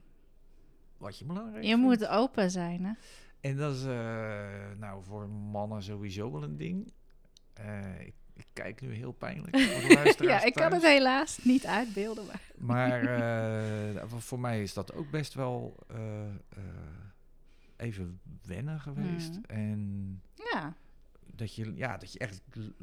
wat 0.96 1.18
je 1.18 1.24
belangrijk 1.24 1.64
je 1.64 1.68
vindt. 1.70 1.82
moet 1.84 2.06
open 2.06 2.50
zijn, 2.50 2.84
hè? 2.84 2.92
En 3.40 3.56
dat 3.56 3.74
is 3.74 3.84
eh, 3.84 4.70
nou 4.78 5.04
voor 5.04 5.28
mannen 5.28 5.82
sowieso 5.82 6.32
wel 6.32 6.42
een 6.42 6.56
ding. 6.56 6.92
Eh, 7.52 8.00
ik, 8.00 8.14
ik 8.42 8.48
kijk 8.52 8.80
nu 8.80 8.92
heel 8.94 9.12
pijnlijk 9.12 9.56
Ja, 10.18 10.42
ik 10.44 10.54
kan 10.54 10.68
thuis. 10.70 10.72
het 10.82 10.82
helaas 10.92 11.38
niet 11.44 11.66
uitbeelden. 11.66 12.26
Maar... 12.26 12.40
Maar 12.58 13.02
eh, 13.96 14.02
voor- 14.06 14.20
voor 14.20 14.40
mij 14.40 14.62
is 14.62 14.72
dat 14.74 14.94
ook 14.94 15.10
best 15.10 15.34
wel 15.34 15.76
eh, 15.88 16.24
eh, 16.28 16.34
even 17.76 18.20
wennen 18.46 18.80
geweest. 18.80 19.30
Mhm. 19.32 19.40
En 19.58 20.22
Ja, 20.52 20.74
dat 21.34 21.54
je, 21.54 21.72
ja, 21.76 21.96
dat 21.96 22.12
je 22.12 22.18
echt 22.18 22.40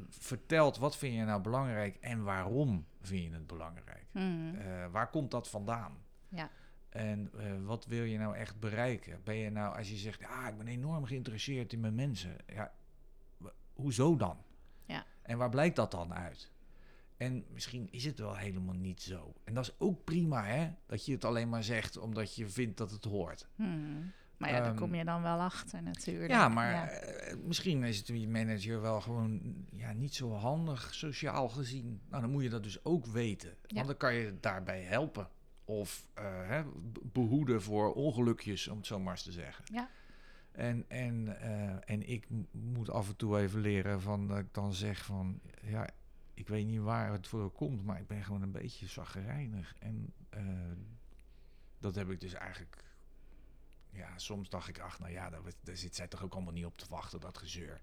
vertelt 0.09 0.77
wat 0.77 0.97
vind 0.97 1.15
je 1.15 1.23
nou 1.23 1.41
belangrijk 1.41 1.95
en 2.01 2.23
waarom 2.23 2.85
vind 3.01 3.23
je 3.23 3.31
het 3.33 3.47
belangrijk. 3.47 4.05
Eh, 4.13 4.85
waar 4.91 5.09
komt 5.09 5.31
dat 5.31 5.47
vandaan? 5.49 5.97
Ja. 6.29 6.49
En 6.89 7.31
wat 7.65 7.85
wil 7.85 8.03
je 8.03 8.17
nou 8.17 8.35
echt 8.35 8.59
bereiken? 8.59 9.21
Ben 9.23 9.35
je 9.35 9.49
nou, 9.49 9.77
als 9.77 9.89
je 9.89 9.95
zegt, 9.95 10.19
ja, 10.19 10.47
ik 10.49 10.57
ben 10.57 10.67
enorm 10.67 11.05
geïnteresseerd 11.05 11.73
in 11.73 11.79
mijn 11.79 11.95
mensen. 11.95 12.35
Ja, 12.53 12.71
hoezo 13.73 14.15
dan? 14.15 14.37
En 15.29 15.37
waar 15.37 15.49
blijkt 15.49 15.75
dat 15.75 15.91
dan 15.91 16.13
uit? 16.13 16.51
En 17.17 17.45
misschien 17.53 17.87
is 17.91 18.05
het 18.05 18.19
wel 18.19 18.35
helemaal 18.35 18.75
niet 18.75 19.01
zo. 19.01 19.33
En 19.43 19.53
dat 19.53 19.63
is 19.63 19.75
ook 19.79 20.03
prima, 20.03 20.43
hè? 20.43 20.69
Dat 20.85 21.05
je 21.05 21.11
het 21.11 21.25
alleen 21.25 21.49
maar 21.49 21.63
zegt 21.63 21.97
omdat 21.97 22.35
je 22.35 22.47
vindt 22.47 22.77
dat 22.77 22.91
het 22.91 23.03
hoort. 23.03 23.47
Mhm. 23.55 23.71
Maar 24.37 24.49
ja, 24.49 24.57
daar 24.59 24.67
Ehm, 24.67 24.75
kom 24.77 24.95
je 24.95 25.05
dan 25.05 25.21
wel 25.21 25.39
achter 25.39 25.83
natuurlijk. 25.83 26.31
Ja, 26.31 26.49
maar 26.49 26.71
Ja. 26.71 26.87
eh, 26.89 27.35
misschien 27.45 27.83
is 27.83 27.97
het 27.97 28.27
manager 28.29 28.81
wel 28.81 29.01
gewoon 29.01 29.41
ja, 29.71 29.91
niet 29.93 30.15
zo 30.15 30.31
handig 30.33 30.93
sociaal 30.93 31.49
gezien. 31.49 32.01
Nou, 32.09 32.21
dan 32.21 32.31
moet 32.31 32.43
je 32.43 32.49
dat 32.49 32.63
dus 32.63 32.85
ook 32.85 33.05
weten. 33.05 33.49
Ja. 33.67 33.75
Want 33.75 33.87
dan 33.87 33.97
kan 33.97 34.13
je 34.13 34.37
daarbij 34.39 34.81
helpen. 34.83 35.29
Of 35.65 36.05
eh, 36.13 36.23
hè, 36.47 36.63
be- 36.63 36.99
behoeden 37.03 37.61
voor 37.61 37.93
ongelukjes, 37.93 38.67
om 38.67 38.77
het 38.77 38.85
zo 38.87 38.99
maar 38.99 39.13
eens 39.13 39.23
te 39.23 39.31
zeggen. 39.31 39.63
Ja. 39.73 39.89
En, 40.51 40.85
en, 40.87 41.41
eh, 41.41 41.89
en 41.89 42.09
ik 42.09 42.27
moet 42.51 42.89
af 42.89 43.07
en 43.07 43.15
toe 43.15 43.39
even 43.39 43.59
leren 43.59 44.01
van 44.01 44.27
dat 44.27 44.37
ik 44.37 44.53
dan 44.53 44.73
zeg 44.73 45.05
van... 45.05 45.39
Ja, 45.61 45.89
ik 46.33 46.47
weet 46.47 46.65
niet 46.65 46.79
waar 46.79 47.11
het 47.11 47.27
voor 47.27 47.51
komt, 47.51 47.85
maar 47.85 47.99
ik 47.99 48.07
ben 48.07 48.23
gewoon 48.23 48.41
een 48.41 48.51
beetje 48.51 48.87
zaggerijnig. 48.87 49.75
En 49.79 50.13
eh, 50.29 50.43
dat 51.77 51.95
heb 51.95 52.09
ik 52.09 52.19
dus 52.19 52.33
eigenlijk... 52.33 52.83
Ja, 53.91 54.17
soms 54.17 54.49
dacht 54.49 54.67
ik, 54.67 54.79
ach, 54.79 54.99
nou 54.99 55.11
ja, 55.11 55.29
daar, 55.29 55.41
daar 55.61 55.77
zit 55.77 55.95
zij 55.95 56.07
toch 56.07 56.23
ook 56.23 56.33
allemaal 56.33 56.53
niet 56.53 56.65
op 56.65 56.77
te 56.77 56.85
wachten, 56.89 57.19
dat 57.19 57.37
gezeur. 57.37 57.81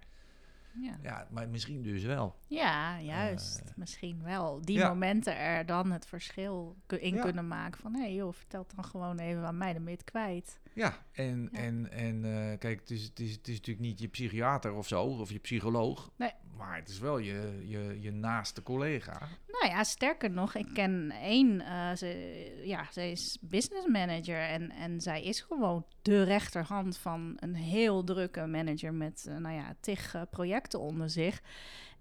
Ja. 0.81 0.99
Ja, 1.03 1.27
maar 1.31 1.49
misschien 1.49 1.83
dus 1.83 2.03
wel. 2.05 2.37
Ja, 2.49 3.01
juist. 3.01 3.59
Eh, 3.59 3.73
Misschien 3.77 4.23
wel. 4.23 4.61
Die 4.61 4.79
ja. 4.79 4.89
momenten 4.89 5.37
er 5.39 5.67
dan 5.67 5.91
het 5.91 6.07
verschil 6.07 6.77
in 6.87 7.15
Ja. 7.15 7.23
kunnen 7.23 7.49
maken. 7.49 7.81
Van, 7.81 7.95
hé 7.95 8.01
hey, 8.01 8.15
joh, 8.15 8.33
vertel 8.33 8.67
dan 8.75 8.85
gewoon 8.85 9.19
even 9.19 9.45
aan 9.45 9.57
mij 9.59 9.73
de 9.73 9.81
mid 9.81 10.05
kwijt. 10.05 10.61
Ja, 10.75 10.99
en, 11.13 11.49
en, 11.53 11.91
en 11.91 12.25
eh, 12.25 12.59
kijk, 12.59 12.81
het 12.81 12.91
is, 12.91 13.03
het, 13.03 13.21
is, 13.21 13.33
het 13.33 13.49
is 13.49 13.55
natuurlijk 13.57 13.87
niet 13.87 13.99
je 14.01 14.09
psychiater 14.09 14.73
of 14.75 14.87
zo, 14.87 15.03
of 15.03 15.31
je 15.31 15.39
psycholoog. 15.39 16.11
Nee. 16.17 16.33
Maar 16.57 16.77
het 16.77 16.89
is 16.89 16.99
wel 16.99 17.19
je, 17.19 17.63
je, 17.67 17.97
je 18.01 18.11
naaste 18.13 18.63
collega. 18.63 19.19
Nou 19.61 19.73
ja, 19.73 19.85
sterker 19.85 20.31
nog, 20.31 20.55
ik 20.55 20.69
ken 20.75 21.11
één, 21.11 21.61
eh, 21.61 21.95
ze, 21.95 22.63
ja, 22.65 22.87
zij 22.91 23.11
is 23.11 23.39
business 23.41 23.87
manager 23.87 24.41
en, 24.41 24.71
en 24.71 25.01
zij 25.01 25.23
is 25.23 25.41
gewoon 25.41 25.87
de 26.03 26.23
rechterhand 26.23 26.99
van 26.99 27.37
een 27.41 27.55
heel 27.55 28.05
drukke 28.05 28.47
manager 28.47 28.95
met, 28.95 29.27
eh, 29.29 29.37
nou 29.37 29.55
ja, 29.55 29.75
tig 29.81 30.15
eh, 30.15 30.23
projecten 30.31 30.81
onder 30.81 31.11
zich. 31.11 31.41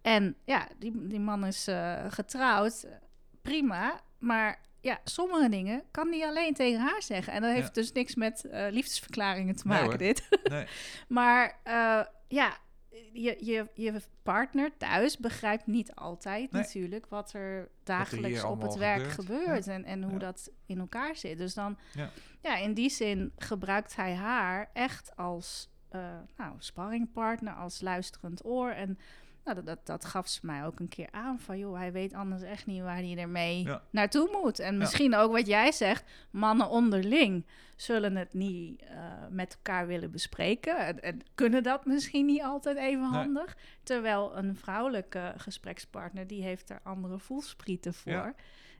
En 0.01 0.35
ja, 0.45 0.67
die, 0.79 1.07
die 1.07 1.19
man 1.19 1.45
is 1.45 1.67
getrouwd, 2.09 2.87
prima, 3.41 4.01
maar 4.19 4.59
ja, 4.81 4.99
sommige 5.03 5.49
dingen 5.49 5.83
kan 5.91 6.11
hij 6.11 6.27
alleen 6.27 6.53
tegen 6.53 6.79
haar 6.79 7.01
zeggen. 7.01 7.33
En 7.33 7.41
dat 7.41 7.51
heeft 7.53 7.67
Ja. 7.75 7.81
dus 7.81 7.91
niks 7.91 8.15
met 8.15 8.47
liefdesverklaringen 8.69 9.55
te 9.55 9.67
maken, 9.67 9.97
dit. 9.97 10.27
Nee. 10.43 10.65
Maar 11.07 11.59
ja, 12.27 12.57
je, 13.13 13.37
je, 13.39 13.67
je 13.73 14.01
partner 14.23 14.77
thuis 14.77 15.17
begrijpt 15.17 15.67
niet 15.67 15.95
altijd 15.95 16.51
Nee. 16.51 16.61
natuurlijk 16.61 17.05
wat 17.09 17.33
er 17.33 17.69
dagelijks 17.83 18.43
op 18.43 18.61
het 18.61 18.75
werk 18.75 19.07
gebeurt. 19.11 19.41
gebeurt, 19.43 19.67
en, 19.67 19.83
en 19.83 20.03
hoe 20.03 20.11
Ja. 20.13 20.17
dat 20.19 20.51
in 20.65 20.79
elkaar 20.79 21.15
zit. 21.15 21.37
Dus 21.37 21.53
dan, 21.53 21.77
Ja. 21.93 22.09
ja, 22.41 22.57
in 22.57 22.73
die 22.73 22.89
zin 22.89 23.31
gebruikt 23.37 23.95
hij 23.95 24.13
haar 24.15 24.69
echt 24.73 25.15
als 25.15 25.69
eh 25.89 26.17
nou, 26.37 26.53
sparringpartner, 26.57 27.53
als 27.53 27.81
luisterend 27.81 28.45
oor. 28.45 28.69
En 28.69 28.97
nou, 29.45 29.55
dat, 29.57 29.65
dat, 29.65 29.85
dat 29.85 30.05
gaf 30.05 30.27
ze 30.27 30.39
mij 30.43 30.65
ook 30.65 30.79
een 30.79 30.87
keer 30.87 31.07
aan 31.11 31.39
van, 31.39 31.57
joh, 31.57 31.77
hij 31.77 31.91
weet 31.91 32.13
anders 32.13 32.41
echt 32.41 32.65
niet 32.65 32.81
waar 32.81 32.95
hij 32.97 33.17
ermee 33.17 33.63
Ja. 33.63 33.81
naartoe 33.89 34.39
moet. 34.41 34.59
En 34.59 34.77
misschien 34.77 35.15
ook 35.15 35.31
wat 35.31 35.47
jij 35.47 35.71
zegt, 35.71 36.03
mannen 36.31 36.69
onderling 36.69 37.45
zullen 37.75 38.15
het 38.15 38.33
niet 38.33 38.81
eh, 38.81 38.97
met 39.29 39.53
elkaar 39.53 39.87
willen 39.87 40.11
bespreken. 40.11 40.77
En, 40.77 41.01
en 41.03 41.21
kunnen 41.35 41.63
dat 41.63 41.85
misschien 41.85 42.25
niet 42.25 42.41
altijd 42.41 42.77
even 42.77 43.01
Nee. 43.11 43.19
handig. 43.21 43.57
Terwijl 43.83 44.37
een 44.37 44.55
vrouwelijke 44.55 45.33
gesprekspartner, 45.37 46.27
die 46.27 46.43
heeft 46.43 46.69
er 46.69 46.79
andere 46.83 47.19
voelsprieten 47.19 47.93
voor. 47.93 48.11
Ja. 48.11 48.33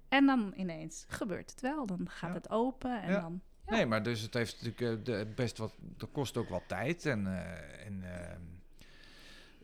En 0.09 0.25
dan 0.25 0.53
ineens 0.55 1.05
gebeurt 1.07 1.51
het 1.51 1.61
wel. 1.61 1.85
Dan 1.85 2.09
gaat 2.09 2.33
het 2.33 2.49
open 2.49 3.01
en 3.01 3.11
dan... 3.11 3.41
Nee, 3.65 3.85
maar 3.85 4.03
dus 4.03 4.21
het 4.21 4.33
heeft 4.33 4.61
natuurlijk 4.63 4.99
eh, 4.99 5.05
de, 5.05 5.31
best 5.35 5.57
wat. 5.57 5.73
Dat 5.79 6.11
kost 6.11 6.37
ook 6.37 6.49
wat 6.49 6.63
tijd. 6.67 7.05
En, 7.05 7.27
eh, 7.27 7.85
en 7.85 8.03
eh, 8.03 8.35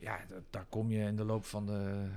ja, 0.01 0.25
da- 0.27 0.41
daar 0.49 0.65
kom 0.65 0.91
je 0.91 0.99
in 1.03 1.15
de 1.15 1.23
loop 1.23 1.45
van 1.45 1.65
de. 1.65 2.09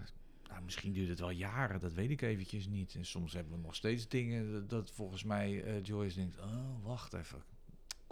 Nou, 0.49 0.63
misschien 0.65 0.93
duurt 0.93 1.09
het 1.09 1.19
wel 1.21 1.31
jaren, 1.31 1.81
dat 1.81 1.93
weet 1.93 2.11
ik 2.11 2.23
eventjes 2.23 2.67
niet. 2.67 2.95
En 2.95 3.05
soms 3.05 3.33
hebben 3.33 3.53
we 3.53 3.59
nog 3.63 3.75
steeds 3.75 4.09
dingen 4.09 4.53
dat, 4.53 4.71
dat 4.71 4.91
volgens 4.91 5.25
mij 5.25 5.63
eh, 5.63 5.83
Joyce 5.83 6.17
denkt: 6.17 6.39
Oh, 6.39 6.85
wacht 6.85 7.13
even. 7.13 7.43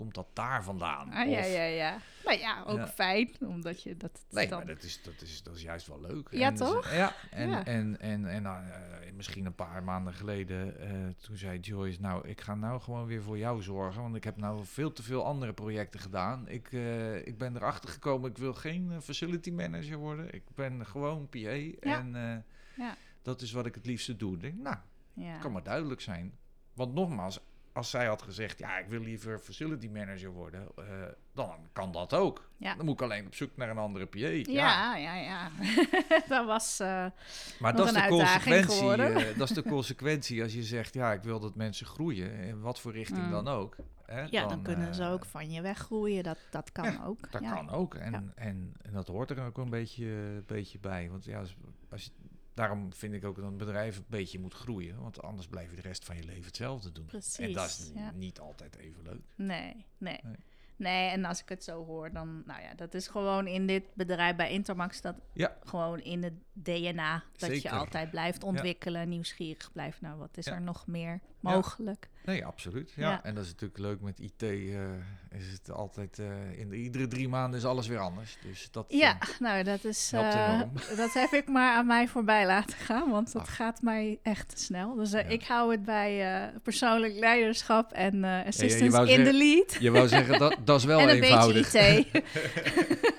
Komt 0.03 0.15
dat 0.15 0.29
daar 0.33 0.65
vandaan? 0.65 1.11
Ah, 1.13 1.29
ja, 1.31 1.39
Of- 1.39 1.53
ja, 1.53 1.63
ja. 1.65 1.99
Maar 2.25 2.39
ja, 2.39 2.63
ook 2.67 2.77
Ja. 2.77 2.87
fijn, 2.89 3.31
omdat 3.41 3.83
je 3.83 3.97
dat 3.97 4.25
Nee, 4.31 4.49
dan... 4.49 4.59
maar 4.59 4.75
dat 4.75 4.83
is, 4.83 5.03
dat, 5.03 5.21
is, 5.21 5.43
dat 5.43 5.55
is 5.57 5.63
juist 5.63 5.87
wel 5.87 6.01
leuk. 6.01 6.29
Ja, 6.31 6.47
En 6.47 6.55
dus- 6.57 6.69
toch? 6.69 6.93
Ja, 6.95 7.13
en, 7.31 7.49
Ja. 7.49 7.65
en, 7.65 8.01
en, 8.01 8.27
en 8.27 8.43
nou, 8.43 8.65
eh, 8.67 9.13
misschien 9.15 9.47
een 9.47 9.55
paar 9.55 9.83
maanden 9.83 10.13
geleden, 10.15 10.81
eh, 10.81 10.91
toen 11.21 11.37
zei 11.37 11.59
Joyce, 11.61 12.01
nou, 12.01 12.29
ik 12.29 12.41
ga 12.41 12.55
nou 12.55 12.81
gewoon 12.81 13.07
weer 13.07 13.23
voor 13.23 13.39
jou 13.39 13.63
zorgen, 13.63 14.03
want 14.03 14.17
ik 14.17 14.25
heb 14.25 14.37
nou 14.37 14.65
veel 14.65 14.93
te 14.93 15.03
veel 15.03 15.25
andere 15.25 15.53
projecten 15.53 16.01
gedaan. 16.01 16.49
Ik, 16.49 16.73
eh, 16.73 17.27
ik 17.27 17.39
ben 17.39 17.57
erachter 17.57 17.91
gekomen, 17.91 18.31
ik 18.31 18.39
wil 18.39 18.55
geen 18.55 18.93
eh, 18.93 18.99
facility 19.01 19.51
manager 19.51 19.97
worden. 19.97 20.35
Ik 20.35 20.43
ben 20.55 20.87
gewoon 20.87 21.29
PA 21.29 21.39
en 21.81 22.15
eh, 22.17 22.37
Ja. 22.87 22.97
dat 23.23 23.41
is 23.41 23.53
wat 23.53 23.67
ik 23.67 23.75
het 23.75 23.87
liefste 23.87 24.17
doe. 24.17 24.35
Ik 24.35 24.41
denk, 24.41 24.55
nou, 24.59 24.77
ja. 25.15 25.39
kan 25.39 25.53
maar 25.53 25.63
duidelijk 25.63 26.01
zijn. 26.01 26.39
Want 26.75 26.95
nogmaals, 26.95 27.41
als 27.73 27.91
zij 27.91 28.07
had 28.07 28.23
gezegd, 28.23 28.59
ja, 28.59 28.79
ik 28.79 28.87
wil 28.87 29.01
liever 29.01 29.39
facility 29.39 29.89
manager 29.89 30.31
worden, 30.31 30.69
eh, 30.77 30.85
dan 31.35 31.55
kan 31.73 31.93
dat 31.93 32.15
ook. 32.15 32.51
Ja. 32.57 32.75
Dan 32.75 32.85
moet 32.85 32.95
ik 32.95 33.03
alleen 33.03 33.27
op 33.27 33.35
zoek 33.35 33.51
naar 33.57 33.69
een 33.69 33.79
andere 33.79 34.07
PA. 34.07 34.19
Ja, 34.53 34.97
ja, 34.97 35.15
ja. 35.15 35.51
dat 36.29 36.47
was... 36.47 36.81
eh, 36.81 37.07
Maar 37.59 37.77
dat 37.77 37.87
is, 37.87 37.93
de 37.93 38.07
consequentie, 38.09 38.93
eh, 38.93 39.37
dat 39.39 39.49
is 39.51 39.55
de 39.57 39.63
consequentie 39.63 40.43
als 40.43 40.53
je 40.55 40.63
zegt, 40.63 40.95
ja, 40.95 41.13
ik 41.13 41.23
wil 41.23 41.41
dat 41.41 41.55
mensen 41.55 41.87
groeien, 41.87 42.33
in 42.33 42.61
wat 42.61 42.81
voor 42.81 42.93
richting 42.93 43.25
Mm. 43.25 43.31
dan 43.31 43.49
ook. 43.49 43.77
Hè, 44.07 44.23
ja, 44.31 44.47
dan, 44.47 44.63
kunnen 44.63 44.95
ze 44.95 45.05
ook 45.05 45.25
van 45.25 45.51
je 45.51 45.61
weggroeien. 45.61 46.23
Dat, 46.23 46.39
dat 46.51 46.73
kan 46.73 46.85
ja, 46.93 47.03
ook. 47.05 47.33
Dat 47.33 47.43
ja. 47.43 47.55
kan 47.55 47.71
ook. 47.71 47.95
En, 47.95 48.13
Ja. 48.13 48.23
en, 48.35 48.73
en 48.83 48.93
dat 48.93 49.07
hoort 49.09 49.31
er 49.31 49.45
ook 49.47 49.59
een 49.59 49.71
beetje, 49.71 50.43
beetje 50.47 50.79
bij. 50.79 51.11
Want 51.11 51.25
ja, 51.25 51.39
als, 51.39 51.57
als 51.91 52.05
je, 52.05 52.11
daarom 52.55 52.93
vind 52.93 53.15
ik 53.15 53.25
ook 53.25 53.37
dat 53.37 53.45
een 53.45 53.57
bedrijf 53.57 53.97
een 53.97 54.05
beetje 54.09 54.39
moet 54.39 54.55
groeien. 54.55 55.01
Want 55.01 55.23
anders 55.23 55.47
blijf 55.47 55.71
je 55.71 55.77
de 55.77 55.83
rest 55.83 56.05
van 56.05 56.17
je 56.17 56.25
leven 56.25 56.45
hetzelfde 56.45 56.93
doen. 56.93 57.07
Precies, 57.07 57.39
en 57.39 57.53
dat 57.53 57.69
is 57.69 57.91
ja. 57.95 58.11
niet 58.11 58.41
altijd 58.41 58.77
even 58.77 59.03
leuk. 59.03 59.23
Nee, 59.35 59.87
nee, 59.99 60.21
Nee. 60.23 60.37
nee. 60.77 61.11
en 61.11 61.25
als 61.25 61.43
ik 61.43 61.49
het 61.49 61.65
zo 61.65 61.85
hoor, 61.85 62.13
dan... 62.13 62.43
Nou 62.47 62.63
ja, 62.63 62.75
dat 62.75 62.95
is 62.95 63.09
gewoon 63.09 63.47
in 63.47 63.67
dit 63.67 63.85
bedrijf 63.95 64.37
bij 64.37 64.51
Intermax... 64.51 65.01
dat 65.01 65.17
Ja. 65.33 65.57
gewoon 65.65 66.01
in 66.01 66.23
het 66.23 66.35
DNA... 66.53 67.25
dat 67.37 67.63
je 67.63 67.71
altijd 67.71 68.11
blijft 68.11 68.45
ontwikkelen, 68.45 69.09
nieuwsgierig 69.09 69.73
blijft. 69.73 70.01
Nou, 70.01 70.19
wat 70.19 70.37
is 70.37 70.47
er 70.47 70.63
nog 70.63 70.87
meer 70.87 71.21
mogelijk? 71.43 72.11
Nee, 72.25 72.47
absoluut. 72.47 72.93
Ja. 72.97 73.11
Ja. 73.11 73.23
En 73.25 73.35
dat 73.35 73.45
is 73.45 73.51
natuurlijk 73.51 73.79
leuk 73.81 74.01
met 74.01 74.19
IT. 74.19 74.43
eh, 74.43 74.59
is 75.39 75.53
het 75.53 75.71
altijd, 75.71 76.19
eh, 76.19 76.59
in 76.59 76.69
de, 76.69 76.77
iedere 76.77 77.09
drie 77.09 77.29
maanden 77.29 77.59
is 77.61 77.67
alles 77.67 77.87
weer 77.87 77.99
anders. 77.99 78.39
Dus 78.43 78.69
dat, 78.71 78.85
Ja, 78.89 79.19
eh, 79.21 79.29
nou, 79.39 79.63
dat 79.63 79.85
is... 79.85 80.11
dat 80.97 81.13
heb 81.13 81.31
ik 81.33 81.49
maar 81.49 81.75
aan 81.77 81.87
mij 81.87 82.09
voorbij 82.09 82.47
laten 82.47 82.77
gaan, 82.77 83.11
want 83.11 83.33
dat 83.33 83.43
Ach. 83.43 83.55
gaat 83.57 83.83
mij 83.83 84.19
echt 84.23 84.49
te 84.49 84.63
snel. 84.63 84.95
Dus 84.95 85.11
Ja. 85.11 85.19
ik 85.19 85.45
hou 85.45 85.71
het 85.73 85.85
bij 85.85 86.51
persoonlijk 86.63 87.15
leiderschap 87.15 87.93
en 87.93 88.25
assistance 88.25 88.85
in 88.85 88.91
the 88.91 89.07
zeggen- 89.07 89.35
lead. 89.35 89.77
je 89.81 89.91
wou 89.91 90.09
zeggen, 90.09 90.39
dat, 90.39 90.57
dat 90.65 90.79
is 90.79 90.85
wel 90.85 91.01
en 91.03 91.09
een 91.09 91.23
eenvoudig. 91.23 91.73
beetje 91.73 92.07
IT. 92.13 92.23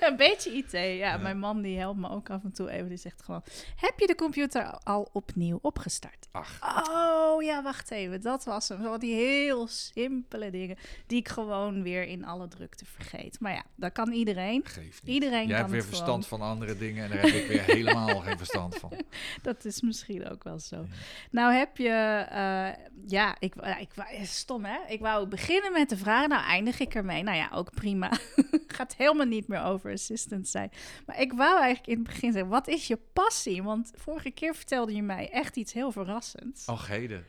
een 0.08 0.16
beetje 0.16 0.50
IT, 0.52 0.70
ja, 0.72 0.80
Ja. 0.82 1.16
Mijn 1.16 1.38
man 1.38 1.62
die 1.62 1.78
helpt 1.78 1.98
me 1.98 2.08
ook 2.10 2.30
af 2.30 2.44
en 2.44 2.52
toe 2.52 2.70
even. 2.70 2.88
Die 2.88 2.98
zegt 2.98 3.22
gewoon, 3.22 3.42
heb 3.76 3.98
je 3.98 4.06
de 4.06 4.14
computer 4.14 4.78
al 4.82 5.08
opnieuw 5.12 5.58
opgestart? 5.62 6.26
Ach, 6.32 6.58
Oh 6.90 7.42
ja, 7.42 7.62
wacht 7.62 7.90
even. 7.90 8.13
Dat 8.22 8.44
was 8.44 8.68
hem. 8.68 8.82
Zo 8.82 8.98
die 8.98 9.14
heel 9.14 9.66
simpele 9.66 10.50
dingen 10.50 10.76
die 11.06 11.18
ik 11.18 11.28
gewoon 11.28 11.82
weer 11.82 12.04
in 12.04 12.24
alle 12.24 12.48
drukte 12.48 12.84
vergeet. 12.84 13.40
Maar 13.40 13.52
ja, 13.52 13.64
dat 13.74 13.92
kan 13.92 14.12
iedereen. 14.12 14.60
geeft 14.64 15.02
niet. 15.02 15.14
Iedereen 15.14 15.38
Jij 15.38 15.46
kan 15.46 15.56
hebt 15.56 15.70
weer 15.70 15.84
verstand 15.84 16.26
van 16.26 16.40
andere 16.40 16.76
dingen 16.76 17.04
en 17.04 17.10
daar 17.10 17.20
heb 17.20 17.34
ik 17.34 17.46
weer 17.46 17.62
helemaal 17.62 18.20
geen 18.20 18.38
verstand 18.38 18.76
van. 18.76 18.90
Dat 19.42 19.64
is 19.64 19.80
misschien 19.80 20.28
ook 20.30 20.44
wel 20.44 20.58
zo. 20.58 20.76
Ja. 20.76 20.84
Nou 21.30 21.52
heb 21.54 21.76
je, 21.76 21.88
eh, 21.88 22.84
ja, 23.06 23.36
ik, 23.38 23.54
ik, 23.80 23.92
wou- 23.94 24.24
stom 24.24 24.64
hè. 24.64 24.78
Ik 24.88 25.00
wou 25.00 25.26
beginnen 25.26 25.72
met 25.72 25.88
de 25.88 25.96
vraag, 25.96 26.28
nou 26.28 26.42
eindig 26.42 26.80
ik 26.80 26.94
ermee. 26.94 27.22
Nou 27.22 27.36
ja, 27.36 27.50
ook 27.52 27.70
prima. 27.74 28.12
Gaat 28.66 28.94
helemaal 28.96 29.26
niet 29.26 29.48
meer 29.48 29.62
over 29.62 29.92
assistant 29.92 30.48
zijn. 30.48 30.70
Maar 31.06 31.20
ik 31.20 31.32
wou 31.32 31.60
eigenlijk 31.60 31.86
in 31.86 31.94
het 31.98 32.06
begin 32.06 32.32
zeggen, 32.32 32.50
wat 32.50 32.68
is 32.68 32.86
je 32.86 32.98
passie? 33.12 33.62
Want 33.62 33.92
vorige 33.94 34.30
keer 34.30 34.54
vertelde 34.54 34.94
je 34.94 35.02
mij 35.02 35.30
echt 35.30 35.56
iets 35.56 35.72
heel 35.72 35.92
verrassends. 35.92 36.66
Och, 36.66 36.86
heden. 36.86 37.24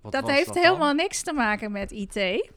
Wat 0.00 0.12
dat 0.12 0.30
heeft 0.30 0.46
dat 0.46 0.58
helemaal 0.62 0.94
niks 0.94 1.22
te 1.22 1.32
maken 1.32 1.72
met 1.72 1.90
IT. 1.90 2.50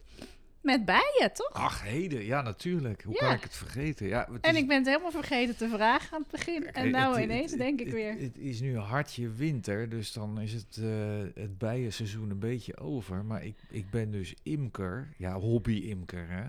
Met 0.62 0.86
bijen, 0.86 1.34
toch? 1.34 1.50
Ach, 1.54 1.82
heden. 1.84 2.26
Ja, 2.26 2.42
natuurlijk. 2.42 3.04
Hoe 3.04 3.14
Ja. 3.14 3.20
kan 3.20 3.34
ik 3.34 3.44
het 3.44 3.56
vergeten? 3.56 4.08
Ja, 4.08 4.28
het 4.32 4.46
En 4.46 4.56
ik 4.56 4.68
ben 4.68 4.78
het 4.78 4.86
helemaal 4.88 5.12
vergeten 5.12 5.58
te 5.58 5.70
vragen 5.70 6.14
aan 6.16 6.22
het 6.22 6.32
begin. 6.32 6.72
En 6.74 6.92
nou 6.92 7.14
het- 7.16 7.24
ineens 7.24 7.52
het- 7.52 7.60
denk 7.60 7.80
ik 7.80 7.92
weer. 7.92 8.18
Het 8.20 8.38
is 8.38 8.62
nu 8.62 8.78
hartje 8.78 9.30
winter, 9.30 9.90
dus 9.90 10.14
dan 10.14 10.40
is 10.40 10.54
het, 10.54 10.78
eh, 10.78 11.42
het 11.44 11.58
bijenseizoen 11.58 12.30
een 12.30 12.40
beetje 12.40 12.78
over. 12.78 13.26
Maar 13.26 13.44
ik, 13.44 13.56
ik 13.70 13.90
ben 13.90 14.12
dus 14.12 14.34
imker. 14.44 15.14
Ja, 15.18 15.34
hobby-imker, 15.40 16.28
hè. 16.30 16.44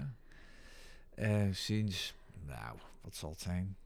Eh, 1.14 1.52
sinds, 1.52 2.14
nou, 2.46 2.78
wat 3.00 3.16
zal 3.16 3.30
het 3.30 3.40
zijn? 3.40 3.76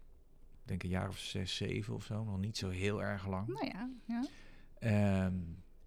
Ik 0.62 0.68
denk 0.68 0.82
een 0.82 0.88
jaar 0.88 1.08
of 1.08 1.18
zes, 1.18 1.56
zeven 1.56 1.94
of 1.94 2.04
zo. 2.04 2.24
Nog 2.24 2.38
niet 2.38 2.56
zo 2.56 2.68
heel 2.68 3.02
erg 3.02 3.26
lang. 3.28 3.46
Nou 3.48 3.66
ja, 3.66 3.88
ja. 4.04 4.24
Ehm, 4.78 5.34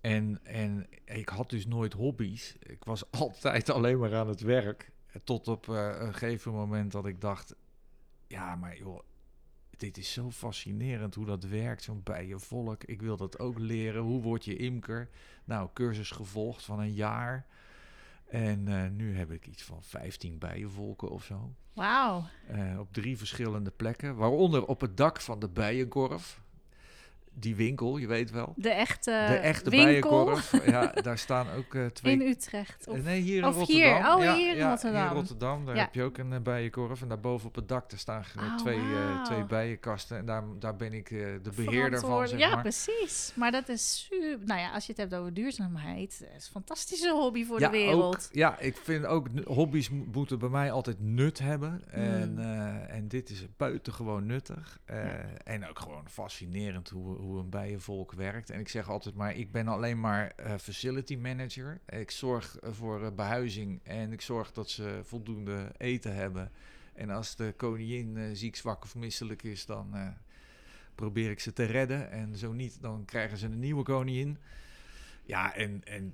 en, 0.01 0.39
en 0.43 0.87
ik 1.05 1.29
had 1.29 1.49
dus 1.49 1.65
nooit 1.65 1.93
hobby's. 1.93 2.55
Ik 2.59 2.83
was 2.83 3.11
altijd 3.21 3.69
alleen 3.69 3.99
maar 3.99 4.15
aan 4.15 4.27
het 4.27 4.41
werk. 4.41 4.91
Tot 5.23 5.47
op 5.47 5.69
eh, 5.69 5.95
een 5.99 6.13
gegeven 6.13 6.51
moment 6.51 6.91
dat 6.91 7.05
ik 7.05 7.21
dacht... 7.21 7.55
Ja, 8.27 8.55
maar 8.55 8.77
joh, 8.77 8.99
dit 9.69 9.97
is 9.97 10.13
zo 10.13 10.31
fascinerend 10.31 11.15
hoe 11.15 11.25
dat 11.25 11.43
werkt. 11.43 11.83
Zo'n 11.83 12.03
bijenvolk. 12.03 12.83
Ik 12.83 13.01
wil 13.01 13.17
dat 13.17 13.39
ook 13.39 13.59
leren. 13.59 14.01
Hoe 14.01 14.21
word 14.21 14.45
je 14.45 14.55
imker? 14.55 15.09
Nou, 15.45 15.69
cursus 15.73 16.11
gevolgd 16.11 16.63
van 16.63 16.79
een 16.79 16.93
jaar. 16.93 17.45
En 18.27 18.67
eh, 18.67 18.89
nu 18.89 19.17
heb 19.17 19.31
ik 19.31 19.47
iets 19.47 19.63
van 19.63 19.83
15 19.83 20.37
bijenvolken 20.37 21.09
of 21.09 21.23
zo. 21.23 21.53
Wauw. 21.73 22.25
Eh, 22.47 22.79
op 22.79 22.93
drie 22.93 23.17
verschillende 23.17 23.71
plekken. 23.71 24.15
Waaronder 24.15 24.65
op 24.65 24.81
het 24.81 24.97
dak 24.97 25.21
van 25.21 25.39
de 25.39 25.49
bijenkorf. 25.49 26.41
Die 27.33 27.55
winkel, 27.55 27.97
je 27.97 28.07
weet 28.07 28.31
wel. 28.31 28.53
De 28.57 28.69
echte, 28.69 29.25
De 29.27 29.35
echte 29.35 29.69
winkel 29.69 29.89
bijenkorf. 29.89 30.51
Ja, 30.65 30.87
daar 30.87 31.17
staan 31.17 31.47
ook 31.57 31.75
eh, 31.75 31.85
twee... 31.85 32.13
in 32.13 32.21
Utrecht. 32.21 32.87
Of 32.87 33.03
nee, 33.03 33.21
hier 33.21 33.37
in 33.37 33.45
of 33.45 33.55
Rotterdam. 33.55 33.83
hier. 33.83 34.13
Oh, 34.15 34.23
ja, 34.23 34.35
hier 34.35 34.51
in 34.51 34.57
ja, 34.57 34.69
Rotterdam. 34.69 35.01
Hier 35.01 35.09
in 35.11 35.15
Rotterdam, 35.17 35.65
daar 35.65 35.75
Ja. 35.75 35.81
heb 35.81 35.93
je 35.93 36.03
ook 36.03 36.17
een 36.17 36.33
eh, 36.33 36.39
bijenkorf. 36.39 37.01
En 37.01 37.07
daarboven 37.07 37.47
op 37.47 37.55
het 37.55 37.67
dak, 37.67 37.89
daar 37.89 37.99
staan 37.99 38.23
Oh, 38.37 38.57
twee, 38.57 38.77
eh, 38.77 39.23
twee 39.23 39.43
bijenkasten. 39.45 40.17
En 40.17 40.25
daar, 40.25 40.43
daar 40.59 40.75
ben 40.75 40.93
ik 40.93 41.09
de 41.09 41.51
beheerder 41.55 41.99
van, 41.99 42.27
zeg 42.27 42.39
ja, 42.39 42.49
maar. 42.53 42.61
precies. 42.61 43.31
Maar 43.35 43.51
dat 43.51 43.69
is 43.69 44.05
super. 44.09 44.45
Nou 44.45 44.59
ja, 44.59 44.71
als 44.71 44.85
je 44.85 44.91
het 44.91 45.01
hebt 45.01 45.15
over 45.15 45.33
duurzaamheid, 45.33 46.19
dat 46.19 46.29
is 46.37 46.45
een 46.45 46.51
fantastische 46.51 47.11
hobby 47.11 47.45
voor 47.45 47.59
de 47.59 47.69
wereld. 47.69 48.15
Ook, 48.15 48.21
ja, 48.35 48.59
ik 48.59 48.77
vind 48.77 49.05
ook 49.05 49.27
hobby's 49.45 49.89
mo- 49.89 50.05
moeten 50.11 50.39
bij 50.39 50.49
mij 50.49 50.71
altijd 50.71 50.99
nut 50.99 51.39
hebben. 51.39 51.81
En, 51.91 52.31
Mm. 52.31 52.39
eh, 52.39 52.95
en 52.95 53.07
dit 53.07 53.29
is 53.29 53.45
buitengewoon 53.57 54.25
nuttig. 54.25 54.79
En 55.43 55.69
ook 55.69 55.79
gewoon 55.79 56.09
fascinerend 56.09 56.89
hoe, 56.89 57.15
hoe 57.21 57.39
een 57.39 57.49
bijenvolk 57.49 58.11
werkt. 58.11 58.49
En 58.49 58.59
ik 58.59 58.69
zeg 58.69 58.89
altijd 58.89 59.15
maar, 59.15 59.35
ik 59.35 59.51
ben 59.51 59.67
alleen 59.67 59.99
maar 59.99 60.33
eh, 60.35 60.57
facility 60.57 61.15
manager. 61.15 61.79
Ik 61.89 62.11
zorg 62.11 62.59
eh, 62.59 62.71
voor 62.71 63.05
eh, 63.05 63.11
behuizing 63.11 63.79
en 63.83 64.11
ik 64.11 64.21
zorg 64.21 64.51
dat 64.51 64.69
ze 64.69 64.99
voldoende 65.03 65.71
eten 65.77 66.15
hebben. 66.15 66.51
En 66.93 67.09
als 67.09 67.35
de 67.35 67.53
koningin 67.57 68.35
ziek, 68.35 68.55
zwak 68.55 68.83
of 68.83 68.95
misselijk 68.95 69.43
is, 69.43 69.65
dan 69.65 70.15
probeer 70.95 71.29
ik 71.29 71.39
ze 71.39 71.53
te 71.53 71.63
redden. 71.63 72.11
En 72.11 72.37
zo 72.37 72.51
niet, 72.51 72.81
dan 72.81 73.05
krijgen 73.05 73.37
ze 73.37 73.45
een 73.45 73.59
nieuwe 73.59 73.83
koningin. 73.83 74.37
Ja, 75.23 75.55
en, 75.55 75.81
en 75.83 76.13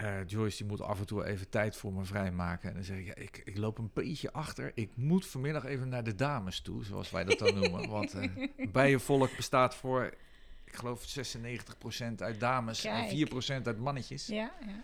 eh, 0.00 0.26
Joyce 0.26 0.56
die 0.56 0.66
moet 0.66 0.80
af 0.80 0.98
en 0.98 1.06
toe 1.06 1.24
even 1.24 1.48
tijd 1.48 1.76
voor 1.76 1.92
me 1.92 2.04
vrijmaken. 2.04 2.68
En 2.68 2.74
dan 2.74 2.84
zeg 2.84 2.98
ik, 2.98 3.06
ja, 3.06 3.14
ik, 3.14 3.42
ik 3.44 3.56
loop 3.56 3.78
een 3.78 3.90
beetje 3.94 4.32
achter. 4.32 4.72
Ik 4.74 4.90
moet 4.94 5.26
vanmiddag 5.26 5.64
even 5.64 5.88
naar 5.88 6.04
de 6.04 6.14
dames 6.14 6.60
toe, 6.60 6.84
zoals 6.84 7.10
wij 7.10 7.24
dat 7.24 7.38
dan 7.38 7.54
noemen. 7.54 7.88
Want 7.88 8.14
eh, 8.14 8.28
bijenvolk 8.72 9.36
bestaat 9.36 9.74
voor, 9.74 10.14
ik 10.64 10.74
geloof 10.74 11.16
96% 11.18 12.14
uit 12.16 12.40
dames 12.40 12.80
Kijk. 12.80 13.10
en 13.10 13.62
4% 13.62 13.66
uit 13.66 13.78
mannetjes. 13.78 14.26
Ja, 14.26 14.52
ja. 14.66 14.82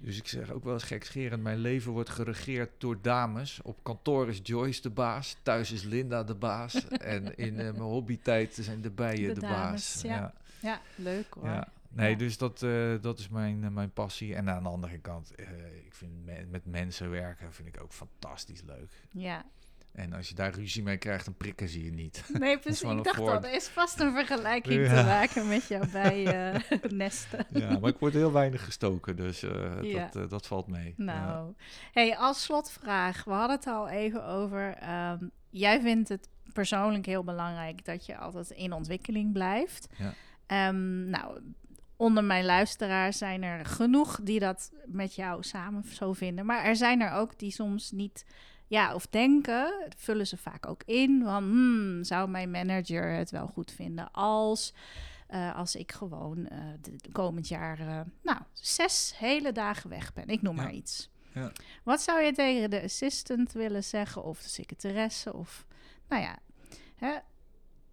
Dus 0.00 0.16
ik 0.16 0.28
zeg 0.28 0.50
ook 0.50 0.64
wel 0.64 0.72
eens 0.72 0.82
gekscherend, 0.82 1.42
mijn 1.42 1.58
leven 1.58 1.92
wordt 1.92 2.10
geregeerd 2.10 2.70
door 2.78 2.98
dames. 3.02 3.60
Op 3.62 3.78
kantoor 3.82 4.28
is 4.28 4.40
Joyce 4.42 4.82
de 4.82 4.90
baas, 4.90 5.36
thuis 5.42 5.72
is 5.72 5.82
Linda 5.82 6.24
de 6.24 6.34
baas. 6.34 6.88
en 7.14 7.36
in 7.36 7.58
eh, 7.58 7.64
mijn 7.64 7.80
hobbytijd 7.80 8.58
zijn 8.60 8.80
de 8.80 8.90
bijen 8.90 9.28
De 9.28 9.34
de, 9.34 9.40
dames, 9.40 9.92
baas. 9.92 10.02
ja. 10.02 10.34
Ja, 10.60 10.80
leuk 10.94 11.26
hoor. 11.34 11.64
Nee, 11.88 12.10
Ja. 12.10 12.16
dus 12.16 12.38
dat, 12.38 12.62
eh, 12.62 12.94
dat 13.00 13.18
is 13.18 13.28
mijn, 13.28 13.64
eh, 13.64 13.70
mijn 13.70 13.92
passie. 13.92 14.34
En 14.34 14.50
aan 14.50 14.62
de 14.62 14.68
andere 14.68 14.98
kant, 14.98 15.34
eh, 15.34 15.46
ik 15.86 15.94
vind 15.94 16.24
me- 16.24 16.46
met 16.50 16.66
mensen 16.66 17.10
werken 17.10 17.52
vind 17.52 17.68
ik 17.68 17.82
ook 17.82 17.92
fantastisch 17.92 18.62
leuk. 18.62 18.90
Ja. 19.12 19.44
En 19.92 20.12
als 20.12 20.28
je 20.28 20.34
daar 20.34 20.54
ruzie 20.54 20.82
mee 20.82 20.96
krijgt, 20.96 21.24
dan 21.24 21.34
prikken 21.36 21.68
ze 21.68 21.84
je 21.84 21.90
niet. 21.92 22.24
Nee, 22.32 22.58
precies. 22.64 22.82
Ik 22.90 23.04
dacht 23.04 23.18
al, 23.18 23.42
er 23.44 23.52
is 23.54 23.68
vast 23.68 24.00
een 24.00 24.12
vergelijking 24.12 24.86
Ja. 24.86 24.94
te 24.94 25.02
maken 25.06 25.48
met 25.48 25.68
jouw 25.68 25.84
bijennesten. 25.92 27.46
ja, 27.60 27.78
maar 27.78 27.90
ik 27.90 27.98
word 27.98 28.12
heel 28.12 28.32
weinig 28.32 28.64
gestoken, 28.64 29.16
dus 29.16 29.40
Ja. 29.82 30.08
dat, 30.12 30.30
dat 30.30 30.46
valt 30.46 30.66
mee. 30.66 30.94
Nou, 30.96 31.54
hey, 31.92 32.16
als 32.16 32.42
slotvraag, 32.42 33.24
we 33.24 33.30
hadden 33.32 33.56
het 33.56 33.66
al 33.66 33.88
even 33.88 34.24
over. 34.24 34.74
ehm, 34.74 35.24
jij 35.50 35.80
vindt 35.80 36.08
het 36.08 36.28
persoonlijk 36.52 37.06
heel 37.06 37.24
belangrijk 37.24 37.84
dat 37.84 38.06
je 38.06 38.16
altijd 38.16 38.50
in 38.50 38.72
ontwikkeling 38.72 39.32
blijft. 39.32 39.88
Ja. 39.98 40.12
Ehm, 40.46 41.10
nou, 41.10 41.40
onder 41.98 42.24
mijn 42.24 42.44
luisteraars 42.44 43.18
zijn 43.18 43.42
er 43.42 43.66
genoeg 43.66 44.20
die 44.22 44.40
dat 44.40 44.72
met 44.86 45.14
jou 45.14 45.42
samen 45.42 45.84
zo 45.84 46.12
vinden. 46.12 46.46
Maar 46.46 46.64
er 46.64 46.76
zijn 46.76 47.00
er 47.00 47.12
ook 47.12 47.38
die 47.38 47.50
soms 47.50 47.90
niet, 47.90 48.24
ja, 48.66 48.94
of 48.94 49.06
denken, 49.06 49.86
vullen 49.96 50.26
ze 50.26 50.36
vaak 50.36 50.66
ook 50.66 50.82
in 50.84 51.20
van, 51.24 51.42
hmm, 51.42 52.04
zou 52.04 52.28
mijn 52.28 52.50
manager 52.50 53.10
het 53.12 53.30
wel 53.30 53.46
goed 53.46 53.72
vinden 53.72 54.12
als, 54.12 54.74
eh, 55.26 55.56
als 55.56 55.76
ik 55.76 55.92
gewoon 55.92 56.46
eh, 56.46 56.58
de, 56.80 56.96
de 56.96 57.12
komend 57.12 57.48
jaar, 57.48 57.78
eh, 57.80 58.00
nou, 58.22 58.38
zes 58.52 59.14
hele 59.16 59.52
dagen 59.52 59.90
weg 59.90 60.12
ben. 60.12 60.28
Ik 60.28 60.42
noem 60.42 60.56
Ja. 60.56 60.62
maar 60.62 60.72
iets. 60.72 61.10
Ja. 61.34 61.52
Wat 61.84 62.00
zou 62.00 62.20
je 62.20 62.32
tegen 62.32 62.70
de 62.70 62.82
assistant 62.82 63.52
willen 63.52 63.84
zeggen, 63.84 64.24
of 64.24 64.42
de 64.42 64.48
secretaresse, 64.48 65.34
of, 65.34 65.66
nou 66.08 66.22
ja, 66.22 66.38
hè, 66.96 67.16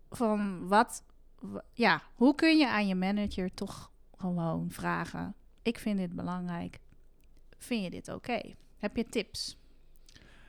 van 0.10 0.68
wat, 0.68 1.04
ja, 1.74 2.02
hoe 2.16 2.36
kun 2.36 2.58
je 2.58 2.70
aan 2.70 2.88
je 2.88 2.96
manager 2.96 3.54
toch 3.54 3.92
gewoon 4.18 4.72
vragen: 4.72 5.36
Ik 5.62 5.80
vind 5.80 5.98
dit 5.98 6.16
belangrijk. 6.16 6.80
Vind 7.58 7.84
je 7.84 7.90
dit 7.90 8.08
oké? 8.08 8.42
Heb 8.78 8.96
je 8.96 9.06
tips? 9.06 9.58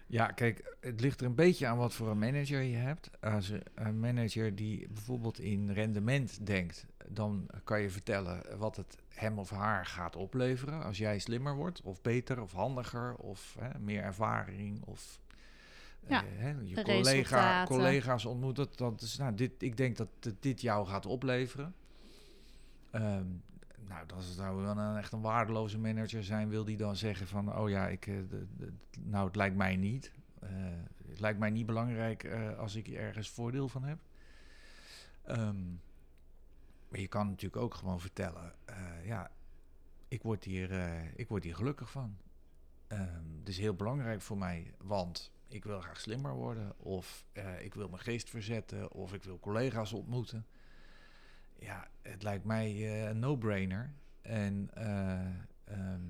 Ja, 0.08 0.26
kijk, 0.26 0.76
het 0.80 1.00
ligt 1.00 1.20
er 1.20 1.26
een 1.26 1.34
beetje 1.34 1.66
aan 1.66 1.76
wat 1.76 1.94
voor 1.94 2.08
een 2.08 2.18
manager 2.18 2.62
je 2.62 2.76
hebt. 2.76 3.10
Als 3.20 3.52
een 3.74 4.00
manager 4.00 4.54
die 4.54 4.88
bijvoorbeeld 4.88 5.38
in 5.38 5.70
rendement 5.70 6.46
denkt, 6.46 6.86
dan 7.08 7.46
kan 7.64 7.80
je 7.80 7.90
vertellen 7.90 8.58
wat 8.58 8.76
het 8.76 8.96
hem 9.08 9.38
of 9.38 9.50
haar 9.50 9.86
gaat 9.86 10.16
opleveren 10.16 10.82
als 10.82 10.98
jij 10.98 11.18
slimmer 11.18 11.54
wordt, 11.54 11.82
of 11.82 12.02
beter, 12.02 12.40
of 12.40 12.52
handiger, 12.52 13.14
of 13.14 13.56
hè, 13.58 13.78
meer 13.78 14.02
ervaring, 14.02 14.82
of 14.84 15.20
eh, 16.02 16.10
Ja, 16.10 16.24
hè, 16.26 16.54
je 16.62 16.82
collega, 16.82 17.64
collega's 17.64 18.24
ontmoet. 18.24 18.56
Dat, 18.56 18.78
dat 18.78 19.00
is, 19.00 19.16
nou, 19.16 19.34
dit, 19.34 19.52
ik 19.58 19.76
denk 19.76 19.96
dat 19.96 20.08
dit 20.40 20.60
jou 20.60 20.86
gaat 20.86 21.06
opleveren. 21.06 21.74
Ehm, 22.90 23.26
nou, 23.88 24.06
dat 24.06 24.22
zou 24.22 24.62
wel 24.62 24.78
een, 24.78 24.96
echt 24.96 25.12
een 25.12 25.20
waardeloze 25.20 25.78
manager 25.78 26.24
zijn, 26.24 26.48
wil 26.48 26.64
die 26.64 26.76
dan 26.76 26.96
zeggen 26.96 27.26
van, 27.26 27.56
oh 27.56 27.68
ja, 27.68 27.88
ik, 27.88 28.06
eh, 28.06 28.14
nou, 28.98 29.26
het 29.26 29.36
lijkt 29.36 29.56
mij 29.56 29.76
niet. 29.76 30.12
Eh, 30.40 30.50
het 31.08 31.20
lijkt 31.20 31.38
mij 31.38 31.50
niet 31.50 31.66
belangrijk 31.66 32.24
eh, 32.24 32.58
als 32.58 32.74
ik 32.74 32.88
ergens 32.88 33.30
voordeel 33.30 33.68
van 33.68 33.82
heb. 33.82 33.98
Ehm, 35.22 35.70
maar 36.88 37.00
je 37.00 37.08
kan 37.08 37.26
natuurlijk 37.26 37.62
ook 37.62 37.74
gewoon 37.74 38.00
vertellen, 38.00 38.54
ja, 39.04 39.30
ik 40.08 40.22
word 40.22 40.44
hier, 40.44 40.70
ik 41.16 41.28
word 41.28 41.44
hier 41.44 41.54
gelukkig 41.54 41.90
van. 41.90 42.16
Ehm, 42.86 43.38
het 43.38 43.48
is 43.48 43.58
heel 43.58 43.74
belangrijk 43.74 44.20
voor 44.20 44.38
mij, 44.38 44.74
want 44.78 45.32
ik 45.48 45.64
wil 45.64 45.80
graag 45.80 46.00
slimmer 46.00 46.34
worden, 46.34 46.72
of 46.78 47.24
ik 47.60 47.74
wil 47.74 47.88
mijn 47.88 48.02
geest 48.02 48.30
verzetten, 48.30 48.92
of 48.92 49.14
ik 49.14 49.22
wil 49.22 49.38
collega's 49.38 49.92
ontmoeten. 49.92 50.46
Ja, 51.66 51.88
het 52.02 52.22
lijkt 52.22 52.44
mij 52.44 52.70
eh, 52.70 53.08
een 53.08 53.18
no-brainer. 53.18 53.92
En 54.22 54.70
eh, 54.74 55.12
ehm, 55.64 56.06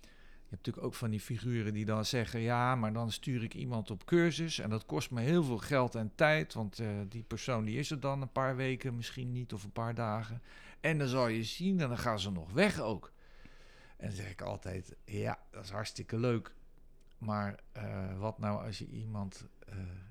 je 0.00 0.54
hebt 0.54 0.64
natuurlijk 0.64 0.86
ook 0.86 0.94
van 0.94 1.10
die 1.10 1.20
figuren 1.20 1.72
die 1.72 1.84
dan 1.84 2.04
zeggen: 2.04 2.40
ja, 2.40 2.74
maar 2.74 2.92
dan 2.92 3.12
stuur 3.12 3.42
ik 3.42 3.54
iemand 3.54 3.90
op 3.90 4.04
cursus 4.04 4.58
en 4.58 4.70
dat 4.70 4.86
kost 4.86 5.10
me 5.10 5.20
heel 5.20 5.44
veel 5.44 5.58
geld 5.58 5.94
en 5.94 6.12
tijd, 6.14 6.54
want 6.54 6.78
eh, 6.78 6.88
die 7.08 7.22
persoon 7.22 7.64
die 7.64 7.78
is 7.78 7.90
er 7.90 8.00
dan 8.00 8.22
een 8.22 8.32
paar 8.32 8.56
weken, 8.56 8.96
misschien 8.96 9.32
niet 9.32 9.52
of 9.52 9.64
een 9.64 9.72
paar 9.72 9.94
dagen. 9.94 10.42
En 10.80 10.98
dan 10.98 11.08
zal 11.08 11.28
je 11.28 11.44
zien 11.44 11.80
en 11.80 11.88
dan 11.88 11.98
gaan 11.98 12.20
ze 12.20 12.30
nog 12.30 12.52
weg 12.52 12.80
ook. 12.80 13.12
En 13.96 14.06
dan 14.06 14.16
zeg 14.16 14.30
ik 14.30 14.42
altijd: 14.42 14.96
ja, 15.04 15.38
dat 15.50 15.64
is 15.64 15.70
hartstikke 15.70 16.18
leuk. 16.18 16.54
Maar 17.18 17.60
wat 18.18 18.38
nou 18.38 18.64
als 18.64 18.78
je 18.78 18.86
iemand 18.86 19.46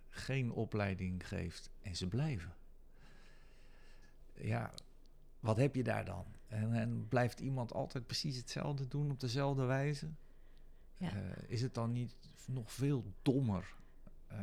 geen 0.09 0.51
opleiding 0.51 1.27
geeft 1.27 1.71
en 1.81 1.95
ze 1.95 2.07
blijven? 2.07 2.55
Ja, 4.39 4.73
wat 5.39 5.57
heb 5.57 5.75
je 5.75 5.83
daar 5.83 6.05
dan? 6.05 6.25
En, 6.47 6.73
en 6.73 7.07
blijft 7.07 7.39
iemand 7.39 7.73
altijd 7.73 8.05
precies 8.05 8.37
hetzelfde 8.37 8.87
doen 8.87 9.11
op 9.11 9.19
dezelfde 9.19 9.65
wijze? 9.65 10.09
Ja. 10.97 11.11
Eh, 11.11 11.21
is 11.47 11.61
het 11.61 11.73
dan 11.73 11.91
niet 11.91 12.15
nog 12.45 12.71
veel 12.71 13.03
dommer 13.21 13.73
eh, 14.27 14.39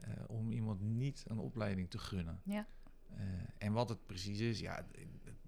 eh, 0.00 0.10
om 0.26 0.52
iemand 0.52 0.80
niet 0.80 1.24
een 1.26 1.38
opleiding 1.38 1.90
te 1.90 1.98
gunnen? 1.98 2.40
Ja. 2.44 2.66
En 3.58 3.72
wat 3.72 3.88
het 3.88 4.06
precies 4.06 4.40
is, 4.40 4.60
ja, 4.60 4.74
het, 4.74 4.86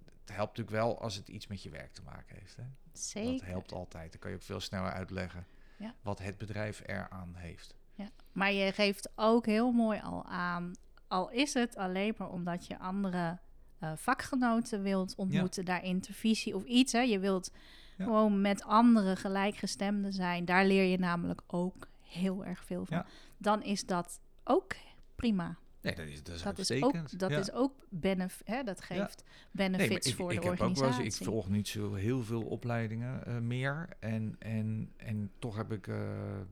het 0.05 0.37
helpt 0.37 0.57
natuurlijk 0.57 0.85
wel 0.85 1.01
als 1.01 1.15
het 1.15 1.29
iets 1.29 1.47
met 1.47 1.63
je 1.63 1.71
werk 1.71 1.93
te 1.93 2.03
maken 2.03 2.37
heeft. 2.37 2.57
Hè? 2.57 2.63
Zeker. 2.93 3.39
Dat 3.39 3.49
helpt 3.49 3.73
altijd. 3.73 4.11
Dan 4.11 4.21
kan 4.21 4.31
je 4.31 4.37
ook 4.37 4.43
veel 4.43 4.61
sneller 4.61 4.93
uitleggen 4.93 5.47
Ja. 5.77 5.95
wat 6.03 6.19
het 6.19 6.39
bedrijf 6.39 6.83
eraan 6.87 7.35
heeft. 7.35 7.75
Ja. 7.95 8.09
Maar 8.33 8.53
je 8.53 8.73
geeft 8.73 9.09
ook 9.15 9.47
heel 9.47 9.73
mooi 9.73 10.01
al 10.01 10.25
aan, 10.25 10.73
al 11.09 11.31
is 11.31 11.55
het 11.55 11.77
alleen 11.77 12.15
maar 12.19 12.31
omdat 12.31 12.67
je 12.67 12.79
andere 12.79 13.39
eh, 13.79 13.93
vakgenoten 13.97 14.83
wilt 14.83 15.15
ontmoeten, 15.17 15.65
daar 15.65 15.85
intervisie 15.85 16.55
of 16.55 16.65
iets. 16.65 16.93
Hè. 16.93 17.01
Je 17.01 17.19
wilt 17.19 17.53
Ja. 17.97 18.05
gewoon 18.05 18.41
met 18.41 18.63
andere 18.65 19.17
gelijkgestemden 19.17 20.13
zijn. 20.13 20.45
Daar 20.45 20.65
leer 20.67 20.85
je 20.85 20.99
namelijk 20.99 21.43
ook 21.47 21.89
heel 22.03 22.45
erg 22.45 22.65
veel 22.65 22.85
van. 22.87 22.97
Ja. 22.97 23.07
Dan 23.39 23.63
is 23.63 23.87
dat 23.87 24.21
ook 24.45 24.75
prima. 25.15 25.57
Nee, 25.81 25.95
dat 25.95 26.07
is, 26.07 26.23
dat 26.23 26.35
is 26.37 26.43
Dat 26.43 26.59
is 26.59 26.83
ook, 26.83 27.19
dat 27.19 27.31
is 27.31 27.53
ook 27.53 27.73
benef 27.89 28.43
hè, 28.45 28.63
dat 28.63 28.81
geeft 28.83 29.25
Nee, 29.25 29.69
benefits 29.71 30.07
ik, 30.09 30.15
voor 30.15 30.33
ik 30.33 30.41
de 30.41 30.49
heb 30.49 30.53
ook 30.53 30.59
wel 30.59 30.69
eens, 30.69 30.81
organisatie. 30.81 31.21
ik 31.27 31.29
volg 31.33 31.49
niet 31.49 31.69
zo 31.69 31.95
heel 31.95 32.23
veel 32.25 32.43
opleidingen 32.43 33.27
eh, 33.27 33.39
meer. 33.39 33.89
En, 33.99 34.37
en, 34.39 34.93
en 34.97 35.31
toch 35.39 35.57
heb 35.57 35.73
ik 35.73 35.87
eh, 35.87 35.97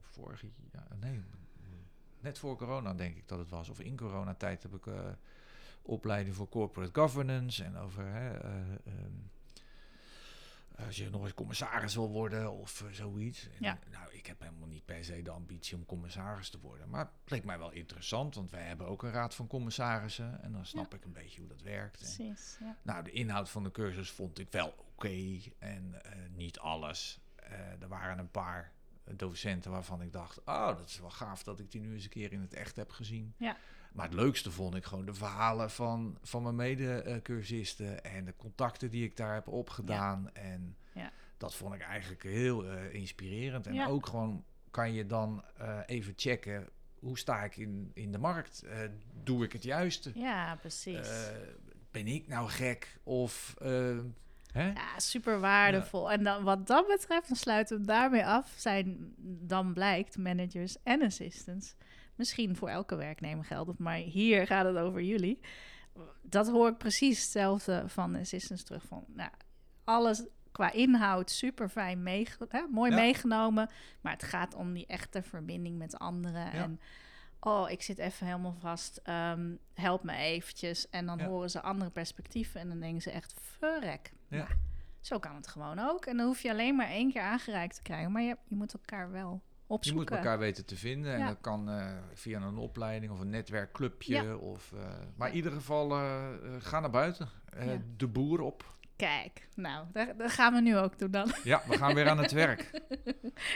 vorig 0.00 0.42
jaar, 0.72 0.88
nee, 1.00 1.22
net 2.20 2.38
voor 2.38 2.56
corona 2.56 2.94
denk 2.94 3.16
ik 3.16 3.28
dat 3.28 3.38
het 3.38 3.50
was. 3.50 3.68
Of 3.68 3.80
in 3.80 3.96
coronatijd 3.96 4.62
heb 4.62 4.74
ik 4.74 4.86
eh, 4.86 4.94
opleiding 5.82 6.36
voor 6.36 6.48
corporate 6.48 7.00
governance 7.00 7.64
en 7.64 7.76
over 7.76 8.04
hè, 8.06 8.38
eh, 8.38 8.60
ehm, 8.84 9.12
als 10.84 10.96
je 10.96 11.10
nog 11.10 11.22
eens 11.22 11.34
commissaris 11.34 11.94
wil 11.94 12.08
worden 12.10 12.52
of 12.52 12.82
eh, 12.82 12.88
zoiets. 12.90 13.48
En, 13.48 13.56
Ja. 13.58 13.78
Nou, 13.90 14.12
ik 14.12 14.26
heb 14.26 14.40
helemaal 14.40 14.68
niet 14.68 14.84
per 14.84 15.04
se 15.04 15.22
de 15.22 15.30
ambitie 15.30 15.76
om 15.76 15.86
commissaris 15.86 16.50
te 16.50 16.60
worden. 16.60 16.88
Maar 16.88 17.00
het 17.00 17.30
leek 17.30 17.44
mij 17.44 17.58
wel 17.58 17.70
interessant, 17.70 18.34
want 18.34 18.50
wij 18.50 18.62
hebben 18.62 18.86
ook 18.86 19.02
een 19.02 19.10
raad 19.10 19.34
van 19.34 19.46
commissarissen. 19.46 20.42
En 20.42 20.52
dan 20.52 20.66
snap 20.66 20.94
ik 20.94 21.04
een 21.04 21.12
beetje 21.12 21.40
hoe 21.40 21.48
dat 21.48 21.62
werkt. 21.62 22.00
En, 22.00 22.14
Precies, 22.14 22.56
ja. 22.60 22.76
nou, 22.82 23.04
de 23.04 23.10
inhoud 23.10 23.50
van 23.50 23.62
de 23.62 23.70
cursus 23.70 24.10
vond 24.10 24.38
ik 24.38 24.50
wel 24.50 24.74
oké 24.78 25.40
en 25.58 26.02
eh, 26.02 26.12
niet 26.34 26.58
alles. 26.58 27.20
Eh, 27.34 27.82
er 27.82 27.88
waren 27.88 28.18
een 28.18 28.30
paar 28.30 28.72
docenten 29.16 29.70
waarvan 29.70 30.02
ik 30.02 30.12
dacht, 30.12 30.40
oh, 30.44 30.66
dat 30.66 30.88
is 30.88 31.00
wel 31.00 31.10
gaaf 31.10 31.42
dat 31.42 31.60
ik 31.60 31.70
die 31.70 31.80
nu 31.80 31.94
eens 31.94 32.04
een 32.04 32.10
keer 32.10 32.32
in 32.32 32.40
het 32.40 32.54
echt 32.54 32.76
heb 32.76 32.90
gezien. 32.90 33.34
Ja. 33.36 33.56
Maar 33.92 34.04
het 34.04 34.14
leukste 34.14 34.50
vond 34.50 34.74
ik 34.74 34.84
gewoon 34.84 35.04
de 35.06 35.14
verhalen 35.14 35.70
van, 35.70 36.18
van 36.22 36.42
mijn 36.42 36.54
mede-cursisten 36.56 38.04
en 38.04 38.24
de 38.24 38.34
contacten 38.36 38.90
die 38.90 39.04
ik 39.04 39.16
daar 39.16 39.34
heb 39.34 39.48
opgedaan. 39.48 40.30
En 40.34 40.76
Ja. 40.92 41.12
dat 41.36 41.54
vond 41.54 41.74
ik 41.74 41.80
eigenlijk 41.80 42.22
heel 42.22 42.64
eh, 42.70 42.94
inspirerend. 42.94 43.66
En 43.66 43.74
Ja. 43.74 43.86
ook 43.86 44.06
gewoon 44.06 44.44
kan 44.70 44.92
je 44.92 45.06
dan 45.06 45.44
eh, 45.56 45.78
even 45.86 46.12
checken, 46.16 46.68
hoe 46.98 47.18
sta 47.18 47.44
ik 47.44 47.56
in, 47.56 47.90
in 47.94 48.12
de 48.12 48.18
markt? 48.18 48.62
Eh, 48.62 48.78
doe 49.22 49.44
ik 49.44 49.52
het 49.52 49.62
juiste? 49.62 50.10
Ja, 50.14 50.56
precies. 50.56 51.08
Ben 51.90 52.06
ik 52.06 52.28
nou 52.28 52.48
gek? 52.48 52.98
Of 53.02 53.54
hè? 54.56 54.66
Ja, 54.66 54.98
super 54.98 55.40
waardevol. 55.40 56.12
En 56.12 56.24
dan, 56.24 56.42
wat 56.44 56.66
dat 56.66 56.86
betreft, 56.86 57.28
dan 57.28 57.36
sluiten 57.36 57.78
we 57.80 57.86
daarmee 57.86 58.24
af. 58.26 58.52
Zijn 58.56 59.14
dan 59.46 59.72
blijkt 59.72 60.18
managers 60.18 60.76
en 60.82 61.02
assistants. 61.02 61.74
Misschien 62.14 62.56
voor 62.56 62.68
elke 62.68 62.96
werknemer 62.96 63.44
geldt 63.44 63.78
maar 63.78 63.96
hier 63.96 64.46
gaat 64.46 64.66
het 64.66 64.76
over 64.76 65.02
jullie. 65.02 65.40
Dat 66.22 66.48
hoor 66.48 66.68
ik 66.68 66.78
precies 66.78 67.20
hetzelfde 67.22 67.82
van 67.86 68.12
de 68.12 68.18
assistants 68.18 68.62
terug. 68.62 68.82
Van, 68.84 69.04
nou, 69.08 69.30
alles 69.84 70.26
qua 70.52 70.72
inhoud 70.72 71.30
super 71.30 71.68
fijn 71.68 72.02
meege- 72.02 72.66
mooi 72.70 72.90
Ja. 72.90 72.96
meegenomen. 72.96 73.70
Maar 74.00 74.12
het 74.12 74.22
gaat 74.22 74.54
om 74.54 74.72
die 74.72 74.86
echte 74.86 75.22
verbinding 75.22 75.78
met 75.78 75.98
anderen. 75.98 76.52
En 76.52 76.80
oh, 77.40 77.70
ik 77.70 77.82
zit 77.82 77.98
even 77.98 78.26
helemaal 78.26 78.56
vast. 78.58 79.00
ehm, 79.02 79.54
help 79.74 80.02
me 80.02 80.16
eventjes. 80.16 80.90
En 80.90 81.06
dan 81.06 81.18
Ja. 81.18 81.26
horen 81.26 81.50
ze 81.50 81.62
andere 81.62 81.90
perspectieven. 81.90 82.60
En 82.60 82.68
dan 82.68 82.80
denken 82.80 83.02
ze 83.02 83.10
echt, 83.10 83.34
verrek. 83.40 84.12
Ja. 84.28 84.36
Nou, 84.36 84.48
zo 85.00 85.18
kan 85.18 85.34
het 85.34 85.46
gewoon 85.48 85.78
ook. 85.78 86.06
En 86.06 86.16
dan 86.16 86.26
hoef 86.26 86.42
je 86.42 86.50
alleen 86.50 86.76
maar 86.76 86.88
één 86.88 87.12
keer 87.12 87.22
aangereikt 87.22 87.74
te 87.74 87.82
krijgen. 87.82 88.12
Maar 88.12 88.22
je, 88.22 88.36
je 88.48 88.54
moet 88.56 88.72
elkaar 88.72 89.10
wel 89.10 89.42
Je 89.66 89.72
opzoeken. 89.72 90.02
moet 90.02 90.10
elkaar 90.18 90.38
weten 90.38 90.64
te 90.64 90.76
vinden. 90.76 91.12
En 91.12 91.18
Ja. 91.18 91.26
dat 91.26 91.40
kan 91.40 91.70
eh, 91.70 91.92
via 92.14 92.40
een 92.40 92.56
opleiding 92.56 93.12
of 93.12 93.20
een 93.20 93.30
netwerkclubje. 93.30 94.22
Ja. 94.22 94.34
Of, 94.36 94.72
eh, 94.72 94.80
maar 95.16 95.28
in 95.28 95.34
ieder 95.34 95.52
geval, 95.52 95.90
eh, 95.90 96.24
ga 96.58 96.80
naar 96.80 96.90
buiten. 96.90 97.28
Ja. 97.58 97.78
De 97.96 98.06
boer 98.08 98.40
op. 98.40 98.74
Kijk, 98.96 99.48
nou, 99.54 99.84
dat, 99.92 100.06
gaan 100.32 100.54
we 100.54 100.60
nu 100.60 100.76
ook 100.76 100.98
doen 100.98 101.10
dan. 101.10 101.32
Ja, 101.44 101.62
we 101.68 101.76
gaan 101.76 101.94
weer 101.94 102.08
aan 102.08 102.18
het 102.18 102.32
werk. 102.32 102.70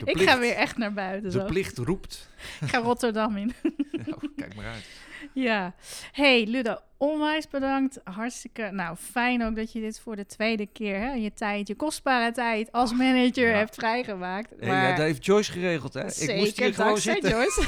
De 0.05 0.11
ik 0.11 0.21
ga 0.21 0.39
weer 0.39 0.55
echt 0.55 0.77
naar 0.77 0.93
buiten. 0.93 1.31
De 1.31 1.39
Zo. 1.39 1.45
plicht 1.45 1.79
roept. 1.79 2.31
Ik 2.61 2.69
ga 2.69 2.79
Rotterdam 2.79 3.37
in. 3.37 3.53
Kijk 4.37 4.55
maar 4.55 4.67
uit. 4.67 4.87
Ja. 5.33 5.75
Hey 6.13 6.47
Ludo, 6.47 6.77
onwijs 6.97 7.49
bedankt. 7.49 8.01
Hartstikke, 8.05 8.71
nou 8.71 8.97
fijn 8.97 9.45
ook 9.45 9.57
dat 9.57 9.73
je 9.73 9.81
dit 9.81 10.01
voor 10.01 10.17
de 10.17 10.27
tweede 10.27 10.67
keer, 10.67 11.01
hè, 11.01 11.13
je 11.13 11.33
tijd, 11.33 11.69
je 11.69 11.75
kostbare 11.75 12.33
tijd 12.33 12.73
als 12.73 12.93
manager 12.93 13.49
ja. 13.49 13.57
hebt 13.57 13.75
vrijgemaakt. 13.75 14.55
Hey, 14.59 14.69
ja, 14.69 14.89
dat 14.91 14.99
heeft 14.99 15.25
Joyce 15.25 15.53
geregeld, 15.53 15.95
hè? 15.95 16.09
Zeker, 16.11 16.35
ik 16.35 16.41
moest 16.41 16.59
hier 16.59 16.75
gewoon 16.75 16.99
zitten. 16.99 17.31
Joyce. 17.31 17.65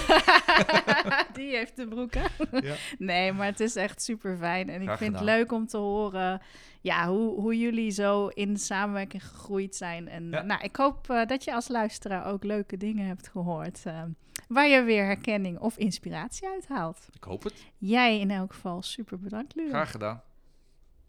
Die 1.38 1.56
heeft 1.56 1.76
de 1.76 1.88
broek 1.88 2.16
aan. 2.16 2.60
Ja. 2.62 2.74
Nee, 2.98 3.32
maar 3.32 3.46
het 3.46 3.60
is 3.60 3.76
echt 3.76 4.02
super 4.02 4.36
fijn. 4.36 4.68
En 4.68 4.80
ik 4.80 4.86
Graag 4.86 4.98
vind 4.98 5.14
het 5.14 5.24
leuk 5.24 5.52
om 5.52 5.66
te 5.66 5.76
horen 5.76 6.40
ja, 6.82 7.08
hoe, 7.08 7.40
hoe 7.40 7.58
jullie 7.58 7.90
zo 7.90 8.26
in 8.26 8.56
samenwerking 8.56 9.26
gegroeid 9.28 9.76
zijn. 9.76 10.08
En 10.08 10.28
Ja. 10.30 10.42
nou, 10.42 10.62
ik 10.62 10.76
hoop 10.76 11.10
eh, 11.10 11.26
dat 11.26 11.44
je 11.44 11.54
als 11.54 11.68
luisteraar 11.68 12.26
ook 12.26 12.44
leuke 12.44 12.76
dingen 12.76 13.06
hebt 13.06 13.28
gehoord. 13.28 13.80
eh, 13.84 14.02
waar 14.48 14.68
je 14.68 14.82
weer 14.82 15.04
herkenning 15.04 15.58
of 15.58 15.76
inspiratie 15.76 16.48
uit 16.48 16.68
haalt. 16.68 17.08
Ik 17.12 17.24
hoop 17.24 17.42
het. 17.42 17.66
Jij 17.78 18.20
in 18.20 18.30
elk 18.30 18.52
geval 18.52 18.82
super 18.82 19.18
bedankt, 19.18 19.54
Ludo. 19.54 19.68
Graag 19.68 19.90
gedaan. 19.90 20.22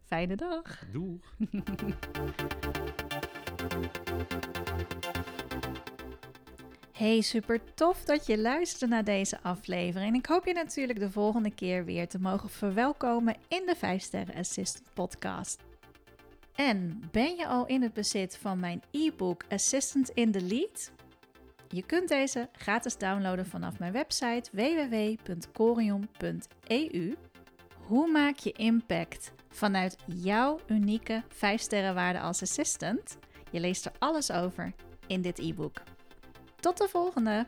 Fijne 0.04 0.36
dag. 0.36 0.84
Doeg. 0.92 1.34
Hey, 6.94 7.20
super 7.20 7.74
tof 7.74 8.04
dat 8.04 8.26
je 8.26 8.38
luisterde 8.38 8.94
naar 8.94 9.04
deze 9.04 9.38
aflevering. 9.42 10.08
En 10.10 10.18
ik 10.18 10.26
hoop 10.26 10.44
je 10.46 10.52
natuurlijk 10.52 10.98
de 10.98 11.10
volgende 11.10 11.54
keer 11.54 11.84
weer 11.84 12.08
te 12.08 12.18
mogen 12.18 12.50
verwelkomen 12.50 13.36
in 13.48 13.62
de 13.66 13.74
5 13.76 14.02
Sterren 14.02 14.34
Assistant 14.34 14.84
podcast. 14.92 15.62
En 16.54 17.02
ben 17.10 17.36
je 17.36 17.46
al 17.46 17.66
in 17.66 17.82
het 17.82 17.92
bezit 17.92 18.36
van 18.36 18.60
mijn 18.60 18.82
e-book 18.90 19.44
Assistant 19.48 20.08
in 20.08 20.32
the 20.32 20.40
Lead? 20.40 20.92
Je 21.74 21.82
kunt 21.82 22.08
deze 22.08 22.48
gratis 22.52 22.96
downloaden 22.96 23.46
vanaf 23.46 23.78
mijn 23.78 23.92
website 23.92 24.50
www.corion.eu. 24.52 27.14
Hoe 27.86 28.10
maak 28.10 28.36
je 28.36 28.52
impact 28.52 29.32
vanuit 29.48 29.96
jouw 30.06 30.60
unieke 30.66 31.22
5 31.28 31.60
sterrenwaarde 31.60 32.20
als 32.20 32.42
assistant? 32.42 33.18
Je 33.50 33.60
leest 33.60 33.86
er 33.86 33.92
alles 33.98 34.30
over 34.30 34.72
in 35.06 35.22
dit 35.22 35.38
e-book. 35.38 35.82
Tot 36.60 36.78
de 36.78 36.88
volgende! 36.88 37.46